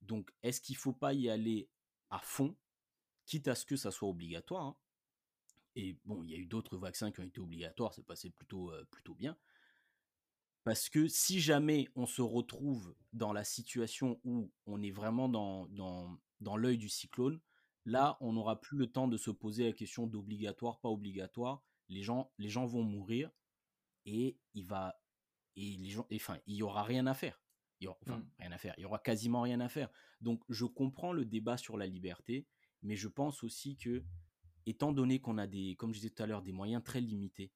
Donc, 0.00 0.32
est-ce 0.42 0.62
qu'il 0.62 0.76
faut 0.76 0.92
pas 0.94 1.12
y 1.12 1.28
aller 1.28 1.68
à 2.10 2.18
fond? 2.20 2.56
Quitte 3.26 3.48
à 3.48 3.54
ce 3.54 3.66
que 3.66 3.76
ça 3.76 3.90
soit 3.90 4.08
obligatoire. 4.08 4.64
Hein. 4.64 4.76
Et 5.76 5.98
bon, 6.04 6.22
il 6.22 6.30
y 6.30 6.34
a 6.34 6.38
eu 6.38 6.46
d'autres 6.46 6.76
vaccins 6.76 7.10
qui 7.10 7.20
ont 7.20 7.24
été 7.24 7.40
obligatoires, 7.40 7.94
c'est 7.94 8.06
passé 8.06 8.30
plutôt, 8.30 8.70
euh, 8.70 8.84
plutôt 8.90 9.14
bien. 9.14 9.36
Parce 10.62 10.88
que 10.88 11.08
si 11.08 11.40
jamais 11.40 11.88
on 11.94 12.06
se 12.06 12.22
retrouve 12.22 12.94
dans 13.12 13.32
la 13.32 13.44
situation 13.44 14.20
où 14.24 14.50
on 14.66 14.82
est 14.82 14.90
vraiment 14.90 15.28
dans, 15.28 15.66
dans, 15.66 16.18
dans 16.40 16.56
l'œil 16.56 16.78
du 16.78 16.88
cyclone, 16.88 17.40
là, 17.84 18.16
on 18.20 18.32
n'aura 18.32 18.60
plus 18.60 18.78
le 18.78 18.86
temps 18.86 19.08
de 19.08 19.16
se 19.16 19.30
poser 19.30 19.64
la 19.64 19.72
question 19.72 20.06
d'obligatoire, 20.06 20.80
pas 20.80 20.88
obligatoire. 20.88 21.62
Les 21.88 22.02
gens, 22.02 22.32
les 22.38 22.48
gens 22.48 22.64
vont 22.64 22.82
mourir 22.82 23.30
et 24.06 24.38
il 24.54 24.64
va 24.64 24.98
et 25.56 25.76
les 25.76 25.90
gens, 25.90 26.06
enfin, 26.12 26.38
il 26.46 26.56
y 26.56 26.62
aura 26.62 26.82
rien 26.82 27.06
à 27.06 27.14
faire. 27.14 27.40
Il 27.80 27.84
y 27.84 27.88
aura, 27.88 27.98
enfin, 28.02 28.18
mmh. 28.18 28.30
rien 28.38 28.52
à 28.52 28.58
faire. 28.58 28.74
Il 28.78 28.82
y 28.82 28.84
aura 28.84 28.98
quasiment 28.98 29.42
rien 29.42 29.60
à 29.60 29.68
faire. 29.68 29.90
Donc, 30.20 30.42
je 30.48 30.64
comprends 30.64 31.12
le 31.12 31.24
débat 31.24 31.56
sur 31.56 31.76
la 31.76 31.86
liberté 31.86 32.46
mais 32.84 32.96
je 32.96 33.08
pense 33.08 33.42
aussi 33.42 33.76
que, 33.76 34.04
étant 34.66 34.92
donné 34.92 35.18
qu'on 35.20 35.38
a 35.38 35.46
des, 35.46 35.74
comme 35.76 35.92
je 35.92 35.98
disais 35.98 36.10
tout 36.10 36.22
à 36.22 36.26
l'heure, 36.26 36.42
des 36.42 36.52
moyens 36.52 36.82
très 36.84 37.00
limités, 37.00 37.50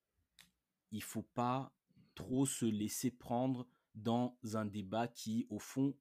il 0.90 1.02
faut 1.02 1.22
pas 1.22 1.72
trop 2.14 2.46
se 2.46 2.64
laisser 2.64 3.10
prendre 3.10 3.68
dans 3.94 4.36
un 4.54 4.64
débat 4.64 5.06
qui, 5.06 5.46
au 5.50 5.58
fond, 5.58 5.94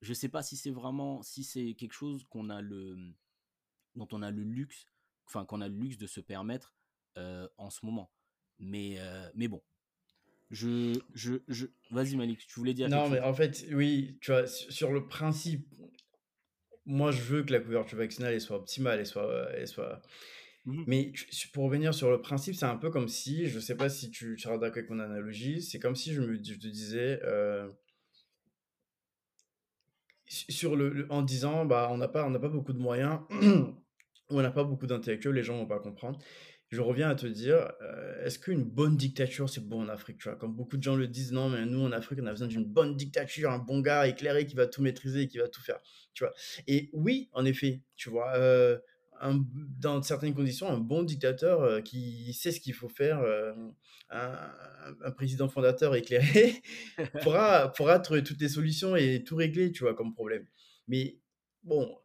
je 0.00 0.10
ne 0.10 0.14
sais 0.14 0.28
pas 0.28 0.42
si 0.42 0.56
c'est 0.56 0.70
vraiment, 0.70 1.22
si 1.22 1.44
c'est 1.44 1.74
quelque 1.74 1.92
chose 1.92 2.24
qu'on 2.30 2.50
a 2.50 2.62
le, 2.62 2.96
dont 3.96 4.08
on 4.12 4.22
a 4.22 4.30
le 4.30 4.42
luxe, 4.42 4.86
enfin 5.26 5.44
qu'on 5.44 5.60
a 5.60 5.68
le 5.68 5.74
luxe 5.74 5.98
de 5.98 6.06
se 6.06 6.20
permettre 6.20 6.74
euh, 7.16 7.48
en 7.58 7.70
ce 7.70 7.84
moment. 7.84 8.10
Mais, 8.58 8.96
euh, 8.98 9.28
mais 9.34 9.48
bon, 9.48 9.62
je, 10.50 10.98
je, 11.14 11.34
je... 11.48 11.66
vas-y 11.90 12.16
Malik, 12.16 12.46
tu 12.46 12.58
voulais 12.60 12.74
dire. 12.74 12.88
Non, 12.88 13.08
mais 13.08 13.20
en 13.20 13.34
fait, 13.34 13.66
oui, 13.72 14.18
tu 14.20 14.30
vois, 14.30 14.46
sur 14.46 14.92
le 14.92 15.06
principe, 15.06 15.68
moi, 16.88 17.12
je 17.12 17.20
veux 17.20 17.44
que 17.44 17.52
la 17.52 17.60
couverture 17.60 17.98
vaccinale 17.98 18.40
soit 18.40 18.56
optimale, 18.56 19.00
et 19.00 19.04
soit, 19.04 19.48
elle 19.54 19.68
soit... 19.68 20.02
Mmh 20.64 20.84
mais 20.86 21.12
pour 21.52 21.64
revenir 21.64 21.94
sur 21.94 22.10
le 22.10 22.20
principe, 22.20 22.54
c'est 22.54 22.66
un 22.66 22.76
peu 22.76 22.90
comme 22.90 23.08
si, 23.08 23.46
je 23.46 23.56
ne 23.56 23.60
sais 23.60 23.76
pas 23.76 23.88
si 23.88 24.10
tu, 24.10 24.36
seras 24.38 24.58
d'accord 24.58 24.78
avec 24.78 24.90
mon 24.90 24.98
analogie, 24.98 25.62
c'est 25.62 25.78
comme 25.78 25.94
si 25.94 26.12
je, 26.12 26.20
me, 26.20 26.34
je 26.34 26.54
te 26.54 26.66
disais, 26.66 27.20
euh, 27.24 27.68
sur 30.26 30.76
le, 30.76 31.06
en 31.10 31.22
disant, 31.22 31.64
bah, 31.64 31.88
on 31.90 31.98
n'a 31.98 32.08
pas, 32.08 32.26
on 32.26 32.32
pas 32.38 32.48
beaucoup 32.48 32.72
de 32.72 32.78
moyens, 32.78 33.20
on 34.30 34.42
n'a 34.42 34.50
pas 34.50 34.64
beaucoup 34.64 34.86
d'intellectuels, 34.86 35.34
les 35.34 35.42
gens 35.42 35.54
ne 35.54 35.60
vont 35.60 35.66
pas 35.66 35.80
comprendre 35.80 36.18
je 36.70 36.80
reviens 36.82 37.08
à 37.08 37.14
te 37.14 37.26
dire, 37.26 37.72
euh, 37.80 38.24
est-ce 38.24 38.38
qu'une 38.38 38.62
bonne 38.62 38.96
dictature, 38.96 39.48
c'est 39.48 39.66
bon 39.66 39.82
en 39.82 39.88
Afrique 39.88 40.18
tu 40.18 40.28
vois? 40.28 40.36
Comme 40.36 40.54
beaucoup 40.54 40.76
de 40.76 40.82
gens 40.82 40.96
le 40.96 41.08
disent, 41.08 41.32
non, 41.32 41.48
mais 41.48 41.64
nous, 41.64 41.80
en 41.80 41.92
Afrique, 41.92 42.18
on 42.22 42.26
a 42.26 42.30
besoin 42.30 42.48
d'une 42.48 42.64
bonne 42.64 42.96
dictature, 42.96 43.50
un 43.50 43.58
bon 43.58 43.80
gars 43.80 44.06
éclairé 44.06 44.46
qui 44.46 44.54
va 44.54 44.66
tout 44.66 44.82
maîtriser 44.82 45.22
et 45.22 45.28
qui 45.28 45.38
va 45.38 45.48
tout 45.48 45.62
faire. 45.62 45.80
Tu 46.12 46.24
vois? 46.24 46.34
Et 46.66 46.90
oui, 46.92 47.30
en 47.32 47.44
effet, 47.46 47.82
tu 47.96 48.10
vois, 48.10 48.36
euh, 48.36 48.78
dans 49.80 50.02
certaines 50.02 50.34
conditions, 50.34 50.68
un 50.68 50.78
bon 50.78 51.02
dictateur 51.02 51.62
euh, 51.62 51.80
qui 51.80 52.32
sait 52.34 52.52
ce 52.52 52.60
qu'il 52.60 52.74
faut 52.74 52.88
faire, 52.88 53.22
un, 54.10 55.10
président 55.16 55.48
fondateur 55.48 55.94
éclairé, 55.94 56.62
pourra, 57.22 57.72
pourra 57.72 57.98
trouver 57.98 58.22
toutes 58.22 58.40
les 58.40 58.48
solutions 58.48 58.94
et 58.94 59.24
tout 59.24 59.36
régler, 59.36 59.72
tu 59.72 59.84
vois, 59.84 59.94
comme 59.94 60.12
problème. 60.12 60.46
Mais 60.86 61.18
bon, 61.62 61.96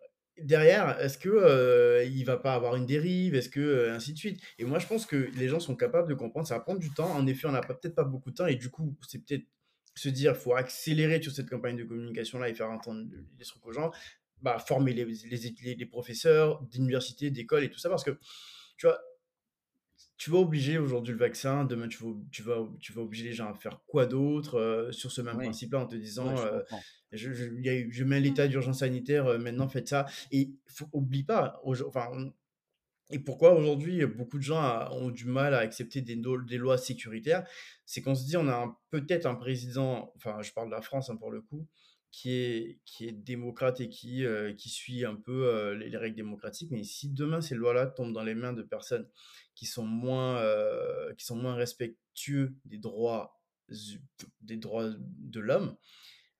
derrière, 0.41 0.99
est-ce 0.99 1.17
que 1.17 1.29
euh, 1.29 2.03
il 2.05 2.23
va 2.25 2.37
pas 2.37 2.53
avoir 2.55 2.75
une 2.75 2.85
dérive 2.85 3.35
Est-ce 3.35 3.49
que 3.49 3.89
ainsi 3.89 4.13
de 4.13 4.17
suite? 4.17 4.41
Et 4.59 4.65
moi, 4.65 4.79
je 4.79 4.87
pense 4.87 5.05
que 5.05 5.29
les 5.35 5.47
gens 5.47 5.59
sont 5.59 5.75
capables 5.75 6.09
de 6.09 6.13
comprendre. 6.13 6.47
Ça 6.47 6.55
va 6.55 6.61
prendre 6.61 6.79
du 6.79 6.91
temps. 6.91 7.11
En 7.11 7.25
effet, 7.27 7.47
on 7.47 7.51
n'a 7.51 7.61
peut-être 7.61 7.95
pas 7.95 8.03
beaucoup 8.03 8.31
de 8.31 8.35
temps, 8.35 8.47
et 8.47 8.55
du 8.55 8.69
coup, 8.69 8.95
c'est 9.07 9.19
peut-être 9.25 9.45
se 9.95 10.09
dire, 10.09 10.35
faut 10.35 10.55
accélérer 10.55 11.21
sur 11.21 11.31
cette 11.31 11.49
campagne 11.49 11.77
de 11.77 11.83
communication 11.83 12.39
là 12.39 12.49
et 12.49 12.53
faire 12.55 12.71
entendre 12.71 13.05
les 13.37 13.45
trucs 13.45 13.65
aux 13.65 13.73
gens. 13.73 13.91
Bah, 14.41 14.59
former 14.59 14.93
les, 14.93 15.05
les, 15.05 15.75
les 15.75 15.85
professeurs 15.85 16.61
d'université, 16.63 17.31
d'école 17.31 17.63
et 17.63 17.69
tout 17.69 17.79
ça, 17.79 17.87
parce 17.87 18.03
que 18.03 18.17
tu 18.77 18.87
vois, 18.87 18.99
tu 20.17 20.29
vas 20.29 20.37
obliger 20.37 20.77
aujourd'hui 20.77 21.13
le 21.13 21.19
vaccin, 21.19 21.65
demain 21.65 21.87
tu 21.87 22.03
vas, 22.03 22.11
tu 22.31 22.43
vas, 22.43 22.67
tu 22.79 22.93
vas 22.93 23.01
obliger 23.01 23.25
les 23.25 23.33
gens 23.33 23.49
à 23.49 23.53
faire 23.53 23.81
quoi 23.87 24.05
d'autre 24.05 24.59
euh, 24.59 24.91
sur 24.91 25.11
ce 25.11 25.21
même 25.21 25.37
principe-là 25.37 25.79
en 25.79 25.87
te 25.87 25.95
disant 25.95 26.35
je, 27.11 27.31
je, 27.33 28.03
mets 28.03 28.19
l'état 28.19 28.47
d'urgence 28.47 28.79
sanitaire, 28.79 29.37
maintenant 29.39 29.67
faites 29.67 29.87
ça. 29.87 30.05
Et 30.31 30.51
faut, 30.67 30.89
oublie 30.93 31.23
pas, 31.23 31.61
enfin, 31.87 32.09
et 33.09 33.19
pourquoi 33.19 33.53
aujourd'hui 33.53 34.05
beaucoup 34.05 34.37
de 34.37 34.43
gens 34.43 34.89
ont 34.91 35.11
du 35.11 35.25
mal 35.25 35.53
à 35.53 35.59
accepter 35.59 36.01
des, 36.01 36.15
des 36.15 36.57
lois 36.57 36.77
sécuritaires? 36.77 37.45
C'est 37.85 38.01
qu'on 38.01 38.15
se 38.15 38.25
dit 38.25 38.37
on 38.37 38.47
a 38.47 38.79
peut-être 38.89 39.25
un 39.25 39.35
président, 39.35 40.11
enfin 40.15 40.41
je 40.41 40.51
parle 40.51 40.69
de 40.69 40.75
la 40.75 40.81
France 40.81 41.09
hein, 41.09 41.15
pour 41.15 41.31
le 41.31 41.41
coup, 41.41 41.67
qui 42.13 42.31
est, 42.31 42.79
qui 42.85 43.07
est 43.07 43.11
démocrate 43.11 43.81
et 43.81 43.89
qui, 43.89 44.23
euh, 44.23 44.53
qui 44.53 44.69
suit 44.69 45.03
un 45.03 45.15
peu 45.15 45.47
euh, 45.47 45.73
les, 45.73 45.97
règles 45.97 46.15
démocratiques. 46.15 46.69
Mais 46.69 46.83
si 46.83 47.09
demain 47.09 47.41
ces 47.41 47.55
lois-là 47.55 47.87
tombent 47.87 48.13
dans 48.13 48.23
les 48.23 48.35
mains 48.35 48.53
de 48.53 48.61
personnes 48.61 49.09
qui 49.55 49.65
sont 49.65 49.83
moins, 49.83 50.37
euh, 50.37 51.11
qui 51.15 51.25
sont 51.25 51.35
moins 51.35 51.55
respectueux 51.55 52.55
des 52.65 52.77
droits, 52.77 53.41
des 54.41 54.57
droits 54.57 54.91
de 54.99 55.39
l'homme, 55.39 55.75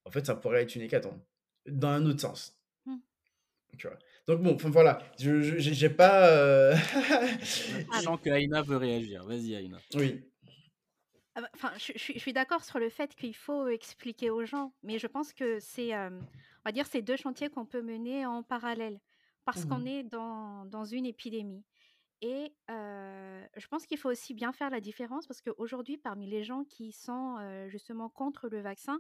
en 0.05 0.11
fait, 0.11 0.28
ça 0.28 0.36
pourrait 0.36 0.61
être 0.61 0.76
une 0.76 0.84
hécatombe. 0.84 1.19
Dans 1.65 1.89
un 1.89 2.05
autre 2.05 2.21
sens. 2.21 2.55
Mmh. 2.86 2.97
Tu 3.80 3.88
vois? 3.88 3.97
Donc 4.28 4.43
bon, 4.43 4.55
voilà, 4.69 4.99
je 5.19 5.57
j'ai 5.57 5.89
pas... 5.89 6.76
je 6.76 8.01
sens 8.03 8.19
que 8.21 8.30
Aïna 8.30 8.61
veut 8.61 8.78
réagir. 8.78 9.26
Vas-y 9.26 9.55
Aïna. 9.55 9.80
Oui. 9.95 10.24
Ah 11.36 11.42
bah, 11.42 11.50
enfin, 11.56 11.72
je, 11.78 11.94
suis 11.98 12.34
d'accord 12.34 12.64
sur 12.64 12.80
le 12.80 12.90
fait 12.90 13.16
qu'il 13.16 13.36
faut 13.36 13.68
expliquer 13.68 14.30
aux 14.30 14.46
gens, 14.46 14.74
mais 14.84 15.00
je 15.00 15.08
pense 15.08 15.34
que 15.34 15.60
c'est, 15.60 15.96
on 15.98 16.22
va 16.66 16.72
dire, 16.72 16.86
ces 16.86 17.02
deux 17.02 17.16
chantiers 17.16 17.50
qu'on 17.50 17.66
peut 17.66 17.82
mener 17.82 18.26
en 18.26 18.44
parallèle, 18.44 19.00
parce 19.46 19.66
qu'on 19.66 19.80
mmh 19.80 19.88
est 19.88 20.04
dans, 20.04 20.66
dans 20.66 20.86
une 20.86 21.06
épidémie. 21.06 21.64
Et 22.22 22.54
je 22.70 23.68
pense 23.68 23.86
qu'il 23.86 23.98
faut 23.98 24.10
aussi 24.10 24.34
bien 24.34 24.54
faire 24.54 24.70
la 24.70 24.80
différence, 24.80 25.26
parce 25.28 25.42
qu'aujourd'hui, 25.42 25.98
parmi 25.98 26.28
les 26.28 26.44
gens 26.44 26.64
qui 26.64 26.92
sont 26.92 27.38
justement 27.68 28.10
contre 28.10 28.48
le 28.48 28.62
vaccin, 28.62 29.00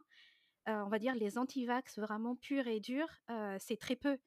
on 0.65 0.89
va 0.89 0.99
dire 0.99 1.15
les 1.15 1.37
anti-vax 1.37 1.99
vraiment 1.99 2.35
purs 2.35 2.67
et 2.67 2.79
durs, 2.79 3.21
c'est 3.59 3.77
très 3.77 3.95
peu. 3.95 4.17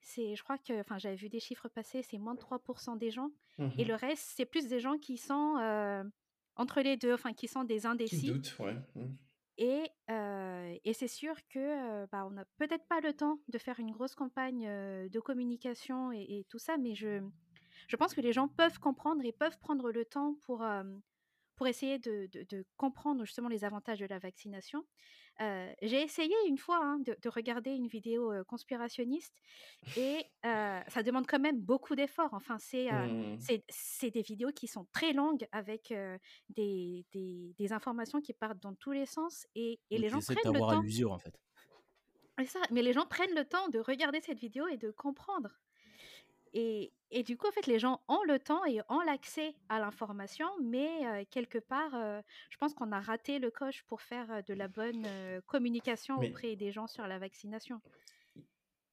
C'est, 0.00 0.34
je 0.34 0.42
crois 0.42 0.58
que, 0.58 0.80
enfin, 0.80 0.98
j'avais 0.98 1.14
vu 1.14 1.28
des 1.28 1.38
chiffres 1.38 1.68
passer, 1.68 2.02
c'est 2.02 2.18
moins 2.18 2.34
de 2.34 2.40
3% 2.40 2.98
des 2.98 3.12
gens. 3.12 3.30
Et 3.78 3.84
mmh 3.84 3.88
le 3.88 3.94
reste, 3.94 4.32
c'est 4.36 4.44
plus 4.44 4.66
des 4.66 4.80
gens 4.80 4.98
qui 4.98 5.16
sont 5.16 5.54
entre 6.56 6.80
les 6.80 6.96
deux, 6.96 7.14
enfin, 7.14 7.32
qui 7.32 7.48
sont 7.48 7.64
des 7.64 7.86
indécis. 7.86 8.20
Qui 8.20 8.30
doutent, 8.32 8.56
ouais. 8.60 8.76
Mmh. 8.94 9.06
Et, 9.58 9.90
et 10.84 10.92
c'est 10.92 11.08
sûr 11.08 11.34
que 11.48 12.06
bah, 12.06 12.26
on 12.26 12.30
n'a 12.30 12.44
peut-être 12.56 12.86
pas 12.88 13.00
le 13.00 13.12
temps 13.12 13.38
de 13.48 13.58
faire 13.58 13.78
une 13.78 13.92
grosse 13.92 14.14
campagne 14.14 14.66
de 14.66 15.20
communication 15.20 16.10
et, 16.10 16.44
tout 16.48 16.58
ça, 16.58 16.78
mais 16.78 16.94
je, 16.94 17.20
je 17.86 17.96
pense 17.96 18.14
que 18.14 18.20
les 18.20 18.32
gens 18.32 18.48
peuvent 18.48 18.80
comprendre 18.80 19.24
et 19.24 19.30
peuvent 19.30 19.58
prendre 19.58 19.92
le 19.92 20.04
temps 20.04 20.36
pour, 20.46 20.64
pour 21.62 21.68
essayer 21.68 22.00
de, 22.00 22.28
de, 22.32 22.66
comprendre 22.76 23.24
justement 23.24 23.46
les 23.46 23.64
avantages 23.64 24.00
de 24.00 24.06
la 24.06 24.18
vaccination. 24.18 24.84
j'ai 25.38 26.02
essayé 26.02 26.34
une 26.48 26.58
fois 26.58 26.80
hein, 26.82 26.98
de, 27.06 27.16
de, 27.22 27.28
regarder 27.28 27.70
une 27.70 27.86
vidéo 27.86 28.32
conspirationniste 28.48 29.40
et 29.96 30.26
ça 30.42 31.02
demande 31.04 31.28
quand 31.28 31.38
même 31.38 31.60
beaucoup 31.60 31.94
d'efforts. 31.94 32.34
Enfin, 32.34 32.56
mmh. 32.56 33.36
c'est 33.38 33.64
c'est 33.68 34.10
des 34.10 34.22
vidéos 34.22 34.50
qui 34.50 34.66
sont 34.66 34.88
très 34.92 35.12
longues 35.12 35.46
avec 35.52 35.94
des, 36.48 37.06
des, 37.12 37.54
des, 37.56 37.72
informations 37.72 38.20
qui 38.20 38.32
partent 38.32 38.60
dans 38.60 38.74
tous 38.74 38.90
les 38.90 39.06
sens 39.06 39.46
et, 39.54 39.78
et 39.90 39.98
les 39.98 40.08
gens 40.08 40.18
prennent 40.18 40.52
le 40.52 40.58
temps. 40.58 40.80
à 40.80 40.82
l'usure 40.82 41.12
en 41.12 41.18
fait. 41.18 41.38
Ça, 42.44 42.58
mais 42.72 42.82
les 42.82 42.92
gens 42.92 43.06
prennent 43.06 43.36
le 43.36 43.44
temps 43.44 43.68
de 43.68 43.78
regarder 43.78 44.20
cette 44.20 44.40
vidéo 44.40 44.66
et 44.66 44.78
de 44.78 44.90
comprendre. 44.90 45.60
Et, 46.54 46.92
et, 47.12 47.22
du 47.22 47.36
coup, 47.36 47.46
en 47.46 47.52
fait, 47.52 47.66
les 47.66 47.78
gens 47.78 48.00
ont 48.08 48.22
le 48.26 48.38
temps 48.38 48.64
et 48.64 48.80
ont 48.88 49.00
l'accès 49.00 49.54
à 49.68 49.78
l'information, 49.78 50.46
mais 50.62 51.26
quelque 51.30 51.58
part, 51.58 51.92
je 52.50 52.56
pense 52.58 52.74
qu'on 52.74 52.90
a 52.92 53.00
raté 53.00 53.38
le 53.38 53.50
coche 53.50 53.84
pour 53.88 54.00
faire 54.02 54.42
de 54.46 54.54
la 54.54 54.68
bonne 54.68 55.06
communication 55.46 56.18
auprès 56.18 56.56
des 56.56 56.72
gens 56.72 56.86
sur 56.86 57.06
la 57.06 57.18
vaccination. 57.18 57.80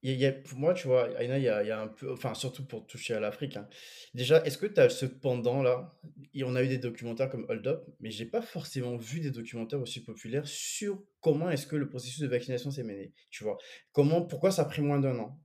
Il 0.01 0.15
y 0.15 0.25
a, 0.25 0.31
pour 0.31 0.57
moi, 0.57 0.73
tu 0.73 0.87
vois, 0.87 1.09
Aina, 1.21 1.37
il 1.37 1.43
y 1.43 1.49
a, 1.49 1.61
y 1.61 1.71
a 1.71 1.81
un 1.81 1.89
peu, 1.89 2.13
enfin, 2.13 2.33
surtout 2.33 2.65
pour 2.65 2.87
toucher 2.87 3.15
à 3.15 3.19
l'Afrique. 3.19 3.57
Hein. 3.57 3.67
Déjà, 4.13 4.41
est-ce 4.45 4.57
que 4.57 4.65
tu 4.65 4.79
as 4.79 4.89
ce 4.89 5.05
pendant-là? 5.05 5.93
On 6.41 6.55
a 6.55 6.63
eu 6.63 6.69
des 6.69 6.77
documentaires 6.77 7.29
comme 7.29 7.45
Hold 7.49 7.67
Up, 7.67 7.85
mais 7.99 8.09
j'ai 8.09 8.25
pas 8.25 8.41
forcément 8.41 8.95
vu 8.95 9.19
des 9.19 9.31
documentaires 9.31 9.81
aussi 9.81 10.01
populaires 10.01 10.47
sur 10.47 11.03
comment 11.19 11.49
est-ce 11.49 11.67
que 11.67 11.75
le 11.75 11.89
processus 11.89 12.21
de 12.21 12.27
vaccination 12.27 12.71
s'est 12.71 12.83
mené. 12.83 13.11
Tu 13.29 13.43
vois, 13.43 13.57
comment, 13.91 14.21
pourquoi 14.21 14.51
ça 14.51 14.61
a 14.61 14.65
pris 14.65 14.81
moins 14.81 14.99
d'un 14.99 15.19
an? 15.19 15.37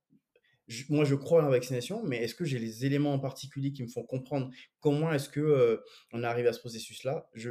Moi, 0.88 1.04
je 1.04 1.14
crois 1.14 1.40
à 1.40 1.44
la 1.44 1.50
vaccination, 1.50 2.02
mais 2.04 2.18
est-ce 2.22 2.34
que 2.34 2.44
j'ai 2.44 2.58
les 2.58 2.86
éléments 2.86 3.12
en 3.12 3.18
particulier 3.18 3.72
qui 3.72 3.82
me 3.82 3.88
font 3.88 4.02
comprendre 4.02 4.50
comment 4.80 5.12
est-ce 5.12 5.28
que 5.28 5.40
euh, 5.40 5.84
on 6.12 6.22
arrive 6.22 6.46
à 6.46 6.52
ce 6.52 6.60
processus-là? 6.60 7.28
Je 7.34 7.50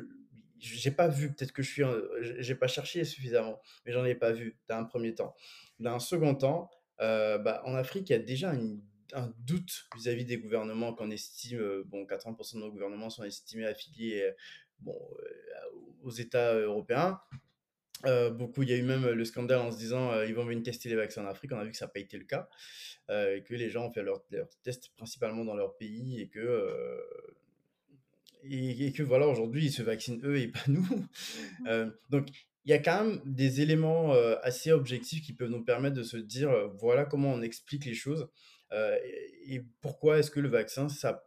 j'ai 0.60 0.92
pas 0.92 1.10
vu. 1.10 1.34
Peut-être 1.34 1.52
que 1.52 1.62
je 1.62 1.70
suis, 1.70 1.84
j'ai 2.40 2.56
pas 2.56 2.68
cherché 2.68 3.04
suffisamment, 3.04 3.60
mais 3.86 3.92
j'en 3.92 4.06
ai 4.06 4.16
pas 4.16 4.32
vu 4.32 4.58
dans 4.70 4.78
un 4.78 4.86
premier 4.86 5.14
temps. 5.14 5.36
Dans 5.80 5.94
un 5.94 6.00
second 6.00 6.36
temps, 6.36 6.72
euh, 7.02 7.38
bah, 7.38 7.62
en 7.66 7.76
Afrique, 7.76 8.10
il 8.10 8.14
y 8.14 8.16
a 8.16 8.20
déjà 8.20 8.54
un 9.14 9.34
doute 9.40 9.90
vis-à-vis 9.98 10.24
des 10.24 10.38
gouvernements 10.38 10.94
qu'on 10.94 11.12
estime, 11.12 11.60
euh, 11.60 11.84
bon, 11.86 12.06
80% 12.06 12.56
de 12.56 12.60
nos 12.60 12.72
gouvernements 12.72 13.10
sont 13.10 13.26
estimés 13.26 13.66
affiliés 13.66 14.32
bon, 14.80 14.98
aux 16.02 16.12
États 16.12 16.56
européens. 16.56 17.20
Euh, 18.06 18.30
beaucoup, 18.30 18.64
il 18.64 18.70
y 18.70 18.74
a 18.74 18.78
eu 18.78 18.84
même 18.84 19.08
le 19.08 19.26
scandale 19.26 19.60
en 19.60 19.72
se 19.72 19.78
disant 19.78 20.12
euh, 20.12 20.26
ils 20.26 20.36
vont 20.36 20.46
venir 20.46 20.64
tester 20.64 20.90
les 20.90 20.96
vaccins 20.96 21.24
en 21.24 21.28
Afrique. 21.28 21.52
On 21.54 21.60
a 21.60 21.64
vu 21.64 21.72
que 21.72 21.78
ça 21.78 21.86
n'a 21.86 21.92
pas 21.92 22.00
été 22.00 22.18
le 22.18 22.26
cas, 22.26 22.50
euh, 23.10 23.38
et 23.38 23.44
que 23.44 23.54
les 23.54 23.70
gens 23.70 23.88
ont 23.88 23.92
fait 23.92 24.04
leurs 24.04 24.24
tests 24.64 24.90
principalement 24.96 25.46
dans 25.46 25.56
leur 25.56 25.78
pays, 25.78 26.20
et 26.20 26.28
que 26.28 27.00
et, 28.46 28.92
que 28.92 29.04
voilà 29.04 29.28
aujourd'hui 29.28 29.66
ils 29.66 29.72
se 29.72 29.84
vaccinent 29.84 30.22
eux 30.26 30.38
et 30.38 30.48
pas 30.50 30.64
nous. 30.68 30.86
Mmh. 31.62 31.92
donc 32.10 32.28
il 32.66 32.72
y 32.72 32.74
a 32.74 32.80
quand 32.80 33.04
même 33.04 33.22
des 33.26 33.62
éléments 33.62 34.14
assez 34.42 34.72
objectifs 34.72 35.22
qui 35.22 35.34
peuvent 35.34 35.50
nous 35.50 35.64
permettre 35.64 35.96
de 35.96 36.04
se 36.04 36.18
dire 36.18 36.52
voilà 36.78 37.06
comment 37.06 37.34
on 37.34 37.42
explique 37.42 37.86
les 37.86 37.94
choses 37.94 38.30
et, 38.74 39.56
et 39.56 39.66
pourquoi 39.82 40.20
est-ce 40.20 40.32
que 40.32 40.40
le 40.40 40.50
vaccin 40.50 40.90
ça 40.90 41.24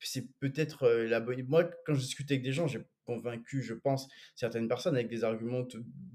c'est 0.00 0.26
peut-être 0.40 0.88
la 0.88 1.20
bonne. 1.20 1.42
Moi, 1.48 1.64
quand 1.86 1.94
je 1.94 2.00
discute 2.00 2.30
avec 2.30 2.42
des 2.42 2.52
gens, 2.52 2.66
j'ai 2.66 2.80
convaincu, 3.04 3.62
je 3.62 3.74
pense, 3.74 4.06
certaines 4.34 4.68
personnes 4.68 4.94
avec 4.94 5.08
des 5.08 5.24
arguments, 5.24 5.66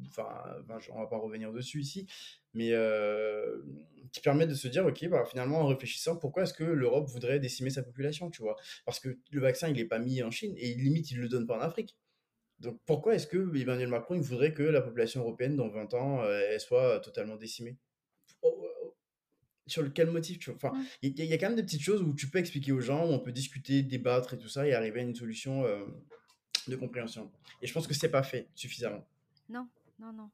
enfin, 0.07 0.27
on 0.91 0.99
va 0.99 1.07
pas 1.07 1.17
revenir 1.17 1.51
dessus 1.51 1.79
ici, 1.81 2.07
mais 2.53 2.71
qui 4.11 4.21
permettent 4.21 4.49
de 4.49 4.55
se 4.55 4.67
dire, 4.67 4.85
ok, 4.85 5.07
bah, 5.09 5.25
finalement, 5.25 5.61
en 5.61 5.67
réfléchissant, 5.67 6.17
pourquoi 6.17 6.43
est-ce 6.43 6.53
que 6.53 6.63
l'Europe 6.63 7.09
voudrait 7.09 7.39
décimer 7.39 7.71
sa 7.71 7.81
population, 7.81 8.29
tu 8.29 8.43
vois? 8.43 8.55
Parce 8.85 8.99
que 8.99 9.17
le 9.31 9.41
vaccin, 9.41 9.69
il 9.69 9.75
n'est 9.75 9.85
pas 9.85 9.99
mis 9.99 10.21
en 10.21 10.29
Chine 10.31 10.53
et 10.57 10.75
limite, 10.75 11.09
il 11.11 11.17
ne 11.17 11.23
le 11.23 11.29
donne 11.29 11.47
pas 11.47 11.57
en 11.57 11.61
Afrique. 11.61 11.97
Donc 12.59 12.79
pourquoi 12.85 13.15
est-ce 13.15 13.27
que 13.27 13.57
Emmanuel 13.57 13.89
Macron 13.89 14.17
voudrait 14.21 14.53
que 14.53 14.63
la 14.63 14.81
population 14.81 15.21
européenne 15.21 15.57
dans 15.57 15.67
20 15.67 15.93
ans 15.95 16.23
elle 16.23 16.59
soit 16.61 16.99
totalement 17.01 17.35
décimée? 17.35 17.77
Sur 19.67 19.91
quel 19.93 20.09
motif 20.09 20.39
tu 20.39 20.51
vois? 20.51 20.55
Enfin 20.57 20.85
il 21.01 21.17
y, 21.19 21.33
a 21.33 21.37
quand 21.37 21.47
même 21.47 21.55
des 21.55 21.63
petites 21.63 21.81
choses 21.81 22.01
où 22.01 22.13
tu 22.13 22.29
peux 22.29 22.39
expliquer 22.39 22.71
aux 22.71 22.81
gens 22.81 23.05
où 23.05 23.11
on 23.11 23.19
peut 23.19 23.31
discuter 23.31 23.83
débattre 23.83 24.33
et 24.33 24.37
tout 24.37 24.49
ça 24.49 24.67
et 24.67 24.73
arriver 24.73 25.01
à 25.01 25.03
une 25.03 25.15
solution 25.15 25.63
de 26.67 26.75
compréhension. 26.75 27.31
Et 27.61 27.67
je 27.67 27.73
pense 27.73 27.87
que 27.87 27.93
c'est 27.93 28.11
pas 28.11 28.23
fait 28.23 28.49
suffisamment. 28.55 29.05
Non 29.49 29.67
non 29.99 30.13
non. 30.13 30.29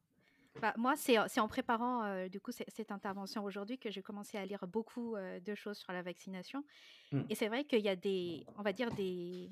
Bah, 0.60 0.74
moi 0.76 0.94
c'est 0.96 1.18
en 1.18 1.48
préparant 1.48 2.26
du 2.28 2.40
coup 2.40 2.50
cette 2.52 2.90
intervention 2.90 3.44
aujourd'hui 3.44 3.78
que 3.78 3.90
j'ai 3.90 4.02
commencé 4.02 4.36
à 4.36 4.44
lire 4.44 4.66
beaucoup 4.66 5.16
de 5.16 5.54
choses 5.54 5.78
sur 5.78 5.92
la 5.92 6.02
vaccination. 6.02 6.64
Mmh. 7.12 7.22
et 7.28 7.34
c'est 7.34 7.48
vrai 7.48 7.64
qu'il 7.64 7.80
y 7.80 7.88
a 7.88 7.96
des 7.96 8.44
on 8.58 8.62
va 8.62 8.72
dire 8.72 8.90
des 8.94 9.50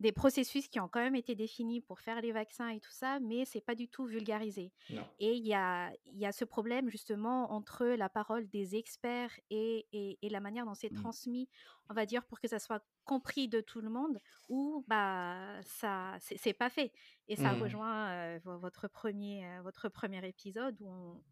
des 0.00 0.12
processus 0.12 0.66
qui 0.68 0.80
ont 0.80 0.88
quand 0.88 1.00
même 1.00 1.14
été 1.14 1.34
définis 1.34 1.82
pour 1.82 2.00
faire 2.00 2.22
les 2.22 2.32
vaccins 2.32 2.68
et 2.68 2.80
tout 2.80 2.90
ça, 2.90 3.20
mais 3.20 3.44
c'est 3.44 3.60
pas 3.60 3.74
du 3.74 3.86
tout 3.86 4.06
vulgarisé. 4.06 4.72
Et 5.18 5.34
il 5.34 5.46
y 5.46 5.52
a, 5.52 5.92
y 6.14 6.24
a 6.24 6.32
ce 6.32 6.46
problème 6.46 6.88
justement 6.88 7.52
entre 7.52 7.84
la 7.84 8.08
parole 8.08 8.48
des 8.48 8.76
experts 8.76 9.38
et, 9.50 9.86
et, 9.92 10.28
la 10.30 10.40
manière 10.40 10.64
dont 10.64 10.74
c'est 10.74 10.90
mmh. 10.90 11.02
transmis, 11.02 11.48
on 11.90 11.94
va 11.94 12.06
dire, 12.06 12.24
pour 12.24 12.40
que 12.40 12.48
ça 12.48 12.58
soit 12.58 12.82
compris 13.04 13.48
de 13.48 13.60
tout 13.60 13.82
le 13.82 13.90
monde, 13.90 14.18
ou 14.48 14.84
bah 14.88 15.60
ça 15.62 16.16
c'est 16.20 16.54
pas 16.54 16.70
fait. 16.70 16.92
Et 17.28 17.36
ça 17.36 17.52
mmh. 17.52 17.62
rejoint 17.62 18.38
votre 18.38 18.88
premier 18.88 19.44
votre 19.62 19.88
premier 19.90 20.26
épisode 20.26 20.80
où 20.80 21.22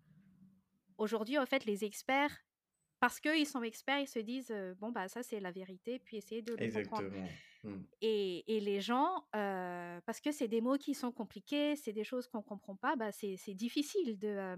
aujourd'hui 0.99 1.39
en 1.39 1.47
fait 1.47 1.65
les 1.65 1.85
experts 1.85 2.37
parce 3.01 3.21
qu'ils 3.21 3.47
sont 3.47 3.63
experts, 3.63 4.01
ils 4.01 4.09
se 4.09 4.19
disent 4.19 4.55
bon 4.79 4.91
bah 4.91 5.09
ça 5.09 5.23
c'est 5.23 5.41
la 5.41 5.53
vérité, 5.53 6.01
puis 6.01 6.19
essayer 6.19 6.43
de 6.43 6.53
le 6.53 6.63
Exactement. 6.63 6.99
comprendre. 6.99 7.29
Mmh. 7.65 7.75
Et, 8.03 8.57
et, 8.57 8.61
les 8.61 8.81
gens, 8.81 9.25
parce 9.33 10.21
que 10.21 10.31
c'est 10.31 10.49
des 10.49 10.61
mots 10.61 10.79
qui 10.79 10.95
sont 10.95 11.11
compliqués, 11.11 11.77
c'est 11.77 11.93
des 11.93 12.05
choses 12.05 12.29
qu'on 12.29 12.43
comprend 12.43 12.77
pas, 12.77 12.97
bah 12.97 13.11
c'est 13.13 13.55
difficile 13.55 14.19
de, 14.19 14.57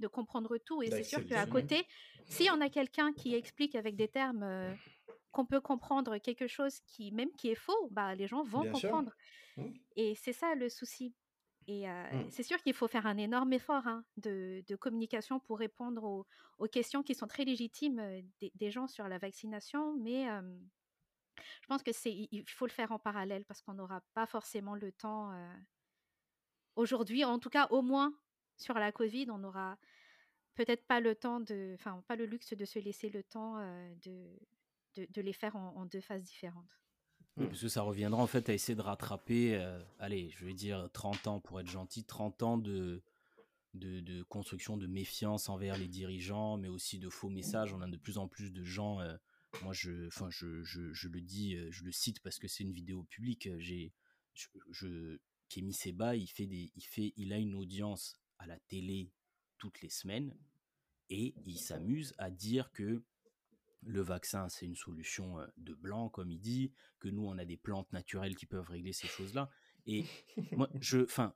de 0.00 0.06
comprendre 0.06 0.58
tout. 0.58 0.82
Et 0.82 0.90
c'est 0.90 1.04
sûr 1.04 1.24
qu'à 1.26 1.46
côté, 1.46 1.86
si 2.24 2.48
on 2.50 2.60
a 2.60 2.68
quelqu'un 2.68 3.12
qui 3.12 3.34
explique 3.34 3.74
avec 3.74 3.96
des 3.96 4.08
termes 4.08 4.76
qu'on 5.32 5.46
peut 5.46 5.60
comprendre 5.60 6.18
quelque 6.18 6.46
chose 6.46 6.80
qui 6.86 7.12
même 7.12 7.32
qui 7.32 7.50
est 7.50 7.56
faux, 7.56 7.88
bah 7.90 8.14
les 8.14 8.26
gens 8.26 8.42
vont 8.42 8.70
comprendre. 8.70 9.12
Mmh. 9.56 9.64
Et 9.96 10.14
c'est 10.14 10.32
ça 10.32 10.54
le 10.54 10.68
souci. 10.68 11.14
Et 11.68 11.86
mmh. 11.88 12.30
c'est 12.30 12.44
sûr 12.44 12.62
qu'il 12.62 12.74
faut 12.74 12.86
faire 12.86 13.06
un 13.06 13.16
énorme 13.16 13.52
effort 13.52 13.86
hein, 13.86 14.04
de, 14.18 14.62
communication 14.76 15.40
pour 15.40 15.58
répondre 15.58 16.24
aux, 16.58 16.68
questions 16.68 17.02
qui 17.02 17.14
sont 17.14 17.26
très 17.26 17.44
légitimes 17.44 18.00
des, 18.54 18.70
gens 18.70 18.86
sur 18.86 19.08
la 19.08 19.18
vaccination, 19.18 19.96
mais 19.96 20.26
Je 21.62 21.66
pense 21.68 21.82
que 21.82 21.92
c'est 21.92 22.28
il 22.30 22.48
faut 22.48 22.66
le 22.66 22.72
faire 22.72 22.92
en 22.92 22.98
parallèle 22.98 23.44
parce 23.44 23.62
qu'on 23.62 23.74
n'aura 23.74 24.00
pas 24.14 24.26
forcément 24.26 24.74
le 24.74 24.92
temps 24.92 25.32
aujourd'hui, 26.76 27.24
en 27.24 27.38
tout 27.38 27.50
cas 27.50 27.66
au 27.70 27.82
moins 27.82 28.14
sur 28.56 28.74
la 28.74 28.92
Covid, 28.92 29.30
on 29.30 29.38
n'aura 29.38 29.78
peut-être 30.54 30.86
pas 30.86 31.00
le 31.00 31.14
temps 31.14 31.40
de, 31.40 31.74
enfin 31.74 32.02
pas 32.08 32.16
le 32.16 32.26
luxe 32.26 32.54
de 32.54 32.64
se 32.64 32.78
laisser 32.78 33.10
le 33.10 33.22
temps 33.22 33.58
de, 34.04 34.38
de, 34.96 35.20
les 35.20 35.32
faire 35.32 35.56
en, 35.56 35.84
deux 35.86 36.00
phases 36.00 36.22
différentes. 36.22 36.80
parce 37.36 37.60
que 37.60 37.68
ça 37.68 37.82
reviendra 37.82 38.22
en 38.22 38.26
fait 38.26 38.48
à 38.48 38.54
essayer 38.54 38.74
de 38.74 38.82
rattraper, 38.82 39.56
allez, 39.98 40.30
je 40.30 40.44
vais 40.46 40.54
dire 40.54 40.88
30 40.92 41.26
ans 41.26 41.40
pour 41.40 41.60
être 41.60 41.70
gentil, 41.70 42.04
30 42.04 42.42
ans 42.42 42.58
de, 42.58 43.02
de, 43.76 44.22
construction 44.24 44.76
de 44.76 44.86
méfiance 44.86 45.48
envers 45.48 45.76
les 45.76 45.88
dirigeants, 45.88 46.56
mais 46.56 46.68
aussi 46.68 46.98
de 46.98 47.08
faux 47.08 47.28
messages. 47.28 47.72
On 47.72 47.82
a 47.82 47.88
de 47.88 47.96
plus 47.96 48.18
en 48.18 48.28
plus 48.28 48.52
de 48.52 48.64
gens 48.64 49.00
moi, 49.62 49.72
je, 49.72 50.06
enfin, 50.08 50.28
je, 50.30 50.62
je, 50.62 50.92
je, 50.92 51.08
le 51.08 51.20
dis, 51.20 51.56
je 51.70 51.84
le 51.84 51.92
cite 51.92 52.20
parce 52.20 52.38
que 52.38 52.48
c'est 52.48 52.64
une 52.64 52.72
vidéo 52.72 53.04
publique. 53.04 53.48
J'ai, 53.58 53.92
je, 54.34 54.48
je 54.70 55.18
Kémy 55.48 55.72
Seba, 55.72 56.16
il 56.16 56.26
fait 56.26 56.46
des, 56.46 56.72
il 56.74 56.84
fait, 56.84 57.12
il 57.16 57.32
a 57.32 57.38
une 57.38 57.54
audience 57.54 58.20
à 58.38 58.46
la 58.46 58.58
télé 58.58 59.10
toutes 59.58 59.80
les 59.80 59.88
semaines 59.88 60.36
et 61.08 61.34
il 61.46 61.58
s'amuse 61.58 62.14
à 62.18 62.30
dire 62.30 62.72
que 62.72 63.02
le 63.82 64.00
vaccin 64.00 64.48
c'est 64.48 64.66
une 64.66 64.74
solution 64.74 65.36
de 65.56 65.74
blanc 65.74 66.08
comme 66.08 66.30
il 66.30 66.40
dit, 66.40 66.72
que 66.98 67.08
nous 67.08 67.24
on 67.24 67.38
a 67.38 67.44
des 67.44 67.56
plantes 67.56 67.92
naturelles 67.92 68.34
qui 68.34 68.46
peuvent 68.46 68.68
régler 68.68 68.92
ces 68.92 69.06
choses-là. 69.06 69.50
Et 69.86 70.04
moi, 70.52 70.68
je, 70.80 71.04
enfin, 71.04 71.34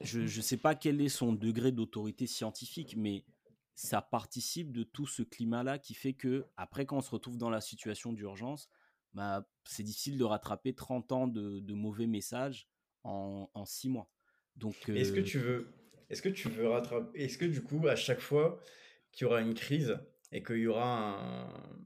je, 0.00 0.26
je 0.26 0.40
sais 0.40 0.56
pas 0.56 0.74
quel 0.74 1.00
est 1.00 1.10
son 1.10 1.34
degré 1.34 1.72
d'autorité 1.72 2.26
scientifique, 2.26 2.96
mais 2.96 3.24
ça 3.80 4.02
participe 4.02 4.72
de 4.72 4.82
tout 4.82 5.06
ce 5.06 5.22
climat-là 5.22 5.78
qui 5.78 5.94
fait 5.94 6.12
que, 6.12 6.44
après, 6.58 6.84
quand 6.84 6.98
on 6.98 7.00
se 7.00 7.10
retrouve 7.10 7.38
dans 7.38 7.48
la 7.48 7.62
situation 7.62 8.12
d'urgence, 8.12 8.68
bah, 9.14 9.48
c'est 9.64 9.82
difficile 9.82 10.18
de 10.18 10.24
rattraper 10.24 10.74
30 10.74 11.12
ans 11.12 11.26
de, 11.26 11.72
mauvais 11.72 12.06
messages 12.06 12.68
en, 13.04 13.48
en 13.54 13.64
6 13.64 13.88
mois. 13.88 14.10
Donc, 14.56 14.76
Est-ce 14.90 15.12
que 15.12 15.20
tu 15.20 15.38
veux, 15.38 15.72
est-ce 16.10 16.20
que 16.20 16.28
tu 16.28 16.50
veux 16.50 16.68
rattraper, 16.68 17.22
est-ce 17.22 17.38
que 17.38 17.46
du 17.46 17.62
coup, 17.62 17.88
à 17.88 17.96
chaque 17.96 18.20
fois 18.20 18.60
qu'il 19.12 19.24
y 19.24 19.26
aura 19.26 19.40
une 19.40 19.54
crise 19.54 19.98
et 20.30 20.42
qu'il 20.42 20.58
y 20.58 20.66
aura 20.66 21.18
un, 21.18 21.80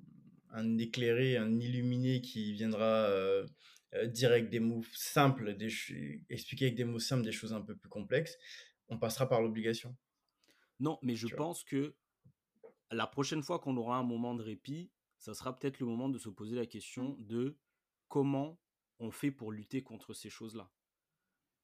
un, 0.51 0.79
éclairé, 0.79 1.37
un 1.37 1.61
illuminé 1.61 2.21
qui 2.21 2.55
viendra 2.55 3.07
euh, 3.07 3.47
euh, 3.95 4.07
dire 4.09 4.33
avec 4.33 4.51
des 4.51 4.59
mots 4.59 4.83
simples, 4.95 5.55
des, 5.55 5.73
expliquer 6.29 6.65
avec 6.65 6.77
des 6.77 6.85
mots 6.85 6.99
simples 6.99 7.23
des 7.23 7.31
choses 7.31 7.53
un 7.53 7.61
peu 7.61 7.77
plus 7.77 7.89
complexes, 7.89 8.37
on 8.89 8.99
passera 8.99 9.29
par 9.29 9.41
l'obligation? 9.41 9.97
Non, 10.81 10.99
mais 11.03 11.15
je 11.15 11.29
pense 11.29 11.65
que 11.65 11.95
la 12.91 13.07
prochaine 13.07 13.43
fois 13.43 13.59
qu'on 13.59 13.77
aura 13.77 13.97
un 13.99 14.03
moment 14.03 14.35
de 14.35 14.43
répit, 14.43 14.91
ça 15.19 15.35
sera 15.35 15.57
peut-être 15.57 15.81
le 15.81 15.87
moment 15.87 16.09
de 16.09 16.19
se 16.19 16.29
poser 16.29 16.57
la 16.57 16.67
question 16.67 17.17
mmh. 17.17 17.27
de 17.27 17.59
comment 18.09 18.61
on 18.99 19.11
fait 19.11 19.31
pour 19.31 19.53
lutter 19.53 19.83
contre 19.83 20.15
ces 20.15 20.31
choses-là. 20.31 20.71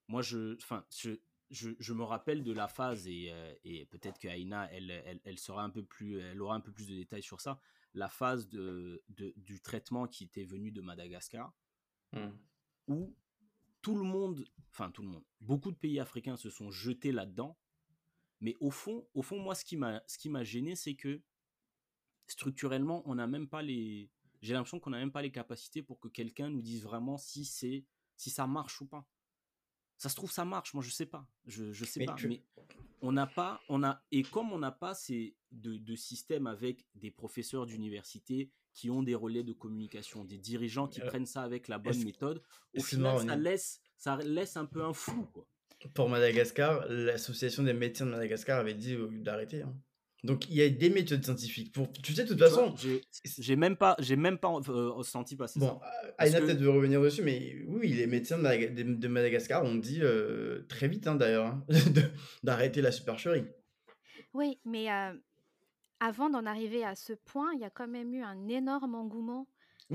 Moi, 0.09 0.23
je, 0.23 0.57
enfin, 0.57 0.85
je, 0.91 1.13
je, 1.51 1.93
me 1.93 2.03
rappelle 2.03 2.43
de 2.43 2.53
la 2.53 2.69
phase 2.69 3.07
et, 3.07 3.29
euh, 3.31 3.55
et 3.65 3.87
peut-être 3.87 4.19
que 4.19 4.29
Aïna, 4.29 4.71
elle, 4.73 4.91
elle, 4.91 5.21
elle, 5.25 5.39
sera 5.39 5.63
un 5.63 5.71
peu 5.71 5.85
plus, 5.85 6.19
elle 6.19 6.41
aura 6.41 6.55
un 6.57 6.61
peu 6.61 6.73
plus 6.73 6.89
de 6.89 6.95
détails 6.95 7.23
sur 7.23 7.41
ça. 7.41 7.61
La 7.95 8.09
phase 8.09 8.49
de, 8.49 9.03
de 9.09 9.33
du 9.37 9.61
traitement 9.61 10.07
qui 10.07 10.25
était 10.25 10.45
venu 10.45 10.73
de 10.73 10.81
Madagascar, 10.81 11.53
mmh. 12.13 12.29
où 12.89 13.17
tout 13.83 13.97
le 13.97 14.05
monde, 14.05 14.45
enfin 14.71 14.91
tout 14.91 15.03
le 15.03 15.09
monde, 15.09 15.25
beaucoup 15.41 15.71
de 15.71 15.77
pays 15.77 16.01
africains 16.01 16.37
se 16.37 16.51
sont 16.51 16.71
jetés 16.71 17.13
là-dedans 17.13 17.59
mais 18.41 18.57
au 18.61 18.71
fond, 18.71 19.07
au 19.15 19.23
fond, 19.23 19.39
moi, 19.39 19.55
ce 19.55 19.65
qui 19.65 19.77
m'a, 19.77 20.03
ce 20.07 20.19
qui 20.19 20.29
m'a 20.29 20.45
gêné, 20.45 20.75
c'est 20.75 20.95
que 20.95 21.21
structurellement, 22.27 23.03
on 23.07 23.15
n'a 23.17 23.27
même 23.27 23.49
pas 23.49 23.63
les. 23.63 24.11
J'ai 24.41 24.55
l'impression 24.55 24.81
qu'on 24.81 24.91
n'a 24.91 24.99
même 24.99 25.13
pas 25.13 25.23
les 25.23 25.31
capacités 25.31 25.83
pour 25.83 26.01
que 26.01 26.09
quelqu'un 26.09 26.49
nous 26.49 26.63
dise 26.63 26.83
vraiment 26.83 27.19
si 27.19 27.45
c'est, 27.45 27.85
si 28.17 28.31
ça 28.31 28.47
marche 28.47 28.81
ou 28.81 28.87
pas. 28.87 29.07
Ça 29.99 30.09
se 30.09 30.17
trouve, 30.17 30.33
ça 30.33 30.47
marche. 30.47 30.73
Moi, 30.73 30.83
je 30.83 30.91
sais 30.91 31.05
pas. 31.05 31.29
Je, 31.47 31.73
je 31.73 31.85
sais 31.85 32.07
pas. 32.07 32.17
Mais 32.27 32.43
on 33.03 33.13
n'a 33.13 33.27
pas, 33.27 33.61
on 33.69 33.83
a, 33.83 34.03
et 34.11 34.23
comme 34.23 34.51
on 34.53 34.59
n'a 34.59 34.71
pas 34.71 34.95
ces 34.95 35.37
de, 35.51 35.77
de 35.77 35.95
système 35.95 36.47
avec 36.47 36.87
des 36.95 37.11
professeurs 37.11 37.67
d'université 37.67 38.51
qui 38.73 38.89
ont 38.89 39.03
des 39.03 39.15
relais 39.15 39.43
de 39.43 39.53
communication, 39.53 40.25
des 40.25 40.39
dirigeants 40.39 40.89
qui 40.89 41.01
prennent 41.01 41.27
ça 41.27 41.43
avec 41.43 41.69
la 41.69 41.79
bonne 41.79 42.03
méthode, 42.03 42.43
au 42.75 42.83
final, 42.83 43.27
ça 43.27 43.37
laisse, 43.37 43.81
ça 43.99 44.17
laisse 44.17 44.57
un 44.57 44.65
peu 44.65 44.83
un 44.83 44.95
flou, 44.95 45.27
quoi 45.27 45.47
pour 45.89 46.09
Madagascar, 46.09 46.85
l'association 46.89 47.63
des 47.63 47.73
médecins 47.73 48.07
de 48.07 48.11
Madagascar 48.11 48.59
avait 48.59 48.75
dit 48.75 48.95
euh, 48.95 49.09
d'arrêter. 49.11 49.63
Hein. 49.63 49.75
Donc 50.23 50.49
il 50.51 50.57
y 50.57 50.63
a 50.63 50.69
des 50.69 50.91
méthodes 50.91 51.25
scientifiques. 51.25 51.73
Pour, 51.73 51.91
tu 51.93 52.13
sais, 52.13 52.25
de 52.25 52.29
toute 52.29 52.39
façon, 52.39 52.75
j'ai 53.39 53.57
même 53.57 53.77
pas, 53.77 53.97
j'ai 53.99 54.17
même 54.17 54.37
pas 54.37 54.53
euh, 54.69 55.03
senti 55.03 55.35
passer 55.35 55.59
bon, 55.59 55.81
ça. 55.81 56.15
Aïna 56.19 56.41
peut-être 56.41 56.61
veut 56.61 56.71
revenir 56.71 57.01
dessus, 57.01 57.23
mais 57.23 57.57
oui, 57.67 57.89
les 57.95 58.07
médecins 58.07 58.39
de, 58.39 59.09
Madagascar 59.09 59.65
ont 59.65 59.77
dit 59.77 60.01
euh, 60.03 60.67
très 60.69 60.89
vite, 60.89 61.07
hein, 61.07 61.15
d'ailleurs, 61.15 61.47
hein, 61.47 61.65
d'arrêter 62.43 62.83
la 62.83 62.93
supercherie. 62.93 63.47
Oui, 64.35 64.61
mais 64.67 64.89
avant 66.01 66.29
d'en 66.29 66.45
arriver 66.45 66.85
à 66.85 66.95
ce 66.95 67.15
point, 67.15 67.53
il 67.55 67.61
y 67.61 67.65
a 67.65 67.71
quand 67.71 67.89
même 67.89 68.13
eu 68.13 68.23
un 68.23 68.47
énorme 68.49 68.95
engouement, 68.95 69.49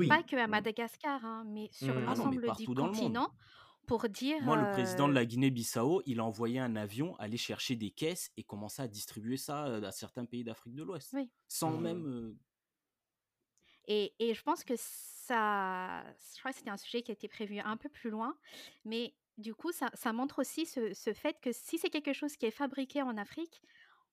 pas 0.09 0.23
que 0.23 0.35
à 0.35 0.47
Madagascar, 0.47 1.45
mais 1.45 1.69
sur 1.71 1.93
mmh. 1.93 2.05
l'ensemble 2.05 2.51
du 2.57 2.65
continent 2.65 3.29
pour 3.85 4.07
dire. 4.09 4.41
Moi, 4.43 4.57
le 4.57 4.71
président 4.71 5.07
de 5.07 5.13
la 5.13 5.25
Guinée-Bissau, 5.25 6.01
il 6.05 6.19
a 6.19 6.25
envoyé 6.25 6.59
un 6.59 6.75
avion 6.75 7.15
aller 7.17 7.37
chercher 7.37 7.75
des 7.75 7.91
caisses 7.91 8.31
et 8.37 8.43
commencer 8.43 8.81
à 8.81 8.87
distribuer 8.87 9.37
ça 9.37 9.63
à 9.63 9.91
certains 9.91 10.25
pays 10.25 10.43
d'Afrique 10.43 10.75
de 10.75 10.83
l'Ouest. 10.83 11.11
Oui. 11.13 11.29
Sans 11.47 11.71
mmh. 11.71 11.81
même. 11.81 12.37
Et, 13.87 14.13
et, 14.19 14.33
je 14.33 14.41
pense 14.41 14.63
que 14.63 14.73
ça. 14.77 16.03
Je 16.33 16.39
crois 16.39 16.51
que 16.51 16.57
c'était 16.57 16.71
un 16.71 16.77
sujet 16.77 17.01
qui 17.01 17.11
a 17.11 17.13
été 17.13 17.27
prévu 17.27 17.59
un 17.59 17.77
peu 17.77 17.89
plus 17.89 18.09
loin. 18.09 18.35
Mais 18.83 19.15
du 19.37 19.53
coup, 19.53 19.71
ça, 19.71 19.89
ça 19.93 20.13
montre 20.13 20.39
aussi 20.39 20.65
ce, 20.65 20.93
ce, 20.93 21.13
fait 21.13 21.37
que 21.41 21.51
si 21.51 21.77
c'est 21.77 21.89
quelque 21.89 22.13
chose 22.13 22.35
qui 22.35 22.45
est 22.45 22.51
fabriqué 22.51 23.01
en 23.01 23.17
Afrique, 23.17 23.61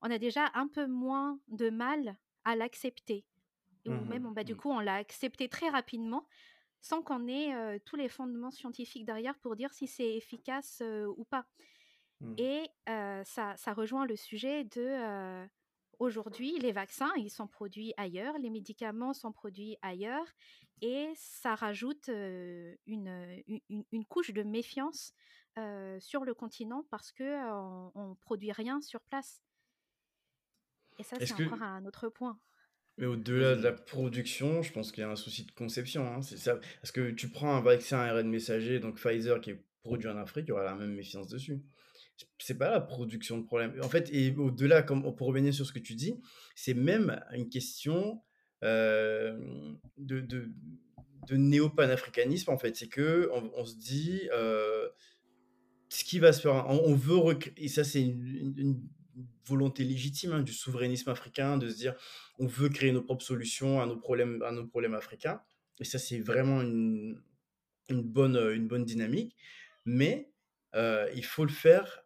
on 0.03 0.11
a 0.11 0.18
déjà 0.18 0.51
un 0.55 0.68
peu 0.68 0.87
moins 0.87 1.39
de 1.49 1.70
mal 1.70 2.16
à 2.45 2.57
l'accepter. 2.57 3.25
Ou 3.87 3.91
mmh 3.91 4.09
même, 4.09 4.35
bah, 4.35 4.45
du 4.45 4.55
mmh. 4.55 4.57
coup, 4.57 4.70
on 4.70 4.81
l'a 4.81 4.95
accepté 4.95 5.49
très 5.49 5.68
rapidement 5.68 6.27
sans 6.83 7.03
qu'on 7.03 7.26
ait 7.28 7.80
tous 7.87 7.97
les 7.97 8.09
fondements 8.09 8.51
scientifiques 8.51 9.07
derrière 9.07 9.39
pour 9.39 9.57
dire 9.57 9.72
si 9.72 9.87
c'est 9.87 10.14
efficace 10.16 10.83
ou 11.16 11.24
pas. 11.24 11.47
Mmh. 12.20 12.35
Et 12.39 12.70
ça, 13.24 13.57
ça, 13.57 13.72
rejoint 13.72 14.05
le 14.05 14.16
sujet 14.16 14.64
de 14.64 15.49
aujourd'hui, 15.99 16.59
les 16.59 16.72
vaccins, 16.72 17.12
ils 17.16 17.30
sont 17.30 17.47
produits 17.47 17.95
ailleurs, 17.97 18.37
les 18.39 18.51
médicaments 18.51 19.12
sont 19.12 19.33
produits 19.33 19.76
ailleurs, 19.83 20.26
et 20.80 21.12
ça 21.14 21.55
rajoute 21.55 22.09
une, 22.09 22.74
une, 22.87 23.85
une, 23.93 24.05
couche 24.05 24.33
de 24.33 24.43
méfiance 24.43 25.14
sur 26.01 26.24
le 26.24 26.35
continent 26.35 26.85
parce 26.91 27.12
qu'on 27.12 27.93
ne 27.95 28.14
produit 28.14 28.53
rien 28.53 28.80
sur 28.80 29.01
place. 29.03 29.43
Et 30.99 31.05
ça, 31.05 31.16
c'est 31.20 31.33
encore 31.33 31.62
un 31.62 31.85
autre 31.87 32.09
point. 32.09 32.39
Mais 33.03 33.09
au-delà 33.09 33.57
de 33.57 33.62
la 33.62 33.72
production, 33.72 34.62
je 34.62 34.72
pense 34.72 34.92
qu'il 34.92 35.00
y 35.00 35.05
a 35.05 35.11
un 35.11 35.16
souci 35.16 35.44
de 35.44 35.50
conception. 35.50 36.07
Hein, 36.07 36.22
c'est 36.22 36.36
ça. 36.36 36.61
Parce 36.80 36.92
que 36.92 37.11
tu 37.11 37.30
prends 37.30 37.57
un 37.57 37.61
vaccin 37.61 37.98
ARN 37.98 38.28
messager, 38.28 38.78
donc 38.78 38.94
Pfizer, 38.94 39.40
qui 39.40 39.50
est 39.50 39.64
produit 39.82 40.09
en 40.09 40.16
Afrique, 40.16 40.44
il 40.46 40.50
y 40.50 40.53
aura 40.53 40.62
la 40.62 40.76
même 40.76 40.94
méfiance 40.94 41.26
dessus. 41.26 41.61
C'est 42.38 42.57
pas 42.57 42.70
la 42.70 42.80
production 42.80 43.38
de 43.38 43.42
problème. 43.42 43.74
En 43.82 43.88
fait, 43.88 44.09
et 44.12 44.32
au-delà, 44.36 44.84
pour 44.84 45.26
revenir 45.26 45.53
sur 45.53 45.66
ce 45.66 45.72
que 45.72 45.80
tu 45.80 45.96
dis, 45.96 46.14
c'est 46.55 46.74
même 46.74 47.20
une 47.32 47.48
question 47.48 48.22
euh, 48.62 49.36
de, 49.98 50.20
de, 50.20 51.36
néo-panafricanisme, 51.36 52.53
en 52.53 52.59
fait. 52.59 52.76
C'est 52.76 52.86
que 52.86 53.28
on, 53.32 53.64
se 53.64 53.74
dit, 53.74 54.28
euh, 54.32 54.88
ce 55.88 56.05
qui 56.05 56.20
va 56.20 56.32
se 56.32 56.40
faire, 56.40 56.68
on, 56.68 56.94
veut, 56.94 57.36
et 57.57 57.66
ça 57.66 57.82
c'est 57.82 58.03
une 58.03 58.80
volonté 59.46 59.84
légitime 59.84 60.32
hein, 60.32 60.42
du 60.42 60.52
souverainisme 60.52 61.10
africain, 61.10 61.58
de 61.58 61.68
se 61.68 61.76
dire 61.76 61.94
on 62.38 62.46
veut 62.46 62.68
créer 62.68 62.92
nos 62.92 63.02
propres 63.02 63.24
solutions 63.24 63.80
à 63.80 63.86
nos 63.86 63.96
problèmes, 63.96 64.42
à 64.42 64.52
nos 64.52 64.66
problèmes 64.66 64.94
africains. 64.94 65.40
Et 65.80 65.84
ça, 65.84 65.98
c'est 65.98 66.20
vraiment 66.20 66.60
une, 66.60 67.20
une, 67.88 68.02
bonne, 68.02 68.36
une 68.36 68.68
bonne 68.68 68.84
dynamique. 68.84 69.36
Mais 69.84 70.32
euh, 70.74 71.10
il 71.14 71.24
faut 71.24 71.44
le 71.44 71.50
faire 71.50 72.04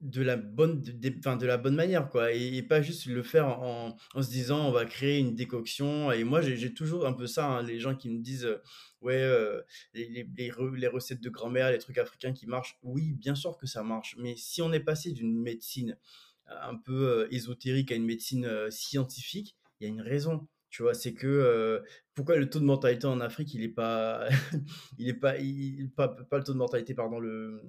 de 0.00 0.22
la 0.22 0.36
bonne, 0.36 0.80
de, 0.80 1.46
la 1.46 1.56
bonne 1.56 1.74
manière, 1.74 2.08
quoi. 2.08 2.32
Et, 2.32 2.62
pas 2.62 2.82
juste 2.82 3.06
le 3.06 3.22
faire 3.22 3.46
en, 3.46 3.96
en, 4.14 4.22
se 4.22 4.30
disant 4.30 4.68
on 4.68 4.70
va 4.70 4.84
créer 4.84 5.18
une 5.18 5.34
décoction. 5.34 6.12
Et 6.12 6.24
moi, 6.24 6.40
j'ai 6.40 6.72
toujours 6.72 7.06
un 7.06 7.12
peu 7.12 7.26
ça, 7.26 7.46
hein, 7.46 7.62
les 7.62 7.80
gens 7.80 7.96
qui 7.96 8.08
me 8.08 8.20
disent 8.20 8.44
euh, 8.44 8.62
ouais, 9.00 9.20
euh, 9.20 9.60
les, 9.94 10.28
les, 10.36 10.88
recettes 10.88 11.20
de 11.20 11.30
grand-mère, 11.30 11.72
les 11.72 11.78
trucs 11.78 11.98
africains 11.98 12.32
qui 12.32 12.46
marchent. 12.46 12.78
Oui, 12.82 13.12
bien 13.12 13.34
sûr 13.34 13.58
que 13.58 13.66
ça 13.66 13.82
marche. 13.82 14.16
Mais 14.18 14.34
si 14.36 14.62
on 14.62 14.72
est 14.72 14.80
passé 14.80 15.10
d'une 15.12 15.36
médecine 15.36 15.96
un 16.46 16.76
peu 16.76 17.28
ésotérique 17.30 17.92
à 17.92 17.94
une 17.94 18.06
médecine 18.06 18.48
scientifique, 18.70 19.56
il 19.80 19.84
y 19.84 19.90
a 19.90 19.92
une 19.92 20.00
raison. 20.00 20.46
Tu 20.70 20.82
vois, 20.82 20.94
c'est 20.94 21.14
que 21.14 21.82
pourquoi 22.14 22.36
le 22.36 22.48
taux 22.48 22.60
de 22.60 22.64
mortalité 22.64 23.06
en 23.06 23.20
Afrique, 23.20 23.52
il 23.54 23.62
est 23.62 23.68
pas, 23.68 24.28
il 24.98 25.08
est 25.08 25.14
pas, 25.14 25.38
il, 25.38 25.90
pas, 25.90 26.08
pas 26.08 26.38
le 26.38 26.44
taux 26.44 26.52
de 26.52 26.58
mortalité, 26.58 26.94
pardon, 26.94 27.18
le 27.18 27.62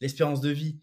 l'espérance 0.00 0.40
de 0.40 0.50
vie, 0.50 0.80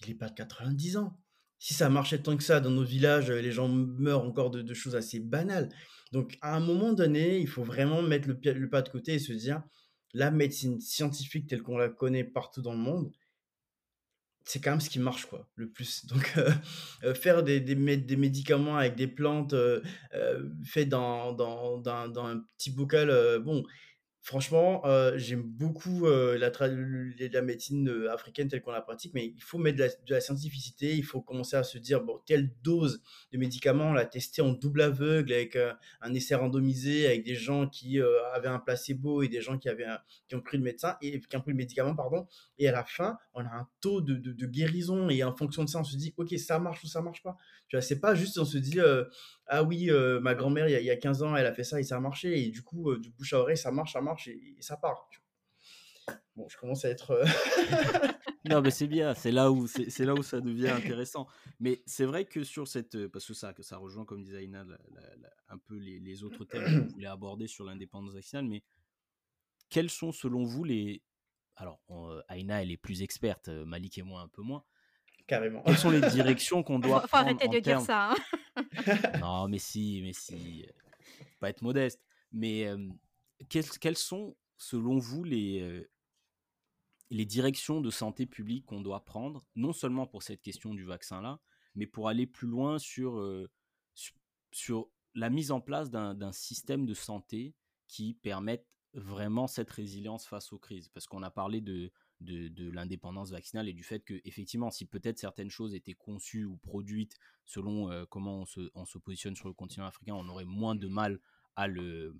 il 0.00 0.10
est 0.10 0.14
pas 0.14 0.28
de 0.28 0.34
90 0.34 0.96
ans. 0.98 1.18
si 1.58 1.74
ça 1.74 1.88
marchait 1.88 2.22
tant 2.22 2.36
que 2.36 2.44
ça 2.44 2.60
dans 2.60 2.70
nos 2.70 2.84
villages, 2.84 3.30
les 3.30 3.52
gens 3.52 3.68
meurent 3.68 4.24
encore 4.24 4.50
de, 4.50 4.74
choses 4.74 4.94
assez 4.96 5.20
banales. 5.20 5.68
Donc, 6.12 6.38
à 6.40 6.56
un 6.56 6.60
moment 6.60 6.92
donné, 6.92 7.38
il 7.38 7.48
faut 7.48 7.64
vraiment 7.64 8.00
mettre 8.02 8.28
le, 8.28 8.70
pas 8.70 8.82
de 8.82 8.88
côté 8.88 9.14
et 9.14 9.18
se 9.18 9.32
dire, 9.32 9.62
la 10.14 10.30
médecine 10.30 10.80
scientifique 10.80 11.48
telle 11.48 11.62
qu'on 11.62 11.76
la 11.76 11.88
connaît 11.88 12.24
partout 12.24 12.62
dans 12.62 12.72
le 12.72 12.78
monde, 12.78 13.12
c'est 14.48 14.60
quand 14.60 14.70
même 14.70 14.80
ce 14.80 14.88
qui 14.88 14.98
marche 14.98 15.26
quoi 15.26 15.46
le 15.56 15.68
plus 15.68 16.06
donc 16.06 16.32
euh, 16.38 16.50
euh, 17.04 17.14
faire 17.14 17.42
des, 17.42 17.60
des, 17.60 17.74
des, 17.74 18.16
médicaments 18.16 18.78
avec 18.78 18.94
des 18.96 19.06
plantes 19.06 19.52
euh, 19.52 19.82
dans, 20.86 21.32
dans, 21.34 21.78
dans, 21.78 22.08
dans, 22.08 22.24
un 22.24 22.40
petit 22.56 22.70
bocal 22.70 23.40
bon 23.40 23.62
Franchement, 24.28 24.82
euh, 24.84 25.16
j'aime 25.16 25.40
beaucoup 25.42 26.04
euh, 26.04 26.36
la, 26.36 27.40
médecine 27.40 27.88
euh, 27.88 28.12
africaine 28.12 28.46
telle 28.46 28.60
qu'on 28.60 28.72
la 28.72 28.82
pratique, 28.82 29.14
mais 29.14 29.24
il 29.24 29.42
faut 29.42 29.56
mettre 29.56 29.78
de 29.78 30.12
la, 30.14 30.20
scientificité, 30.20 30.94
il 30.94 31.02
faut 31.02 31.22
commencer 31.22 31.56
à 31.56 31.62
se 31.62 31.78
dire, 31.78 32.02
bon, 32.02 32.20
telle 32.26 32.52
dose 32.62 33.00
de 33.32 33.38
médicaments, 33.38 33.84
on 33.84 33.92
l'a 33.94 34.04
testé 34.04 34.42
en 34.42 34.50
double 34.50 34.82
aveugle, 34.82 35.32
avec 35.32 35.56
un 36.02 36.12
essai 36.12 36.34
randomisé, 36.34 37.06
avec 37.06 37.24
des 37.24 37.36
gens 37.36 37.70
qui 37.70 38.02
avaient 38.34 38.48
un 38.48 38.58
placebo 38.58 39.22
et 39.22 39.28
des 39.28 39.40
gens 39.40 39.56
qui, 39.56 39.70
avaient 39.70 39.86
qui 40.28 40.34
ont 40.34 40.42
pris 40.42 40.58
le 40.58 40.68
et 41.00 41.22
médicament, 41.54 41.96
pardon, 41.96 42.26
et 42.58 42.68
à 42.68 42.72
la 42.72 42.84
fin, 42.84 43.16
on 43.32 43.40
a 43.40 43.48
un 43.48 43.66
taux 43.80 44.02
de, 44.02 44.44
guérison, 44.44 45.08
et 45.08 45.24
en 45.24 45.34
fonction 45.34 45.64
de 45.64 45.70
ça, 45.70 45.78
on 45.78 45.84
se 45.84 45.96
dit, 45.96 46.12
ok, 46.18 46.36
ça 46.38 46.58
marche 46.58 46.84
ou 46.84 46.86
ça 46.86 47.00
marche 47.00 47.22
pas. 47.22 47.38
Tu 47.68 47.76
vois, 47.76 47.80
c'est 47.80 48.00
pas 48.00 48.14
juste, 48.14 48.36
on 48.38 48.44
se 48.44 48.58
dit, 48.58 48.78
ah 49.46 49.62
oui, 49.62 49.90
ma 50.20 50.34
grand-mère, 50.34 50.68
il 50.68 50.84
y, 50.84 50.90
a 50.90 50.96
15 50.96 51.22
ans, 51.22 51.34
elle 51.34 51.46
a 51.46 51.54
fait 51.54 51.64
ça 51.64 51.80
et 51.80 51.82
ça 51.82 51.96
a 51.96 52.00
marché, 52.00 52.44
et 52.44 52.50
du 52.50 52.60
coup, 52.60 52.94
du 52.98 53.08
bouche 53.08 53.32
à 53.32 53.38
oreille, 53.38 53.56
ça 53.56 53.70
marche, 53.70 53.94
ça 53.94 54.02
marche 54.02 54.17
et, 54.26 54.56
ça 54.60 54.76
part. 54.76 55.08
Bon, 56.36 56.48
je 56.48 56.56
commence 56.56 56.84
à 56.84 56.90
être. 56.90 57.10
Euh, 57.10 57.24
non, 58.44 58.62
mais 58.62 58.70
c'est 58.70 58.86
bien. 58.86 59.14
C'est 59.14 59.30
là 59.30 59.50
où 59.50 59.66
c'est 59.66 60.04
là 60.04 60.14
où 60.14 60.22
ça 60.22 60.40
devient 60.40 60.68
intéressant. 60.68 61.26
Mais 61.60 61.82
c'est 61.86 62.04
vrai 62.04 62.24
que 62.24 62.44
sur 62.44 62.66
cette, 62.66 62.94
euh, 62.94 63.08
parce 63.08 63.26
que 63.26 63.34
ça, 63.34 63.52
que 63.52 63.62
ça 63.62 63.76
rejoint 63.76 64.04
comme 64.04 64.22
disait 64.22 64.44
Aina, 64.44 64.64
un 65.48 65.58
peu 65.58 65.76
les, 65.76 66.24
autres 66.24 66.44
thèmes 66.44 66.64
que 66.64 66.86
vous 66.86 66.92
voulez 66.94 67.06
aborder 67.06 67.46
sur 67.46 67.64
l'indépendance 67.64 68.14
vaccinale. 68.14 68.46
Mais 68.46 68.62
quels 69.68 69.90
sont 69.90 70.12
selon 70.12 70.44
vous 70.44 70.64
les 70.64 71.02
alors, 71.60 71.80
euh, 71.90 72.22
Aina, 72.28 72.62
elle 72.62 72.70
est 72.70 72.76
plus 72.76 73.02
experte, 73.02 73.48
Malik 73.48 73.98
et 73.98 74.02
moi 74.02 74.20
un 74.20 74.28
peu 74.28 74.42
moins. 74.42 74.62
Carrément. 75.26 75.60
Quelles 75.62 75.76
sont 75.76 75.90
les 75.90 76.00
directions 76.00 76.62
qu'on 76.62 76.78
doit 76.78 77.00
faut, 77.02 77.08
faut 77.08 77.16
arrêter 77.16 77.48
de 77.48 77.58
dire 77.58 77.80
ça. 77.80 78.12
Hein. 78.12 78.64
non, 79.20 79.48
mais 79.48 79.58
si, 79.58 80.00
mais 80.04 80.12
si. 80.12 80.64
pas 81.40 81.50
être 81.50 81.62
modeste. 81.62 82.00
Mais 82.30 82.68
quelles, 83.48 83.96
sont, 83.96 84.36
selon 84.56 84.98
vous, 84.98 85.24
les, 85.24 85.86
les 87.10 87.24
directions 87.24 87.80
de 87.80 87.90
santé 87.90 88.26
publique 88.26 88.66
qu'on 88.66 88.80
doit 88.80 89.04
prendre, 89.04 89.46
non 89.56 89.72
seulement 89.72 90.06
pour 90.06 90.22
cette 90.22 90.42
question 90.42 90.74
du 90.74 90.84
vaccin-là, 90.84 91.40
mais 91.74 91.86
pour 91.86 92.08
aller 92.08 92.26
plus 92.26 92.48
loin 92.48 92.78
sur, 92.78 93.22
sur, 94.52 94.90
la 95.14 95.30
mise 95.30 95.50
en 95.50 95.60
place 95.60 95.90
d'un 95.90 96.32
système 96.32 96.86
de 96.86 96.94
santé 96.94 97.54
qui 97.88 98.14
permette 98.14 98.66
vraiment 98.92 99.46
cette 99.46 99.70
résilience 99.70 100.26
face 100.26 100.52
aux 100.52 100.58
crises? 100.58 100.88
Parce 100.90 101.06
qu'on 101.06 101.22
a 101.22 101.30
parlé 101.30 101.60
de, 101.60 101.90
de, 102.20 102.70
l'indépendance 102.70 103.30
vaccinale 103.30 103.68
et 103.68 103.72
du 103.72 103.82
fait 103.82 104.00
que, 104.00 104.20
effectivement, 104.24 104.70
si 104.70 104.84
peut-être 104.84 105.18
certaines 105.18 105.50
choses 105.50 105.74
étaient 105.74 105.94
conçues 105.94 106.44
ou 106.44 106.56
produites 106.56 107.16
selon 107.46 108.06
comment 108.10 108.40
on 108.40 108.46
se, 108.46 108.70
on 108.74 108.84
se 108.84 108.98
positionne 108.98 109.34
sur 109.34 109.48
le 109.48 109.54
continent 109.54 109.86
africain, 109.86 110.14
on 110.14 110.28
aurait 110.28 110.44
moins 110.44 110.74
de 110.74 110.88
mal 110.88 111.18
à 111.56 111.66
le, 111.66 112.14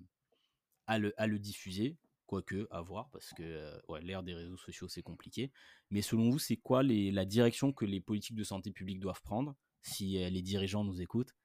à 0.89 1.27
le, 1.27 1.39
diffuser, 1.39 1.95
quoique 2.25 2.67
à 2.71 2.81
voir, 2.81 3.09
parce 3.11 3.31
que 3.33 3.43
euh, 3.43 3.79
ouais, 3.87 4.01
l'ère 4.01 4.23
des 4.23 4.33
réseaux 4.33 4.57
sociaux 4.57 4.87
c'est 4.87 5.03
compliqué. 5.03 5.51
Mais 5.91 6.01
selon 6.01 6.31
vous, 6.31 6.39
c'est 6.39 6.57
quoi 6.57 6.81
les, 6.81 7.11
la 7.11 7.25
direction 7.25 7.71
que 7.71 7.85
les 7.85 8.01
politiques 8.01 8.35
de 8.35 8.43
santé 8.43 8.71
publique 8.71 8.99
doivent 8.99 9.21
prendre, 9.21 9.55
si 9.83 10.21
euh, 10.21 10.29
les 10.29 10.41
dirigeants 10.41 10.83
nous 10.83 10.99
écoutent 10.99 11.35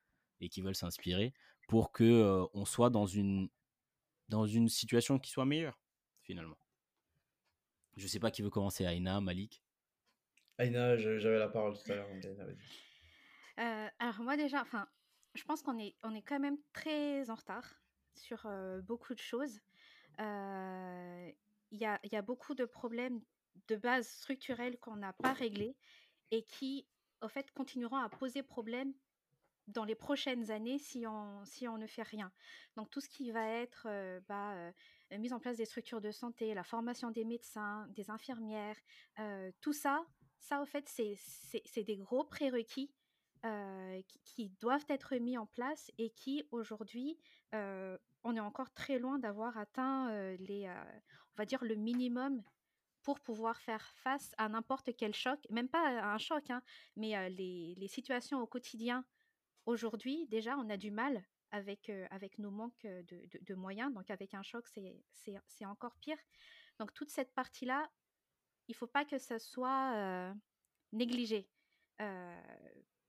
et 0.40 0.49
qui 0.49 0.62
veulent 0.62 0.74
s'inspirer, 0.74 1.34
pour 1.68 1.92
que 1.92 2.05
euh, 2.05 2.47
on 2.55 2.64
soit 2.64 2.88
dans 2.88 3.07
une, 3.07 3.51
dans 4.30 4.47
une 4.47 4.70
situation 4.70 5.18
qui 5.18 5.30
soit 5.30 5.45
meilleure, 5.45 5.78
finalement? 6.22 6.59
Je 7.97 8.07
sais 8.07 8.18
pas 8.18 8.30
qui 8.30 8.40
veut 8.40 8.51
commencer, 8.51 8.86
Aïna, 8.86 9.20
Malik 9.20 9.62
Aïna, 10.57 10.97
j'avais 10.97 11.38
la 11.38 11.49
parole 11.49 11.74
tout 11.74 11.92
à 11.92 11.97
l'heure. 11.97 12.09
alors 13.99 14.22
moi 14.22 14.38
déjà, 14.38 14.62
enfin, 14.62 14.88
je 15.34 15.45
pense 15.45 15.62
qu'on 15.62 15.78
est, 15.78 15.97
on 16.03 16.14
est 16.14 16.22
quand 16.22 16.40
même 16.40 16.57
très 16.72 17.28
en 17.28 17.34
retard 17.34 17.84
sur 18.14 18.48
beaucoup 18.82 19.14
de 19.14 19.20
choses. 19.20 19.60
Il 20.18 21.78
y 21.80 21.84
a, 21.84 22.00
y, 22.04 22.16
a, 22.16 22.22
beaucoup 22.22 22.54
de 22.54 22.64
problèmes 22.64 23.20
de 23.68 23.76
base 23.76 24.06
structurelle 24.06 24.78
qu'on 24.78 24.96
n'a 24.96 25.12
pas 25.12 25.32
réglés 25.32 25.76
et 26.30 26.42
qui, 26.42 26.86
au 27.20 27.28
fait, 27.28 27.50
continueront 27.52 27.96
à 27.96 28.08
poser 28.08 28.42
problème 28.42 28.92
dans 29.66 29.84
les 29.84 29.94
prochaines 29.94 30.50
années 30.50 30.78
si 30.78 31.06
on, 31.06 31.44
si 31.44 31.66
on 31.66 31.78
ne 31.78 31.86
fait 31.86 32.02
rien. 32.02 32.30
Donc 32.76 32.90
tout 32.90 33.00
ce 33.00 33.08
qui 33.08 33.30
va 33.30 33.48
être 33.48 33.88
bah, 34.28 34.72
mise 35.18 35.32
en 35.32 35.40
place 35.40 35.56
des 35.56 35.64
structures 35.64 36.00
de 36.00 36.10
santé, 36.10 36.54
la 36.54 36.64
formation 36.64 37.10
des 37.10 37.24
médecins, 37.24 37.86
des 37.90 38.10
infirmières, 38.10 38.76
tout 39.60 39.72
ça, 39.72 40.04
ça 40.38 40.60
au 40.60 40.66
fait 40.66 40.86
c'est 40.88 41.84
des 41.84 41.96
gros 41.96 42.24
prérequis 42.24 42.92
qui, 44.24 44.51
doivent 44.61 44.86
être 44.88 45.16
mis 45.16 45.36
en 45.36 45.47
place 45.47 45.90
et 45.99 46.11
qui 46.11 46.45
aujourd'hui, 46.51 47.18
on 47.53 48.36
est 48.36 48.40
encore 48.40 48.72
très 48.72 48.99
loin 48.99 49.18
d'avoir 49.18 49.59
atteint 49.59 50.11
les, 50.36 50.66
on 50.68 51.36
va 51.36 51.45
dire 51.45 51.62
le 51.64 51.74
minimum 51.74 52.42
pour 53.03 53.20
pouvoir 53.20 53.61
faire 53.61 53.86
face 54.03 54.34
à 54.38 54.49
n'importe 54.49 54.97
quel 54.97 55.14
choc, 55.14 55.38
même 55.51 55.68
pas 55.68 55.86
un 56.03 56.16
choc, 56.18 56.49
hein, 56.49 56.62
mais 56.97 57.28
les, 57.30 57.74
les, 57.76 57.88
situations 57.88 58.40
au 58.40 58.47
quotidien. 58.47 59.05
Aujourd'hui, 59.66 60.26
déjà, 60.28 60.57
on 60.57 60.70
a 60.70 60.78
du 60.78 60.90
mal 60.90 61.22
avec, 61.51 61.90
avec 62.11 62.38
nos 62.38 62.51
manques 62.51 62.82
de, 62.82 63.28
de, 63.42 63.55
moyens, 63.55 63.92
donc 63.92 64.11
avec 64.11 64.32
un 64.32 64.42
choc, 64.42 64.66
c'est 65.12 65.66
encore 65.66 65.97
pire. 65.97 66.18
Donc 66.78 66.92
toute 66.95 67.11
cette 67.11 67.32
partie-là, 67.34 67.90
il 68.68 68.72
ne 68.72 68.76
faut 68.76 68.86
pas 68.86 69.05
que 69.05 69.18
ça 69.18 69.38
soit 69.38 70.34
négligé 70.92 71.49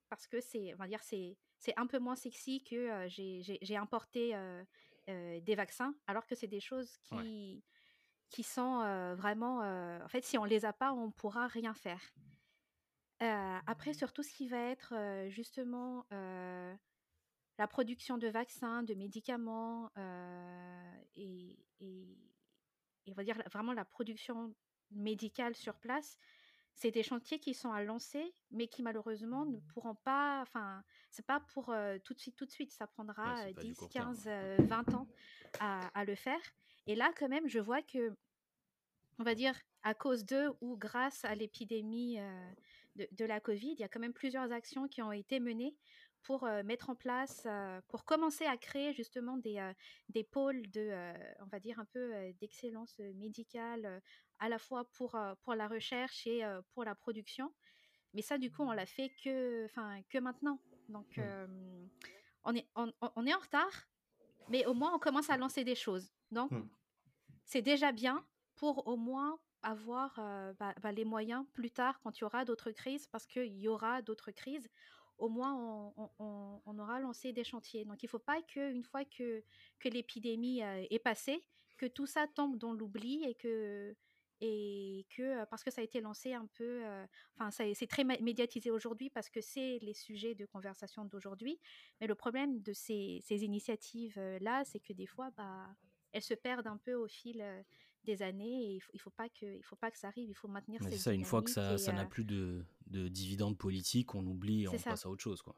parce 0.09 0.27
que 0.27 0.41
c'est, 0.41 0.73
on 0.73 0.77
va 0.77 0.87
dire, 0.87 1.03
c'est, 1.03 1.37
c'est 1.59 1.77
un 1.77 1.87
peu 1.87 1.99
moins 1.99 2.15
sexy 2.15 2.63
que 2.63 3.07
j'ai, 3.07 3.77
importé 3.77 4.35
des 5.07 5.55
vaccins, 5.55 5.95
alors 6.07 6.25
que 6.25 6.35
c'est 6.35 6.47
des 6.47 6.59
choses 6.59 6.97
qui, 6.97 7.63
qui 8.29 8.43
sont 8.43 9.15
vraiment, 9.15 9.59
en 10.03 10.07
fait, 10.07 10.23
si 10.23 10.37
on 10.37 10.45
les 10.45 10.65
a 10.65 10.73
pas, 10.73 10.93
on 10.93 11.11
pourra 11.11 11.47
rien 11.47 11.73
faire. 11.73 12.01
après, 13.19 13.93
sur 13.93 14.13
tout 14.13 14.23
ce 14.23 14.31
qui 14.31 14.47
va 14.47 14.59
être 14.59 14.93
justement 15.29 16.05
la 16.11 17.67
production 17.67 18.17
de 18.17 18.27
vaccins, 18.27 18.83
de 18.83 18.93
médicaments 18.93 19.89
et, 21.15 21.57
et, 21.79 22.17
et, 23.05 23.11
on 23.11 23.15
va 23.15 23.23
dire 23.23 23.37
vraiment 23.51 23.73
la 23.73 23.85
production 23.85 24.53
médicale 24.91 25.55
sur 25.55 25.75
place, 25.79 26.17
c'est 26.75 26.91
des 26.91 27.03
chantiers 27.03 27.39
qui 27.39 27.53
sont 27.53 27.71
à 27.71 27.83
lancer, 27.83 28.33
mais 28.51 28.67
qui 28.67 28.83
malheureusement 28.83 29.45
ne 29.45 29.59
pourront 29.73 29.95
pas, 29.95 30.41
enfin, 30.41 30.83
c'est 31.09 31.25
pas 31.25 31.39
pour 31.53 31.73
tout 32.03 32.13
de 32.13 32.19
suite, 32.19 32.35
tout 32.35 32.45
de 32.45 32.51
suite, 32.51 32.71
ça 32.71 32.85
prendra 32.85 33.51
10, 33.53 33.79
15, 33.89 34.29
20 34.59 34.93
ans 34.93 35.07
à, 35.59 36.05
le 36.05 36.15
faire. 36.15 36.41
Et 36.85 36.95
là, 36.95 37.13
quand 37.17 37.29
même, 37.29 37.47
je 37.47 37.59
vois 37.59 37.81
que, 37.81 38.13
on 39.19 39.23
va 39.23 39.35
dire, 39.35 39.55
à 39.83 39.93
cause 39.93 40.25
de 40.25 40.51
ou 40.59 40.75
grâce 40.75 41.23
à 41.23 41.33
l'épidémie 41.33 42.17
de, 42.97 43.07
de, 43.09 43.25
la 43.25 43.39
Covid, 43.39 43.71
il 43.71 43.79
y 43.79 43.83
a 43.83 43.87
quand 43.87 44.01
même 44.01 44.13
plusieurs 44.13 44.51
actions 44.51 44.89
qui 44.89 45.01
ont 45.01 45.13
été 45.13 45.39
menées 45.39 45.75
pour 46.23 46.45
mettre 46.65 46.89
en 46.89 46.95
place, 46.95 47.47
pour 47.87 48.03
commencer 48.03 48.45
à 48.45 48.57
créer 48.57 48.93
justement 48.93 49.37
des, 49.37 49.71
des 50.09 50.23
pôles 50.23 50.69
de, 50.71 50.91
on 51.41 51.45
va 51.45 51.59
dire 51.59 51.79
un 51.79 51.85
peu 51.85 52.33
d'excellence 52.41 52.99
médicale, 53.15 54.01
à 54.39 54.49
la 54.49 54.59
fois 54.59 54.85
pour, 54.91 55.17
pour 55.43 55.55
la 55.55 55.67
recherche 55.67 56.25
et 56.27 56.43
pour 56.73 56.83
la 56.83 56.95
production. 56.95 57.53
Mais 58.13 58.21
ça, 58.21 58.37
du 58.37 58.51
coup, 58.51 58.63
on 58.63 58.71
l'a 58.71 58.85
fait 58.85 59.09
que, 59.23 59.67
que 60.09 60.17
maintenant. 60.17 60.59
Donc, 60.89 61.17
mmh. 61.17 61.89
on, 62.43 62.55
est, 62.55 62.67
on, 62.75 62.91
on, 63.15 63.25
est 63.25 63.33
en 63.33 63.39
retard, 63.39 63.87
mais 64.49 64.65
au 64.65 64.73
moins, 64.73 64.93
on 64.93 64.99
commence 64.99 65.29
à 65.29 65.37
lancer 65.37 65.63
des 65.63 65.75
choses. 65.75 66.11
Donc, 66.31 66.51
mmh. 66.51 66.69
c'est 67.43 67.61
déjà 67.61 67.91
bien 67.91 68.25
pour 68.55 68.87
au 68.87 68.95
moins 68.95 69.39
avoir 69.63 70.15
bah, 70.59 70.73
bah, 70.81 70.91
les 70.91 71.05
moyens 71.05 71.45
plus 71.53 71.71
tard 71.71 71.99
quand 72.01 72.17
il 72.17 72.21
y 72.21 72.23
aura 72.23 72.45
d'autres 72.45 72.71
crises, 72.71 73.07
parce 73.07 73.25
qu'il 73.25 73.57
y 73.57 73.67
aura 73.67 74.01
d'autres 74.01 74.31
crises 74.31 74.69
au 75.17 75.29
moins 75.29 75.93
on, 76.17 76.79
aura 76.79 76.99
lancé 76.99 77.31
des 77.31 77.43
chantiers. 77.43 77.85
Donc 77.85 78.03
il 78.03 78.05
ne 78.05 78.09
faut 78.09 78.19
pas 78.19 78.41
qu'une 78.41 78.83
fois 78.83 79.05
que, 79.05 79.43
que 79.79 79.89
l'épidémie 79.89 80.63
euh, 80.63 80.85
est 80.89 80.99
passée, 80.99 81.43
que 81.77 81.85
tout 81.85 82.05
ça 82.05 82.27
tombe 82.27 82.57
dans 82.57 82.73
l'oubli 82.73 83.23
et 83.23 83.35
que, 83.35 83.95
et 84.41 85.05
que 85.15 85.45
parce 85.45 85.63
que 85.63 85.71
ça 85.71 85.81
a 85.81 85.83
été 85.83 86.01
lancé 86.01 86.33
un 86.33 86.47
peu, 86.53 86.85
euh, 86.85 87.05
enfin 87.37 87.51
c'est 87.51 87.87
très 87.87 88.03
médiatisé 88.03 88.69
aujourd'hui 88.69 89.09
parce 89.09 89.29
que 89.29 89.41
c'est 89.41 89.79
les 89.81 89.93
sujets 89.93 90.35
de 90.35 90.45
conversation 90.45 91.05
d'aujourd'hui. 91.05 91.59
Mais 91.99 92.07
le 92.07 92.15
problème 92.15 92.61
de 92.61 92.73
ces, 92.73 93.23
initiatives 93.29 94.19
là, 94.41 94.63
c'est 94.65 94.79
que 94.79 94.93
des 94.93 95.07
fois, 95.07 95.31
bah, 95.37 95.67
elles 96.11 96.21
se 96.21 96.33
perdent 96.33 96.67
un 96.67 96.77
peu 96.77 96.93
au 96.93 97.07
fil 97.07 97.43
des 98.03 98.21
années 98.21 98.65
et 98.65 98.75
il 98.75 98.79
faut, 98.79 98.97
faut 98.99 99.09
pas 99.09 99.29
que 99.29 99.57
il 99.57 99.63
faut 99.63 99.75
pas 99.75 99.89
que 99.89 99.97
ça 99.97 100.09
arrive 100.09 100.29
il 100.29 100.35
faut 100.35 100.47
maintenir 100.47 100.79
c'est 100.83 100.95
ça 100.95 101.11
une 101.11 101.25
fois 101.25 101.41
que 101.41 101.49
ça 101.49 101.79
ça 101.79 101.91
n'a 101.91 102.05
plus 102.05 102.23
de, 102.23 102.63
de 102.87 103.07
dividendes 103.07 103.57
politiques, 103.57 104.15
on 104.15 104.25
oublie, 104.25 104.67
on 104.67 104.77
passe 104.77 105.05
à 105.05 105.09
autre 105.09 105.23
chose. 105.23 105.41
Quoi. 105.41 105.55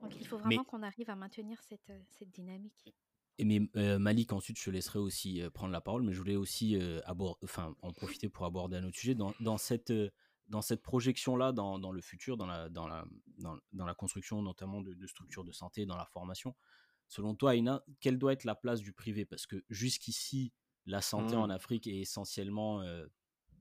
Donc 0.00 0.16
il 0.18 0.26
faut 0.26 0.38
vraiment 0.38 0.64
qu'on 0.64 0.82
arrive 0.82 1.10
à 1.10 1.16
maintenir 1.16 1.62
cette, 1.62 1.92
cette 2.10 2.30
dynamique. 2.30 2.94
Et 3.38 3.44
mais 3.44 3.60
euh, 3.76 3.98
Malik, 3.98 4.32
ensuite, 4.32 4.58
je 4.58 4.64
te 4.64 4.70
laisserai 4.70 4.98
aussi 4.98 5.40
euh, 5.40 5.50
prendre 5.50 5.72
la 5.72 5.80
parole, 5.80 6.02
mais 6.02 6.12
je 6.12 6.18
voulais 6.18 6.36
aussi 6.36 6.78
enfin, 7.42 7.74
en 7.82 7.92
profiter 7.92 8.28
pour 8.28 8.44
aborder 8.44 8.76
un 8.76 8.84
autre 8.84 8.96
sujet. 8.96 9.14
Dans, 9.14 9.34
dans 9.40 9.58
cette, 9.58 9.92
dans 10.48 10.62
cette 10.62 10.82
projection-là, 10.82 11.52
dans, 11.52 11.78
dans, 11.78 11.92
le 11.92 12.00
futur, 12.00 12.36
dans 12.36 12.46
la, 12.46 12.68
dans, 12.68 12.86
la, 12.86 13.04
dans, 13.38 13.86
la 13.86 13.94
construction 13.94 14.42
notamment 14.42 14.80
de, 14.80 14.94
de, 14.94 15.06
structures 15.06 15.44
de 15.44 15.52
santé, 15.52 15.86
dans 15.86 15.96
la 15.96 16.06
formation, 16.06 16.54
selon 17.08 17.34
toi, 17.34 17.56
Aina, 17.56 17.82
quelle 18.00 18.18
doit 18.18 18.32
être 18.32 18.44
la 18.44 18.54
place 18.54 18.80
du 18.80 18.92
privé? 18.92 19.24
Parce 19.24 19.46
que 19.46 19.64
jusqu'ici, 19.70 20.52
la 20.86 21.00
santé 21.00 21.36
en 21.36 21.48
mmh. 21.48 21.52
Afrique 21.52 21.86
est 21.86 21.98
essentiellement 21.98 22.82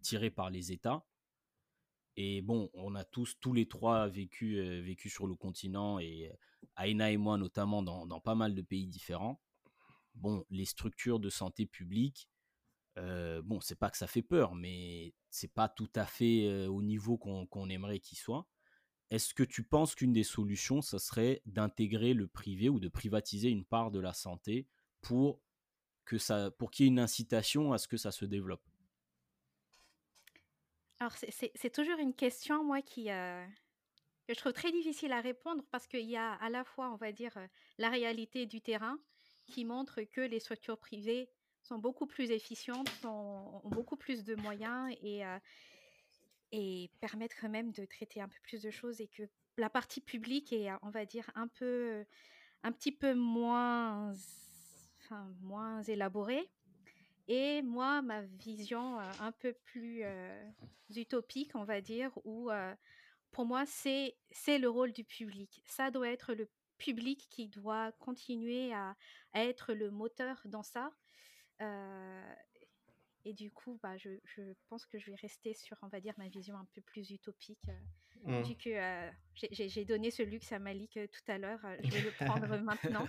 tirée 0.01 0.31
par 0.31 0.49
les 0.49 0.71
États. 0.71 1.05
Et 2.17 2.41
bon, 2.41 2.69
on 2.73 2.95
a 2.95 3.03
tous, 3.03 3.37
tous 3.39 3.53
les 3.53 3.67
trois, 3.67 4.07
vécu, 4.07 4.57
euh, 4.57 4.81
vécu 4.81 5.09
sur 5.09 5.27
le 5.27 5.35
continent, 5.35 5.99
et 5.99 6.29
euh, 6.29 6.83
Aina 6.83 7.11
et 7.11 7.17
moi 7.17 7.37
notamment, 7.37 7.81
dans, 7.83 8.05
dans, 8.05 8.19
pas 8.19 8.35
mal 8.35 8.53
de 8.53 8.61
pays 8.61 8.87
différents. 8.87 9.39
Bon, 10.15 10.45
les 10.49 10.65
structures 10.65 11.19
de 11.19 11.29
santé 11.29 11.65
publique, 11.65 12.29
euh, 12.97 13.41
bon, 13.41 13.61
c'est 13.61 13.77
pas 13.77 13.89
que 13.89 13.97
ça 13.97 14.07
fait 14.07 14.21
peur, 14.21 14.55
mais 14.55 15.13
c'est 15.29 15.51
pas 15.51 15.69
tout 15.69 15.89
à 15.95 16.05
fait 16.05 16.47
euh, 16.47 16.67
au 16.67 16.81
niveau 16.81 17.17
qu'on 17.17 17.69
aimerait 17.69 17.99
qu'il 17.99 18.17
soit. 18.17 18.47
Est-ce 19.09 19.33
que 19.33 19.43
tu 19.43 19.63
penses 19.63 19.95
qu'une 19.95 20.13
des 20.13 20.23
solutions, 20.23 20.81
ça 20.81 20.99
serait 20.99 21.41
d'intégrer 21.45 22.13
le 22.13 22.27
privé 22.27 22.69
ou 22.69 22.79
de 22.79 22.87
privatiser 22.87 23.49
une 23.49 23.65
part 23.65 23.91
de 23.91 23.99
la 23.99 24.13
santé 24.13 24.67
pour 25.01 25.41
qu'il 26.05 26.19
y 26.19 26.83
ait 26.83 26.87
une 26.87 26.99
incitation 26.99 27.73
à 27.73 27.77
ce 27.77 27.87
que 27.87 27.97
ça 27.97 28.11
se 28.11 28.25
développe? 28.25 28.63
Alors, 30.99 31.13
c'est 31.13 31.73
toujours 31.73 31.97
une 31.97 32.13
question, 32.13 32.63
moi, 32.63 32.81
qui, 32.81 33.09
euh, 33.09 33.45
que 34.27 34.33
je 34.33 34.39
trouve 34.39 34.53
très 34.53 34.71
difficile 34.71 35.11
à 35.13 35.19
répondre 35.19 35.63
parce 35.71 35.87
qu'il 35.87 36.07
y 36.07 36.15
a 36.15 36.33
à 36.33 36.49
la 36.49 36.63
fois, 36.63 36.91
on 36.91 36.95
va 36.95 37.11
dire, 37.11 37.33
la 37.79 37.89
réalité 37.89 38.45
du 38.45 38.61
terrain 38.61 38.99
qui 39.47 39.65
montre 39.65 40.01
que 40.01 40.21
les 40.21 40.39
structures 40.39 40.77
privées 40.77 41.29
sont 41.61 41.77
beaucoup 41.77 42.07
plus 42.07 42.31
efficientes, 42.31 42.89
ont 43.05 43.61
beaucoup 43.65 43.95
plus 43.95 44.23
de 44.23 44.35
moyens 44.35 44.95
et, 45.01 45.25
euh, 45.25 45.37
et 46.51 46.89
permettent 46.99 47.41
même 47.43 47.71
de 47.71 47.85
traiter 47.85 48.21
un 48.21 48.27
peu 48.27 48.39
plus 48.43 48.61
de 48.61 48.71
choses 48.71 48.99
et 49.01 49.07
que 49.07 49.23
la 49.57 49.69
partie 49.69 50.01
publique 50.01 50.53
est, 50.53 50.69
on 50.81 50.89
va 50.89 51.05
dire, 51.05 51.29
un 51.35 51.47
peu, 51.47 52.05
un 52.63 52.71
petit 52.71 52.91
peu 52.91 53.13
moins, 53.13 54.13
enfin, 55.03 55.33
moins 55.41 55.81
élaborée. 55.83 56.49
Et 57.27 57.61
moi, 57.61 58.01
ma 58.01 58.21
vision 58.21 58.99
un 58.99 59.31
peu 59.31 59.53
plus 59.53 60.03
utopique, 60.95 61.51
on 61.55 61.63
va 61.63 61.81
dire, 61.81 62.11
où 62.23 62.49
pour 63.31 63.45
moi, 63.45 63.65
c'est 63.65 64.15
le 64.47 64.67
rôle 64.67 64.91
du 64.91 65.03
public. 65.03 65.61
Ça 65.65 65.91
doit 65.91 66.09
être 66.09 66.33
le 66.33 66.49
public 66.81 67.27
qui 67.29 67.47
doit 67.47 67.91
continuer 67.93 68.73
à, 68.73 68.95
être 69.33 69.73
le 69.73 69.91
moteur 69.91 70.41
dans 70.45 70.63
ça. 70.63 70.91
et 73.23 73.33
du 73.33 73.51
coup, 73.51 73.79
bah, 73.81 73.97
je, 73.97 74.09
je, 74.25 74.41
pense 74.67 74.85
que 74.85 74.99
je 74.99 75.11
vais 75.11 75.17
rester 75.21 75.53
sur, 75.53 75.77
on 75.83 75.87
va 75.87 76.01
dire, 76.01 76.13
ma 76.17 76.27
vision 76.27 76.57
un 76.57 76.67
peu 76.73 76.81
plus 76.81 77.11
utopique. 77.11 77.69
Mmh. 78.23 78.41
Vu 78.41 78.55
que 78.55 79.09
j'ai 79.51 79.85
donné 79.85 80.11
ce 80.11 80.23
luxe 80.23 80.51
à 80.51 80.59
Malik 80.59 80.99
tout 81.11 81.31
à 81.31 81.37
l'heure, 81.37 81.61
je 81.83 81.89
vais 81.89 82.01
le 82.01 82.11
prendre 82.25 82.57
maintenant 82.57 83.07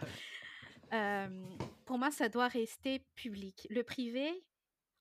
pour 1.84 1.98
moi, 1.98 2.10
ça 2.10 2.28
doit 2.28 2.48
rester 2.48 3.00
public. 3.14 3.66
Le 3.70 3.82
privé, 3.82 4.30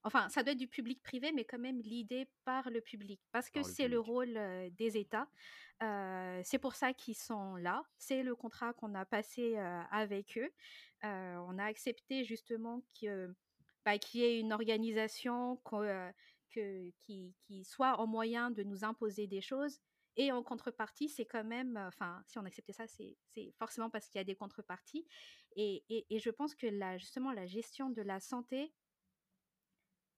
enfin, 0.03 0.29
ça 0.29 0.43
doit 0.43 0.53
être 0.53 0.57
du 0.57 0.67
public-privé, 0.67 1.31
mais 1.31 1.45
quand 1.45 1.59
même 1.59 1.79
l'idée 1.81 2.27
par 2.45 2.69
le 2.69 2.81
public, 2.81 3.19
parce 3.31 3.49
que 3.49 3.63
c'est 3.63 3.87
le, 3.87 3.99
rôle 3.99 4.39
des 4.77 4.97
États. 4.97 5.27
c'est 6.43 6.59
pour 6.59 6.75
ça 6.75 6.93
qu'ils 6.93 7.15
sont 7.15 7.55
là. 7.55 7.83
C'est 7.97 8.23
le 8.23 8.35
contrat 8.35 8.73
qu'on 8.73 8.95
a 8.95 9.05
passé 9.05 9.57
avec 9.91 10.37
eux. 10.37 10.51
on 11.03 11.57
a 11.57 11.65
accepté 11.65 12.23
justement 12.23 12.81
bah, 13.85 13.97
qu'il 13.97 14.21
y 14.21 14.23
ait 14.23 14.39
une 14.39 14.53
organisation 14.53 15.57
que, 15.57 16.91
qui, 17.01 17.35
qui, 17.41 17.63
soit 17.63 17.99
en 17.99 18.07
moyen 18.07 18.51
de 18.51 18.63
nous 18.63 18.83
imposer 18.83 19.27
des 19.27 19.41
choses 19.41 19.79
et 20.17 20.31
en 20.31 20.43
contrepartie, 20.43 21.07
c'est 21.07 21.25
quand 21.25 21.43
même, 21.43 21.77
enfin, 21.77 22.21
si 22.27 22.37
on 22.37 22.45
acceptait 22.45 22.73
ça, 22.73 22.85
c'est 22.87 23.17
forcément 23.57 23.89
parce 23.89 24.09
qu'il 24.09 24.19
y 24.19 24.21
a 24.21 24.25
des 24.25 24.35
contreparties. 24.35 25.05
Et, 25.55 25.83
et, 25.89 26.19
je 26.19 26.29
pense 26.29 26.53
que 26.53 26.67
la, 26.67 26.97
justement, 26.97 27.31
la 27.31 27.45
gestion 27.45 27.89
de 27.89 28.01
la 28.01 28.19
santé, 28.19 28.73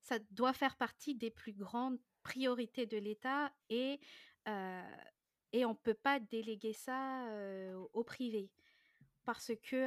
ça 0.03 0.19
doit 0.31 0.53
faire 0.53 0.75
partie 0.75 1.15
des 1.15 1.31
plus 1.31 1.53
grandes 1.53 1.97
priorités 2.21 2.85
de 2.85 2.97
l'État 2.97 3.51
et, 3.69 3.99
et 4.45 5.65
on 5.65 5.69
ne 5.69 5.81
peut 5.81 5.93
pas 5.93 6.19
déléguer 6.19 6.73
ça 6.73 7.27
au 7.93 8.03
privé. 8.03 8.49
Parce 9.25 9.51
que, 9.63 9.85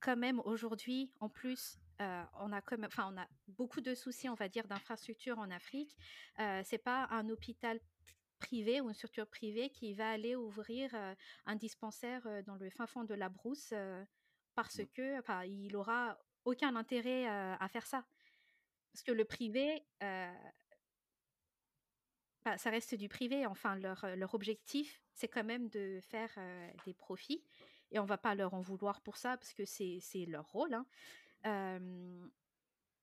quand 0.00 0.16
même, 0.16 0.40
aujourd'hui, 0.44 1.10
en 1.20 1.28
plus, 1.28 1.78
on 2.38 2.52
a 2.52 2.60
comme, 2.60 2.84
enfin, 2.84 3.12
on 3.12 3.18
a 3.18 3.26
beaucoup 3.48 3.80
de 3.80 3.94
soucis, 3.94 4.28
on 4.28 4.34
va 4.34 4.48
dire, 4.48 4.66
d'infrastructures 4.66 5.38
en 5.38 5.50
Afrique. 5.50 5.96
Euh, 6.38 6.62
c'est 6.64 6.78
pas 6.78 7.06
un 7.10 7.28
hôpital 7.28 7.80
privé 8.38 8.80
ou 8.80 8.88
une 8.88 8.94
structure 8.94 9.26
privée 9.26 9.70
qui 9.70 9.94
va 9.94 10.10
aller 10.10 10.34
ouvrir 10.34 10.94
un 11.44 11.56
dispensaire 11.56 12.26
dans 12.44 12.56
le 12.56 12.70
fin 12.70 12.86
fond 12.86 13.04
de 13.04 13.12
la 13.12 13.28
brousse 13.28 13.74
parce 14.54 14.78
mmh. 14.78 14.86
que 14.94 15.18
enfin, 15.18 15.44
il 15.44 15.76
aura 15.76 16.18
aucun 16.46 16.74
intérêt 16.74 17.26
à 17.26 17.68
faire 17.68 17.86
ça. 17.86 18.06
Parce 18.92 19.02
que 19.02 19.12
le 19.12 19.24
privé, 19.24 19.82
bah, 20.00 20.32
ça 22.56 22.70
reste 22.70 22.94
du 22.94 23.08
privé. 23.08 23.46
Enfin, 23.46 23.76
leur, 23.76 24.04
leur 24.16 24.34
objectif, 24.34 25.00
c'est 25.14 25.28
quand 25.28 25.44
même 25.44 25.68
de 25.68 26.00
faire 26.02 26.36
des 26.84 26.94
profits. 26.94 27.44
Et 27.92 27.98
on 27.98 28.04
va 28.04 28.18
pas 28.18 28.34
leur 28.34 28.54
en 28.54 28.60
vouloir 28.60 29.00
pour 29.00 29.16
ça 29.16 29.36
parce 29.36 29.52
que 29.52 29.64
c'est 29.64 30.26
leur 30.26 30.50
rôle. 30.50 30.74
Hein. 31.44 31.80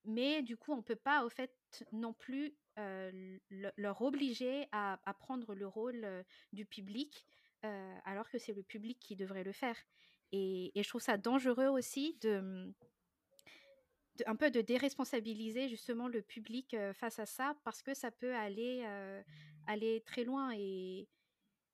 mais 0.05 0.41
du 0.41 0.57
coup, 0.57 0.73
on 0.73 0.81
peut 0.81 0.95
pas, 0.95 1.25
au 1.25 1.29
fait, 1.29 1.53
non 1.91 2.13
plus 2.13 2.55
leur 2.77 4.01
obliger 4.01 4.67
à, 4.71 4.99
prendre 5.19 5.55
le 5.55 5.67
rôle 5.67 6.25
du 6.53 6.65
public 6.65 7.25
alors 7.61 8.29
que 8.29 8.37
c'est 8.37 8.53
le 8.53 8.63
public 8.63 8.99
qui 8.99 9.15
devrait 9.15 9.43
le 9.43 9.51
faire. 9.51 9.77
Et, 10.31 10.71
je 10.75 10.87
trouve 10.87 11.01
ça 11.01 11.17
dangereux 11.17 11.67
aussi 11.67 12.17
de, 12.21 12.73
un 14.25 14.35
peu 14.35 14.51
de 14.51 14.61
déresponsabiliser 14.61 15.69
justement 15.69 16.07
le 16.07 16.21
public 16.21 16.75
face 16.93 17.19
à 17.19 17.25
ça 17.25 17.55
parce 17.63 17.81
que 17.81 17.93
ça 17.93 18.11
peut 18.11 18.35
aller, 18.35 18.85
aller 19.67 20.01
très 20.05 20.23
loin 20.23 20.51
et, 20.55 21.07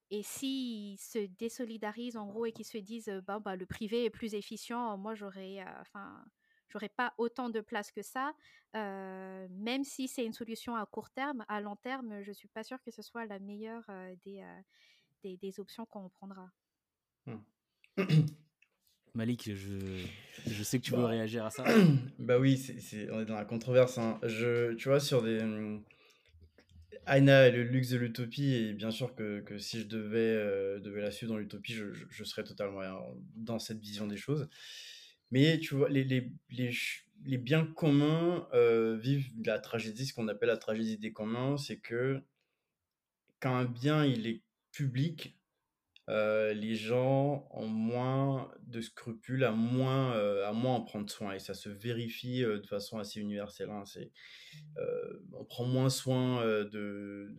et 0.10 0.24
s'ils 0.24 1.00
se 1.00 1.20
désolidarisent 1.20 2.18
en 2.18 2.28
gros 2.28 2.46
et 2.46 2.52
qu'ils 2.52 2.66
se 2.66 2.78
disent 2.78 3.10
bah, 3.26 3.40
bah, 3.40 3.56
le 3.56 3.66
privé 3.66 4.06
est 4.06 4.10
plus 4.10 4.36
efficient, 4.36 4.98
moi 4.98 5.16
j'aurais, 5.16 5.64
enfin 5.82 6.24
j'aurais 6.70 6.90
pas 6.90 7.14
autant 7.18 7.50
de 7.50 7.62
place 7.62 7.92
que 7.92 8.02
ça, 8.02 8.34
même 8.74 9.84
si 9.84 10.08
c'est 10.08 10.26
une 10.26 10.34
solution 10.34 10.76
à 10.76 10.86
court 10.86 11.10
terme, 11.10 11.46
à 11.48 11.62
long 11.62 11.76
terme, 11.76 12.22
je 12.22 12.32
suis 12.32 12.48
pas 12.48 12.64
sûre 12.64 12.82
que 12.82 12.92
ce 12.92 13.02
soit 13.02 13.26
la 13.26 13.40
meilleure 13.40 13.90
des, 14.24 14.44
des, 15.24 15.38
des, 15.38 15.60
options 15.60 15.86
qu'on 15.86 16.10
prendra. 16.10 16.50
Mmh. 17.26 17.38
Malik, 19.16 19.52
je, 19.54 19.78
je, 20.48 20.64
sais 20.64 20.80
que 20.80 20.84
tu 20.84 20.92
veux 20.92 20.98
bah, 20.98 21.08
réagir 21.08 21.46
à 21.46 21.52
ça. 21.52 21.64
bah 22.20 22.40
oui, 22.40 22.58
c'est, 22.58 23.12
on 23.12 23.22
est 23.22 23.26
dans 23.26 23.36
la 23.36 23.46
controverse. 23.46 23.98
Hein. 23.98 24.20
Je, 24.24 24.74
tu 24.74 24.90
vois, 24.90 25.00
sur 25.00 25.22
des. 25.22 25.42
Mmh, 25.42 25.84
Aina 27.06 27.48
et 27.48 27.52
le 27.52 27.64
luxe 27.64 27.90
de 27.90 27.98
l'utopie, 27.98 28.54
et 28.54 28.74
bien 28.74 28.90
sûr 28.90 29.14
que, 29.14 29.42
que 29.42 29.58
si 29.58 29.82
je 29.82 29.86
devais, 29.86 30.80
devais 30.80 31.02
la 31.02 31.12
suivre 31.12 31.34
dans 31.34 31.38
l'utopie, 31.38 31.74
je, 31.74 31.88
je, 32.10 32.24
serais 32.24 32.46
totalement 32.46 32.82
dans 33.36 33.60
cette 33.60 33.80
vision 33.80 34.08
des 34.08 34.16
choses. 34.16 34.48
Mais 35.30 35.60
tu 35.60 35.76
vois, 35.76 35.90
les, 35.90 36.06
les, 36.06 36.32
les, 36.50 36.72
les 37.26 37.38
biens 37.38 37.66
communs 37.66 38.48
euh, 38.54 38.98
vivent 38.98 39.30
la 39.46 39.60
tragédie, 39.60 40.06
ce 40.06 40.14
qu'on 40.14 40.28
appelle 40.28 40.50
la 40.50 40.58
tragédie 40.58 40.98
des 40.98 41.14
communs, 41.14 41.58
c'est 41.58 41.80
que 41.80 42.22
quand 43.40 43.56
un 43.56 43.66
bien 43.66 44.06
il 44.06 44.28
est 44.28 44.42
public, 44.72 45.38
euh, 46.10 46.54
les 46.54 46.76
gens 46.76 47.48
ont 47.52 47.68
moins 47.68 48.52
de 48.68 48.82
scrupules, 48.82 49.44
à 49.44 49.52
moins, 49.52 50.16
euh, 50.16 50.48
à 50.48 50.54
moins 50.54 50.76
en 50.76 50.82
prendre 50.82 51.10
soin. 51.10 51.34
Et 51.34 51.40
ça 51.40 51.54
se 51.54 51.70
vérifie 51.70 52.42
de 52.42 52.66
façon 52.68 53.00
assez 53.00 53.20
universelle. 53.20 53.70
Hein. 53.70 53.84
On 55.34 55.46
prend 55.46 55.66
moins 55.66 55.90
soin 55.90 56.46
de, 56.46 57.34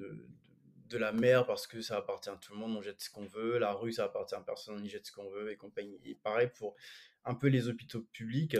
de, 0.88 0.98
la 0.98 1.12
mer 1.12 1.44
parce 1.44 1.66
que 1.66 1.80
ça 1.80 1.96
appartient 1.96 2.30
à 2.30 2.36
tout 2.36 2.52
le 2.52 2.58
monde, 2.60 2.76
on 2.76 2.80
jette 2.80 3.02
ce 3.02 3.10
qu'on 3.10 3.26
veut. 3.26 3.58
La 3.58 3.72
rue, 3.72 3.92
ça 3.92 4.04
appartient 4.04 4.36
à 4.36 4.40
personne, 4.40 4.76
on 4.78 4.84
y 4.84 4.88
jette 4.88 5.06
ce 5.06 5.12
qu'on 5.12 5.28
veut 5.28 5.50
et 5.50 5.56
compagnie. 5.56 5.98
Et 6.04 6.14
pareil 6.14 6.48
pour 6.56 6.76
un 7.24 7.34
peu 7.34 7.48
les 7.48 7.68
hôpitaux 7.68 8.02
publics 8.12 8.56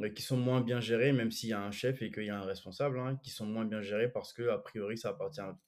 euh, 0.00 0.08
qui 0.08 0.22
sont 0.22 0.36
moins 0.36 0.60
bien 0.60 0.80
gérés, 0.80 1.12
même 1.12 1.30
s'il 1.30 1.50
y 1.50 1.52
a 1.52 1.62
un 1.62 1.70
chef 1.70 2.02
et 2.02 2.10
qu'il 2.10 2.24
y 2.24 2.30
a 2.30 2.38
un 2.38 2.44
responsable, 2.44 2.98
hein, 2.98 3.18
qui 3.22 3.30
sont 3.30 3.46
moins 3.46 3.64
bien 3.64 3.80
gérés 3.80 4.10
parce 4.10 4.32
que 4.32 4.48
a 4.48 4.58
priori 4.58 4.98
ça 4.98 5.10
appartient 5.10 5.40
à 5.40 5.58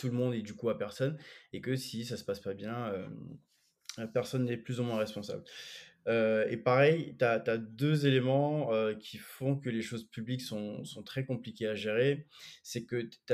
tout 0.00 0.08
le 0.08 0.14
monde 0.14 0.34
et 0.34 0.42
du 0.42 0.54
coup 0.54 0.68
à 0.70 0.78
personne, 0.78 1.18
et 1.52 1.60
que 1.60 1.76
si 1.76 2.04
ça 2.04 2.16
se 2.16 2.24
passe 2.24 2.40
pas 2.40 2.54
bien, 2.54 2.88
euh, 2.88 4.06
personne 4.14 4.44
n'est 4.44 4.56
plus 4.56 4.80
ou 4.80 4.84
moins 4.84 4.98
responsable. 4.98 5.44
Euh, 6.08 6.48
et 6.48 6.56
pareil, 6.56 7.16
tu 7.18 7.24
as, 7.24 7.58
deux 7.58 8.06
éléments 8.06 8.70
qui 8.98 9.18
font 9.18 9.56
que 9.56 9.68
les 9.68 9.82
choses 9.82 10.08
publiques 10.08 10.40
sont, 10.40 10.84
sont 10.84 11.02
très 11.02 11.24
compliquées 11.24 11.66
à 11.66 11.74
gérer. 11.74 12.26
C'est 12.62 12.84
que 12.84 13.10
tu 13.22 13.32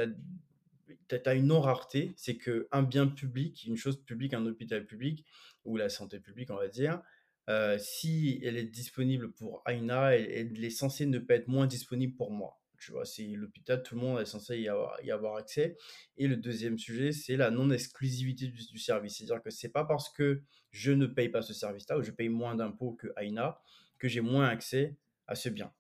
as 1.25 1.35
une 1.35 1.47
non-rareté, 1.47 2.15
c'est 2.17 2.37
qu'un 2.37 2.83
bien 2.83 3.07
public, 3.07 3.65
une 3.67 3.77
chose 3.77 4.03
publique, 4.05 4.35
un 4.35 4.45
hôpital 4.47 4.85
public, 4.85 5.25
ou 5.65 5.77
la 5.77 5.89
santé 5.89 6.21
publique, 6.21 6.51
on 6.51 6.57
va 6.57 6.69
dire, 6.69 7.03
euh, 7.49 7.79
si 7.79 8.41
elle 8.43 8.57
est 8.57 8.65
disponible 8.65 9.33
pour 9.33 9.63
Aina, 9.67 10.17
elle, 10.17 10.65
est 10.65 10.71
censée 10.71 11.07
ne 11.07 11.19
pas 11.19 11.35
être 11.35 11.49
moins 11.49 11.67
disponible 11.67 12.15
pour 12.17 12.33
moi. 12.33 12.61
Tu 12.87 12.93
vois, 12.93 13.05
c'est 13.05 13.25
l'hôpital, 13.25 13.83
tout 13.83 13.97
le 13.97 14.01
monde 14.01 14.21
est 14.21 14.27
censé 14.27 14.61
y 14.61 14.69
avoir, 14.69 14.97
y 15.03 15.11
avoir 15.11 15.35
accès. 15.35 15.77
Et 16.19 16.29
le 16.29 16.37
deuxième 16.37 16.79
sujet, 16.79 17.11
c'est 17.11 17.37
la 17.37 17.51
non-exclusivité 17.51 18.47
du, 18.47 18.79
service. 18.79 19.17
C'est-à-dire 19.17 19.43
que 19.43 19.51
c'est 19.51 19.71
pas 19.71 19.85
parce 19.85 20.09
que 20.09 20.41
je 20.71 20.93
ne 20.93 21.07
paye 21.07 21.29
pas 21.29 21.43
ce 21.43 21.53
service-là 21.53 21.99
ou 21.99 22.03
je 22.05 22.13
paye 22.13 22.29
moins 22.29 22.55
d'impôts 22.55 22.93
que 22.93 23.09
Aina 23.17 23.61
que 23.99 24.07
j'ai 24.07 24.21
moins 24.21 24.47
accès 24.47 24.95
à 25.27 25.35
ce 25.35 25.49
bien. 25.49 25.73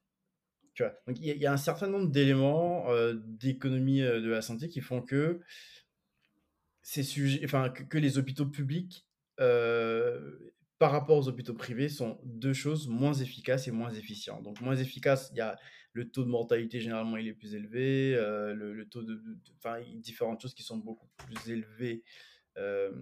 Tu 0.74 0.82
vois, 0.82 0.94
donc 1.06 1.16
il 1.20 1.26
y, 1.26 1.46
a 1.46 1.52
un 1.52 1.56
certain 1.56 1.86
nombre 1.86 2.10
d'éléments 2.10 2.90
euh, 2.90 3.14
d'économie 3.14 4.02
euh, 4.02 4.20
de 4.20 4.28
la 4.28 4.42
santé 4.42 4.68
qui 4.68 4.80
font 4.80 5.00
que 5.00 5.38
ces 6.82 7.04
sujets, 7.04 7.40
enfin 7.44 7.68
que, 7.70 7.98
les 7.98 8.18
hôpitaux 8.18 8.46
publics 8.46 9.06
par 10.78 10.90
rapport 10.90 11.16
aux 11.16 11.28
hôpitaux 11.28 11.54
privés 11.54 11.88
sont 11.88 12.18
deux 12.24 12.52
choses 12.52 12.88
moins 12.88 13.14
efficaces 13.14 13.68
et 13.68 13.70
moins 13.70 13.92
efficientes. 13.92 14.42
Donc 14.42 14.60
moins 14.60 14.76
efficace, 14.76 15.30
il 15.32 15.38
y 15.38 15.40
a 15.40 15.56
le 15.96 16.10
taux 16.10 16.24
de 16.24 16.28
mortalité 16.28 16.78
généralement 16.78 17.16
il 17.16 17.26
est 17.26 17.32
plus 17.32 17.54
élevé, 17.54 18.14
euh, 18.14 18.54
le, 18.54 18.86
taux 18.86 19.02
de, 19.02 19.18
enfin 19.56 19.80
différentes 19.96 20.42
choses 20.42 20.54
qui 20.54 20.62
sont 20.62 20.76
beaucoup 20.76 21.08
plus 21.16 21.50
élevées 21.50 22.02
euh, 22.58 22.92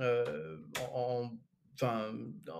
euh, 0.00 0.58
en, 0.92 1.30
enfin 1.74 2.12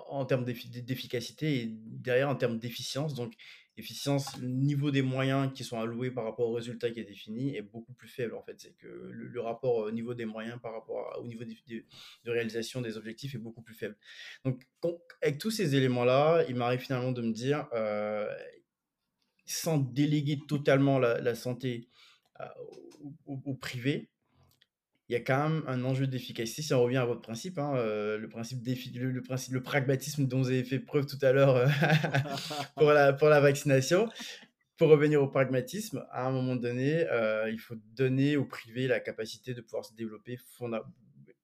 en 0.08 0.24
termes 0.24 0.44
d'efficacité 0.44 1.60
et 1.60 1.66
derrière 1.68 2.28
en 2.28 2.36
termes 2.36 2.58
d'efficience. 2.58 3.14
Donc 3.14 3.34
efficience, 3.76 4.36
le 4.38 4.46
niveau 4.46 4.90
des 4.90 5.02
moyens 5.02 5.52
qui 5.52 5.64
sont 5.64 5.80
alloués 5.80 6.10
par 6.10 6.24
rapport 6.24 6.48
au 6.48 6.52
résultat 6.52 6.90
qui 6.90 7.00
est 7.00 7.04
défini 7.04 7.56
est 7.56 7.62
beaucoup 7.62 7.92
plus 7.94 8.08
faible 8.08 8.34
en 8.34 8.42
fait. 8.42 8.54
C'est 8.58 8.76
que 8.76 8.86
le, 8.86 9.40
rapport 9.40 9.76
au 9.76 9.90
niveau 9.90 10.14
des 10.14 10.26
moyens 10.26 10.60
par 10.62 10.72
rapport 10.72 11.18
au 11.20 11.26
niveau 11.26 11.44
de, 11.44 11.84
réalisation 12.30 12.80
des 12.80 12.96
objectifs 12.96 13.34
est 13.34 13.38
beaucoup 13.38 13.62
plus 13.62 13.74
faible. 13.74 13.96
Donc 14.44 14.62
avec 15.22 15.38
tous 15.38 15.50
ces 15.50 15.74
éléments-là, 15.74 16.44
il 16.48 16.54
m'arrive 16.54 16.80
finalement 16.80 17.12
de 17.12 17.22
me 17.22 17.32
dire, 17.32 17.68
euh, 17.72 18.28
sans 19.46 19.78
déléguer 19.78 20.38
totalement 20.48 20.98
la, 20.98 21.34
santé 21.34 21.88
euh, 22.40 22.44
au, 23.26 23.54
privé, 23.54 24.10
il 25.10 25.14
y 25.14 25.16
a 25.16 25.20
quand 25.20 25.48
même 25.48 25.64
un 25.66 25.82
enjeu 25.82 26.06
d'efficacité. 26.06 26.62
Si 26.62 26.72
on 26.72 26.84
revient 26.84 26.98
à 26.98 27.04
votre 27.04 27.20
principe, 27.20 27.58
hein, 27.58 27.74
euh, 27.74 28.16
le, 28.16 28.28
principe 28.28 28.64
le, 28.64 29.60
pragmatisme 29.60 30.28
dont 30.28 30.38
vous 30.38 30.50
avez 30.50 30.62
fait 30.62 30.78
preuve 30.78 31.04
tout 31.04 31.18
à 31.22 31.32
l'heure 31.32 31.56
euh, 31.56 31.66
pour, 32.76 32.92
la, 32.92 33.40
vaccination, 33.40 34.08
pour 34.76 34.88
revenir 34.88 35.20
au 35.20 35.26
pragmatisme, 35.26 36.06
à 36.12 36.28
un 36.28 36.30
moment 36.30 36.54
donné, 36.54 37.08
euh, 37.10 37.50
il 37.50 37.58
faut 37.58 37.74
donner 37.96 38.36
au 38.36 38.44
privé 38.44 38.86
la 38.86 39.00
capacité 39.00 39.52
de 39.52 39.60
pouvoir 39.62 39.84
se 39.84 39.94
développer 39.94 40.38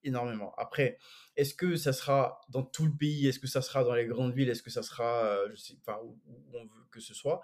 énormément. 0.07 0.53
Après, 0.57 0.97
est-ce 1.35 1.53
que 1.53 1.75
ça 1.75 1.93
sera 1.93 2.41
dans 2.49 2.63
tout 2.63 2.85
le 2.85 2.93
pays? 2.93 3.27
Est-ce 3.27 3.39
que 3.39 3.47
ça 3.47 3.61
sera 3.61 3.83
dans 3.83 3.93
les 3.93 4.05
grandes 4.05 4.33
villes? 4.33 4.49
Est-ce 4.49 4.63
que 4.63 4.71
ça 4.71 4.83
sera, 4.83 5.37
je 5.49 5.55
sais, 5.55 5.75
enfin, 5.81 5.99
où, 6.03 6.17
on 6.53 6.63
veut 6.63 6.85
que 6.91 6.99
ce 6.99 7.13
soit? 7.13 7.41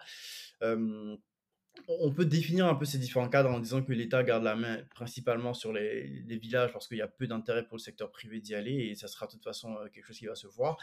On 1.88 2.14
peut 2.14 2.26
définir 2.26 2.68
un 2.68 2.76
peu 2.76 2.86
ces 2.86 2.97
différents 2.97 3.30
cadres 3.30 3.49
en 3.49 3.59
disant 3.59 3.84
que 3.84 3.91
l'État 3.91 4.24
garde 4.24 4.43
la 4.43 4.55
main 4.55 4.84
principalement 4.95 5.53
sur 5.53 5.74
les, 5.74 6.24
villages 6.28 6.72
parce 6.72 6.88
qu'il 6.88 6.97
y 6.97 7.01
a 7.01 7.07
peu 7.07 7.28
d'intérêt 7.28 7.68
pour 7.68 7.78
le 7.78 7.82
secteur 7.82 8.11
privé 8.11 8.39
d'y 8.39 8.55
aller 8.55 8.89
et 8.89 8.95
ça 8.95 9.07
sera 9.07 9.26
de 9.26 9.32
toute 9.32 9.43
façon 9.43 9.76
euh, 9.76 9.88
quelque 9.89 10.05
chose 10.05 10.18
qui 10.18 10.28
va 10.28 10.36
se 10.36 10.47
voir. 10.47 10.78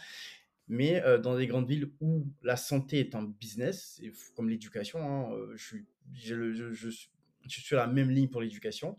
Mais 0.68 1.02
euh, 1.02 1.18
dans 1.18 1.36
des 1.36 1.46
grandes 1.46 1.68
villes 1.68 1.90
où 2.00 2.26
la 2.42 2.56
santé 2.56 3.00
est 3.00 3.14
un 3.14 3.22
business, 3.22 4.00
comme 4.34 4.48
l'éducation, 4.48 5.00
hein, 5.00 5.32
euh, 5.32 5.56
je, 5.56 5.78
suis 6.88 7.62
sur 7.62 7.76
la 7.76 7.86
même 7.86 8.10
ligne 8.10 8.28
pour 8.28 8.40
l'éducation, 8.40 8.98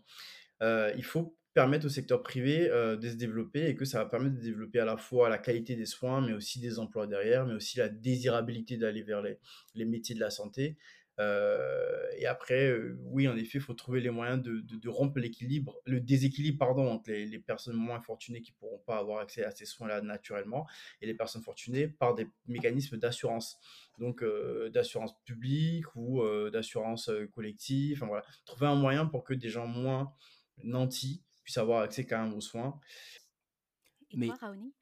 il 0.60 1.04
faut 1.04 1.36
permettre 1.54 1.86
au 1.86 1.88
secteur 1.88 2.22
privé 2.22 2.68
de 2.68 3.08
se 3.08 3.14
développer 3.14 3.66
et 3.66 3.74
que 3.74 3.84
ça 3.84 3.98
va 3.98 4.06
permettre 4.06 4.36
de 4.36 4.40
développer 4.40 4.80
à 4.80 4.84
la 4.84 4.96
fois 4.96 5.28
la 5.28 5.38
qualité 5.38 5.76
des 5.76 5.86
soins, 5.86 6.20
mais 6.20 6.32
aussi 6.32 6.60
des 6.60 6.78
emplois 6.78 7.06
derrière, 7.06 7.46
mais 7.46 7.54
aussi 7.54 7.78
la 7.78 7.88
désirabilité 7.88 8.76
d'aller 8.76 9.02
vers 9.02 9.22
les, 9.22 9.84
métiers 9.84 10.14
de 10.14 10.20
la 10.20 10.30
santé 10.30 10.76
euh, 11.20 12.06
et 12.16 12.26
après, 12.26 12.68
euh, 12.68 12.98
oui, 13.04 13.28
en 13.28 13.36
effet, 13.36 13.58
il 13.58 13.60
faut 13.60 13.74
trouver 13.74 14.00
les 14.00 14.10
moyens 14.10 14.42
de, 14.42 14.88
rompre 14.88 15.18
l'équilibre, 15.18 15.76
le 15.84 16.00
déséquilibre, 16.00 16.58
pardon, 16.58 16.90
entre 16.90 17.10
les, 17.10 17.38
personnes 17.38 17.76
moins 17.76 18.00
fortunées 18.00 18.40
qui 18.40 18.52
ne 18.52 18.56
pourront 18.56 18.82
pas 18.86 18.98
avoir 18.98 19.20
accès 19.20 19.44
à 19.44 19.50
ces 19.50 19.66
soins-là 19.66 20.00
naturellement 20.00 20.66
et 21.00 21.06
les 21.06 21.14
personnes 21.14 21.42
fortunées 21.42 21.88
par 21.88 22.14
des 22.14 22.26
mécanismes 22.46 22.96
d'assurance. 22.96 23.58
Donc, 23.98 24.22
euh, 24.22 24.70
d'assurance 24.70 25.14
publique 25.24 25.94
ou 25.94 26.22
d'assurance 26.50 27.10
collective. 27.34 27.98
Enfin, 27.98 28.06
voilà. 28.06 28.24
Trouver 28.44 28.66
un 28.66 28.74
moyen 28.74 29.06
pour 29.06 29.22
que 29.24 29.34
des 29.34 29.48
gens 29.48 29.66
moins 29.66 30.12
nantis 30.64 31.22
puissent 31.52 31.58
avoir 31.58 31.82
accès 31.82 32.06
quand 32.06 32.22
même 32.22 32.34
aux 32.34 32.40
soins. 32.40 32.80
Et 34.10 34.16
Mais... 34.16 34.30
Raoni? 34.30 34.72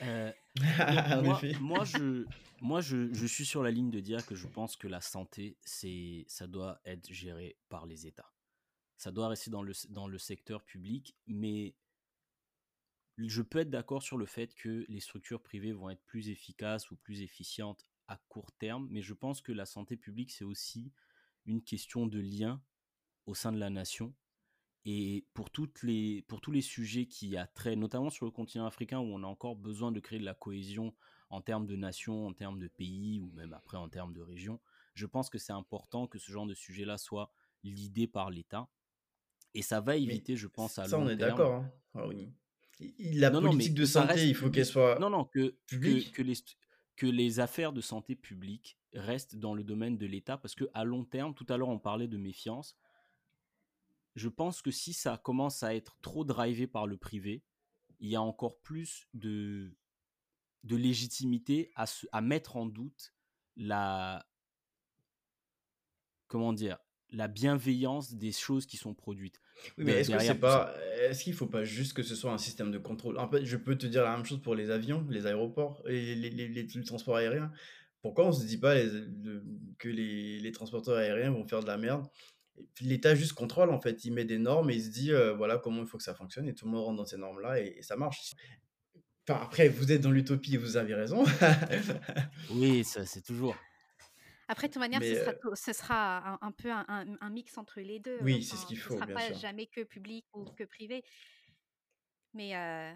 moi, 1.60 1.84
je, 1.84 2.26
moi 2.60 2.80
je, 2.80 3.26
suis 3.26 3.44
sur 3.44 3.62
la 3.62 3.70
ligne 3.70 3.90
de 3.90 4.00
dire 4.00 4.24
que 4.26 4.34
je 4.34 4.46
pense 4.46 4.76
que 4.76 4.88
la 4.88 5.00
santé, 5.00 5.56
c'est, 5.64 6.24
ça 6.28 6.46
doit 6.46 6.80
être 6.84 7.12
géré 7.12 7.56
par 7.68 7.86
les 7.86 8.06
États. 8.06 8.32
Ça 8.96 9.10
doit 9.10 9.28
rester 9.28 9.50
dans 9.50 9.62
le, 9.62 9.72
dans 9.90 10.08
le 10.08 10.18
secteur 10.18 10.62
public, 10.64 11.16
mais 11.26 11.74
je 13.16 13.42
peux 13.42 13.60
être 13.60 13.70
d'accord 13.70 14.02
sur 14.02 14.16
le 14.16 14.26
fait 14.26 14.54
que 14.54 14.84
les 14.88 15.00
structures 15.00 15.42
privées 15.42 15.72
vont 15.72 15.90
être 15.90 16.04
plus 16.04 16.28
efficaces 16.28 16.90
ou 16.90 16.96
plus 16.96 17.22
efficientes 17.22 17.86
à 18.08 18.16
court 18.28 18.52
terme, 18.52 18.88
mais 18.90 19.02
je 19.02 19.14
pense 19.14 19.40
que 19.40 19.52
la 19.52 19.66
santé 19.66 19.96
publique, 19.96 20.32
c'est 20.32 20.44
aussi 20.44 20.92
une 21.46 21.62
question 21.62 22.06
de 22.06 22.18
lien 22.18 22.62
au 23.26 23.34
sein 23.34 23.52
de 23.52 23.58
la 23.58 23.70
nation 23.70 24.14
et 24.84 25.24
pour, 25.34 25.50
toutes 25.50 25.82
les, 25.82 26.22
pour 26.22 26.40
tous 26.40 26.50
les 26.50 26.60
sujets 26.60 27.06
qui 27.06 27.36
a 27.36 27.46
trait, 27.46 27.76
notamment 27.76 28.10
sur 28.10 28.24
le 28.24 28.32
continent 28.32 28.66
africain 28.66 28.98
où 28.98 29.04
on 29.04 29.22
a 29.22 29.26
encore 29.26 29.56
besoin 29.56 29.92
de 29.92 30.00
créer 30.00 30.18
de 30.18 30.24
la 30.24 30.34
cohésion 30.34 30.92
en 31.30 31.40
termes 31.40 31.66
de 31.66 31.76
nation, 31.76 32.26
en 32.26 32.32
termes 32.32 32.58
de 32.58 32.68
pays 32.68 33.20
ou 33.20 33.30
même 33.32 33.52
après 33.52 33.76
en 33.76 33.88
termes 33.88 34.12
de 34.12 34.20
région, 34.20 34.60
je 34.94 35.06
pense 35.06 35.30
que 35.30 35.38
c'est 35.38 35.52
important 35.52 36.06
que 36.06 36.18
ce 36.18 36.30
genre 36.30 36.46
de 36.46 36.54
sujet-là 36.54 36.98
soit 36.98 37.32
l'idée 37.64 38.06
par 38.06 38.30
l'État. 38.30 38.68
Et 39.54 39.62
ça 39.62 39.80
va 39.80 39.96
éviter, 39.96 40.36
je 40.36 40.46
pense, 40.46 40.78
à 40.78 40.86
ça, 40.86 40.96
long 40.96 41.04
on 41.04 41.08
est 41.08 41.16
d'accord. 41.16 41.52
Hein. 41.52 41.72
Ah 41.94 42.06
la 42.98 43.30
politique 43.30 43.74
de 43.74 43.84
santé, 43.84 44.28
il 44.28 44.34
faut 44.34 44.50
qu'elle 44.50 44.66
soit 44.66 44.98
non, 44.98 45.10
non, 45.10 45.24
que, 45.24 45.54
que, 45.68 46.10
que, 46.10 46.22
les, 46.22 46.34
que 46.96 47.06
les 47.06 47.38
affaires 47.38 47.72
de 47.72 47.80
santé 47.80 48.16
publique 48.16 48.78
restent 48.94 49.36
dans 49.36 49.54
le 49.54 49.62
domaine 49.62 49.96
de 49.96 50.06
l'État 50.06 50.36
parce 50.36 50.54
que 50.54 50.64
à 50.74 50.84
long 50.84 51.04
terme, 51.04 51.34
tout 51.34 51.46
à 51.48 51.56
l'heure 51.56 51.68
on 51.68 51.78
parlait 51.78 52.08
de 52.08 52.16
méfiance, 52.16 52.76
je 54.14 54.28
pense 54.28 54.62
que 54.62 54.70
si 54.70 54.92
ça 54.92 55.18
commence 55.18 55.62
à 55.62 55.74
être 55.74 55.96
trop 56.02 56.24
drivé 56.24 56.66
par 56.66 56.86
le 56.86 56.96
privé, 56.96 57.42
il 58.00 58.10
y 58.10 58.16
a 58.16 58.22
encore 58.22 58.58
plus 58.60 59.08
de, 59.14 59.74
de 60.64 60.76
légitimité 60.76 61.70
à, 61.76 61.86
à 62.12 62.20
mettre 62.20 62.56
en 62.56 62.66
doute 62.66 63.14
la 63.56 64.26
comment 66.26 66.52
dire 66.52 66.78
la 67.10 67.28
bienveillance 67.28 68.14
des 68.14 68.32
choses 68.32 68.64
qui 68.64 68.78
sont 68.78 68.94
produites. 68.94 69.40
Oui, 69.76 69.84
mais 69.84 69.92
est-ce 69.92 70.10
que 70.10 70.18
c'est 70.18 70.34
pas 70.34 70.74
est-ce 70.98 71.24
qu'il 71.24 71.34
faut 71.34 71.46
pas 71.46 71.62
juste 71.62 71.92
que 71.92 72.02
ce 72.02 72.14
soit 72.14 72.32
un 72.32 72.38
système 72.38 72.70
de 72.70 72.78
contrôle? 72.78 73.18
En 73.18 73.28
fait, 73.28 73.44
je 73.44 73.56
peux 73.58 73.76
te 73.76 73.86
dire 73.86 74.02
la 74.02 74.16
même 74.16 74.24
chose 74.24 74.40
pour 74.40 74.54
les 74.54 74.70
avions, 74.70 75.06
les 75.10 75.26
aéroports 75.26 75.82
et 75.86 76.14
les, 76.14 76.30
les, 76.30 76.48
les, 76.48 76.84
transports 76.84 77.16
aériens. 77.16 77.52
Pourquoi 78.00 78.26
on 78.26 78.32
se 78.32 78.46
dit 78.46 78.56
pas 78.56 78.74
que 79.78 79.88
les, 79.88 80.38
les 80.40 80.52
transporteurs 80.52 80.96
aériens 80.96 81.30
vont 81.30 81.46
faire 81.46 81.60
de 81.60 81.66
la 81.66 81.76
merde 81.76 82.06
L'État 82.80 83.14
juste 83.14 83.32
contrôle, 83.32 83.70
en 83.70 83.80
fait. 83.80 84.04
Il 84.04 84.12
met 84.12 84.24
des 84.24 84.38
normes 84.38 84.70
et 84.70 84.74
il 84.74 84.82
se 84.82 84.90
dit, 84.90 85.12
euh, 85.12 85.34
voilà 85.34 85.58
comment 85.58 85.82
il 85.82 85.86
faut 85.86 85.98
que 85.98 86.04
ça 86.04 86.14
fonctionne, 86.14 86.48
et 86.48 86.54
tout 86.54 86.66
le 86.66 86.72
monde 86.72 86.84
rentre 86.84 86.96
dans 86.96 87.06
ces 87.06 87.16
normes-là, 87.16 87.60
et, 87.60 87.80
ça 87.82 87.96
marche. 87.96 88.34
Enfin, 89.28 89.40
après, 89.42 89.68
vous 89.68 89.92
êtes 89.92 90.00
dans 90.00 90.10
l'utopie 90.10 90.54
et 90.54 90.58
vous 90.58 90.76
avez 90.76 90.94
raison. 90.94 91.24
oui, 92.50 92.84
ça, 92.84 93.06
c'est 93.06 93.22
toujours. 93.22 93.56
Après, 94.48 94.68
de 94.68 94.72
toute 94.72 94.80
manière, 94.80 95.00
ce, 95.00 95.14
sera, 95.14 95.30
euh 95.30 95.54
ce 95.54 95.72
sera, 95.72 96.38
un, 96.42 96.52
peu 96.52 96.70
un, 96.70 97.30
mix 97.30 97.56
entre 97.56 97.80
les 97.80 98.00
deux. 98.00 98.18
Oui, 98.20 98.42
c'est 98.42 98.56
ce 98.56 98.66
qu'il 98.66 98.76
faut. 98.76 98.94
Ce 98.94 99.00
ne 99.00 99.06
sera 99.06 99.14
pas 99.14 99.32
jamais 99.32 99.66
que 99.66 99.82
public 99.82 100.26
ou 100.34 100.44
que 100.44 100.64
privé. 100.64 101.04
Mais, 102.34 102.56
euh, 102.56 102.92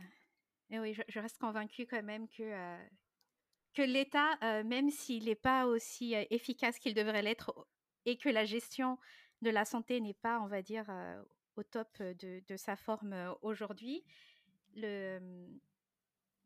oui, 0.73 0.95
je, 1.09 1.21
reste 1.21 1.39
convaincue 1.39 1.87
quand 1.87 2.03
même 2.03 2.29
que, 2.29 2.77
que 3.75 3.83
l'État, 3.83 4.37
même 4.65 4.91
s'il 4.91 5.27
n'est 5.27 5.35
pas 5.37 5.67
aussi 5.67 6.15
efficace 6.31 6.79
qu'il 6.79 6.93
devrait 6.93 7.23
l'être, 7.23 7.55
et 8.07 8.17
que 8.17 8.29
la 8.29 8.45
gestion 8.45 8.99
de 9.43 9.51
la 9.51 9.65
santé 9.65 10.01
n'est 10.01 10.15
pas, 10.15 10.41
on 10.41 10.47
va 10.47 10.63
dire, 10.63 10.87
au 11.57 11.63
top 11.63 12.03
de, 12.03 12.57
sa 12.57 12.77
forme 12.77 13.15
aujourd'hui. 13.43 14.05
Mmh, 14.77 15.59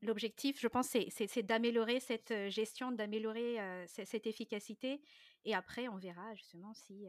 l'objectif, 0.02 0.60
je 0.60 0.68
pense, 0.68 0.88
c'est 0.88 1.42
d'améliorer 1.42 2.00
cette 2.00 2.34
gestion, 2.48 2.92
d'améliorer 2.92 3.58
cette 3.86 4.26
efficacité. 4.26 5.00
Et 5.44 5.54
après, 5.54 5.88
on 5.88 5.96
verra 5.96 6.34
justement 6.34 6.74
si, 6.74 7.08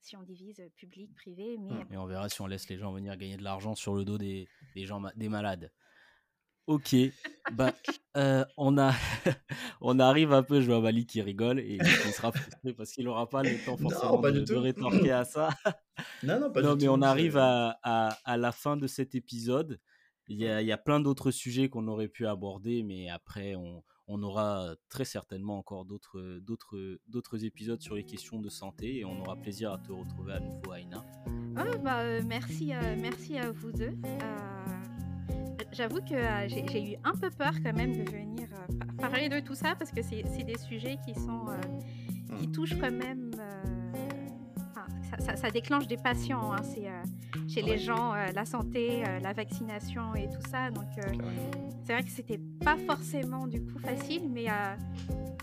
si 0.00 0.16
on 0.16 0.22
divise 0.22 0.62
public, 0.76 1.14
privé. 1.14 1.56
Mais... 1.58 1.86
Et 1.90 1.96
on 1.96 2.06
verra 2.06 2.28
si 2.28 2.40
on 2.40 2.46
laisse 2.46 2.68
les 2.68 2.78
gens 2.78 2.92
venir 2.92 3.16
gagner 3.16 3.36
de 3.36 3.44
l'argent 3.44 3.74
sur 3.74 3.94
le 3.94 4.04
dos 4.04 4.18
des, 4.18 4.48
des, 4.74 4.84
gens, 4.86 5.02
des 5.16 5.28
malades. 5.28 5.72
Ok, 6.68 6.94
bah, 7.54 7.72
euh, 8.16 8.44
on, 8.56 8.78
a 8.78 8.92
on 9.80 9.98
arrive 9.98 10.32
un 10.32 10.42
peu, 10.44 10.60
je 10.60 10.66
vois 10.66 10.80
Mali 10.80 11.06
qui 11.06 11.20
rigole 11.20 11.58
et 11.58 11.78
qui 11.78 12.12
sera 12.12 12.30
frustré 12.30 12.72
parce 12.72 12.92
qu'il 12.92 13.04
n'aura 13.04 13.28
pas 13.28 13.42
le 13.42 13.50
temps 13.64 13.76
forcément 13.78 14.20
pas 14.20 14.30
de, 14.30 14.40
de 14.40 14.44
tout. 14.44 14.60
rétorquer 14.60 15.10
à 15.10 15.24
ça. 15.24 15.48
Non, 16.22 16.38
non, 16.38 16.52
pas 16.52 16.62
Non, 16.62 16.74
du 16.76 16.82
mais 16.84 16.88
on 16.88 16.98
tout. 16.98 17.04
arrive 17.04 17.36
à, 17.36 17.78
à- 17.82 18.16
à 18.24 18.36
la 18.36 18.52
fin 18.52 18.76
de 18.76 18.86
cet 18.86 19.14
épisode. 19.16 19.80
Il 20.28 20.38
y 20.38 20.46
a, 20.46 20.62
il 20.62 20.68
y 20.68 20.72
a 20.72 20.78
plein 20.78 21.00
d'autres 21.00 21.32
sujets 21.32 21.68
qu'on 21.68 21.88
aurait 21.88 22.08
pu 22.08 22.26
aborder, 22.28 22.84
mais 22.84 23.10
après, 23.10 23.56
on, 23.56 23.82
on 24.06 24.22
aura 24.22 24.76
très 24.88 25.04
certainement 25.04 25.58
encore 25.58 25.84
d'autres, 25.84 26.38
d'autres, 26.42 27.00
d'autres 27.08 27.44
épisodes 27.44 27.82
sur 27.82 27.96
les 27.96 28.04
questions 28.04 28.38
de 28.38 28.48
santé 28.48 28.98
et 28.98 29.04
on 29.04 29.20
aura 29.20 29.34
plaisir 29.36 29.72
à 29.72 29.78
te 29.78 29.90
retrouver 29.90 30.34
à 30.34 30.40
nouveau, 30.40 30.70
Aïna. 30.70 31.04
Oh, 31.58 31.78
bah, 31.82 32.02
euh, 32.02 32.22
merci, 32.24 32.72
euh, 32.72 32.96
merci 33.00 33.36
à 33.36 33.50
vous 33.50 33.72
deux. 33.72 33.92
J'avoue 35.72 36.00
que 36.02 36.14
euh, 36.14 36.48
j'ai 36.48 36.92
eu 36.92 36.96
un 37.04 37.12
peu 37.12 37.30
peur 37.30 37.52
quand 37.64 37.72
même 37.74 37.92
de 37.92 38.10
venir 38.10 38.46
euh, 38.52 38.74
par- 38.98 39.10
parler 39.10 39.28
de 39.28 39.40
tout 39.40 39.54
ça 39.54 39.74
parce 39.78 39.90
que 39.90 40.02
c'est 40.02 40.22
des 40.44 40.58
sujets 40.58 40.98
qui 41.06 41.14
sont 41.14 41.46
euh, 41.48 42.36
qui 42.38 42.46
Hmm. 42.48 42.52
touchent 42.52 42.78
quand 42.78 42.90
même. 42.92 43.30
ça, 45.10 45.18
ça- 45.18 45.36
ça 45.36 45.50
déclenche 45.50 45.86
des 45.86 45.96
passions 45.98 46.52
hein, 46.52 46.62
c'est, 46.62 46.88
chez 47.48 47.60
les 47.62 47.76
gens, 47.78 48.14
la 48.14 48.44
santé, 48.46 49.02
la 49.22 49.32
vaccination 49.34 50.14
et 50.14 50.28
tout 50.30 50.40
ça. 50.50 50.70
Donc 50.70 50.86
c'est 51.84 51.92
vrai 51.92 52.02
que 52.02 52.10
c'était 52.10 52.40
pas 52.64 52.76
forcément 52.86 53.46
du 53.46 53.60
coup 53.60 53.78
facile, 53.78 54.28
mais 54.30 54.46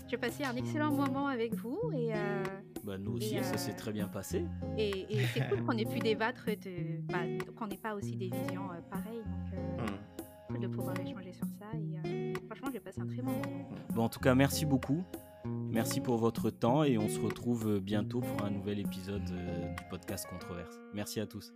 j'ai 0.08 0.16
passé 0.16 0.44
un 0.44 0.56
excellent 0.56 0.90
moment 0.92 1.28
avec 1.28 1.54
vous 1.54 1.78
et, 1.96 2.10
Bah, 2.84 2.98
nous 2.98 3.12
aussi, 3.12 3.36
ça 3.44 3.56
s'est 3.56 3.74
très 3.74 3.92
bien 3.92 4.08
passé. 4.08 4.44
et, 4.76 4.90
et 5.14 5.24
c'est 5.32 5.48
cool 5.48 5.62
qu'on 5.66 5.76
ait 5.78 5.84
pu 5.84 6.00
débattre 6.00 6.46
de, 6.46 7.00
bah, 7.12 7.18
qu'on 7.56 7.68
n'ait 7.68 7.76
pas 7.76 7.94
aussi 7.94 8.16
des 8.16 8.30
visions 8.30 8.70
euh, 8.72 8.80
pareilles. 8.90 9.22
Donc 9.24 9.54
euh, 9.54 9.82
Hmm. 9.82 9.96
De 10.58 10.66
pouvoir 10.68 10.98
échanger 10.98 11.32
sur 11.32 11.46
ça 11.58 11.66
et 11.74 11.98
euh, 12.08 12.34
franchement 12.46 12.68
j'ai 12.72 12.80
passé 12.80 13.00
un 13.00 13.06
très 13.06 13.22
bon 13.22 13.32
moment. 13.32 13.68
Bon, 13.94 14.02
en 14.04 14.08
tout 14.08 14.20
cas, 14.20 14.34
merci 14.34 14.66
beaucoup. 14.66 15.04
Merci 15.44 16.00
pour 16.00 16.16
votre 16.16 16.50
temps 16.50 16.84
et 16.84 16.98
on 16.98 17.08
se 17.08 17.20
retrouve 17.20 17.78
bientôt 17.80 18.20
pour 18.20 18.44
un 18.44 18.50
nouvel 18.50 18.80
épisode 18.80 19.22
euh, 19.30 19.74
du 19.74 19.84
podcast 19.88 20.26
Controverse. 20.28 20.78
Merci 20.92 21.20
à 21.20 21.26
tous. 21.26 21.52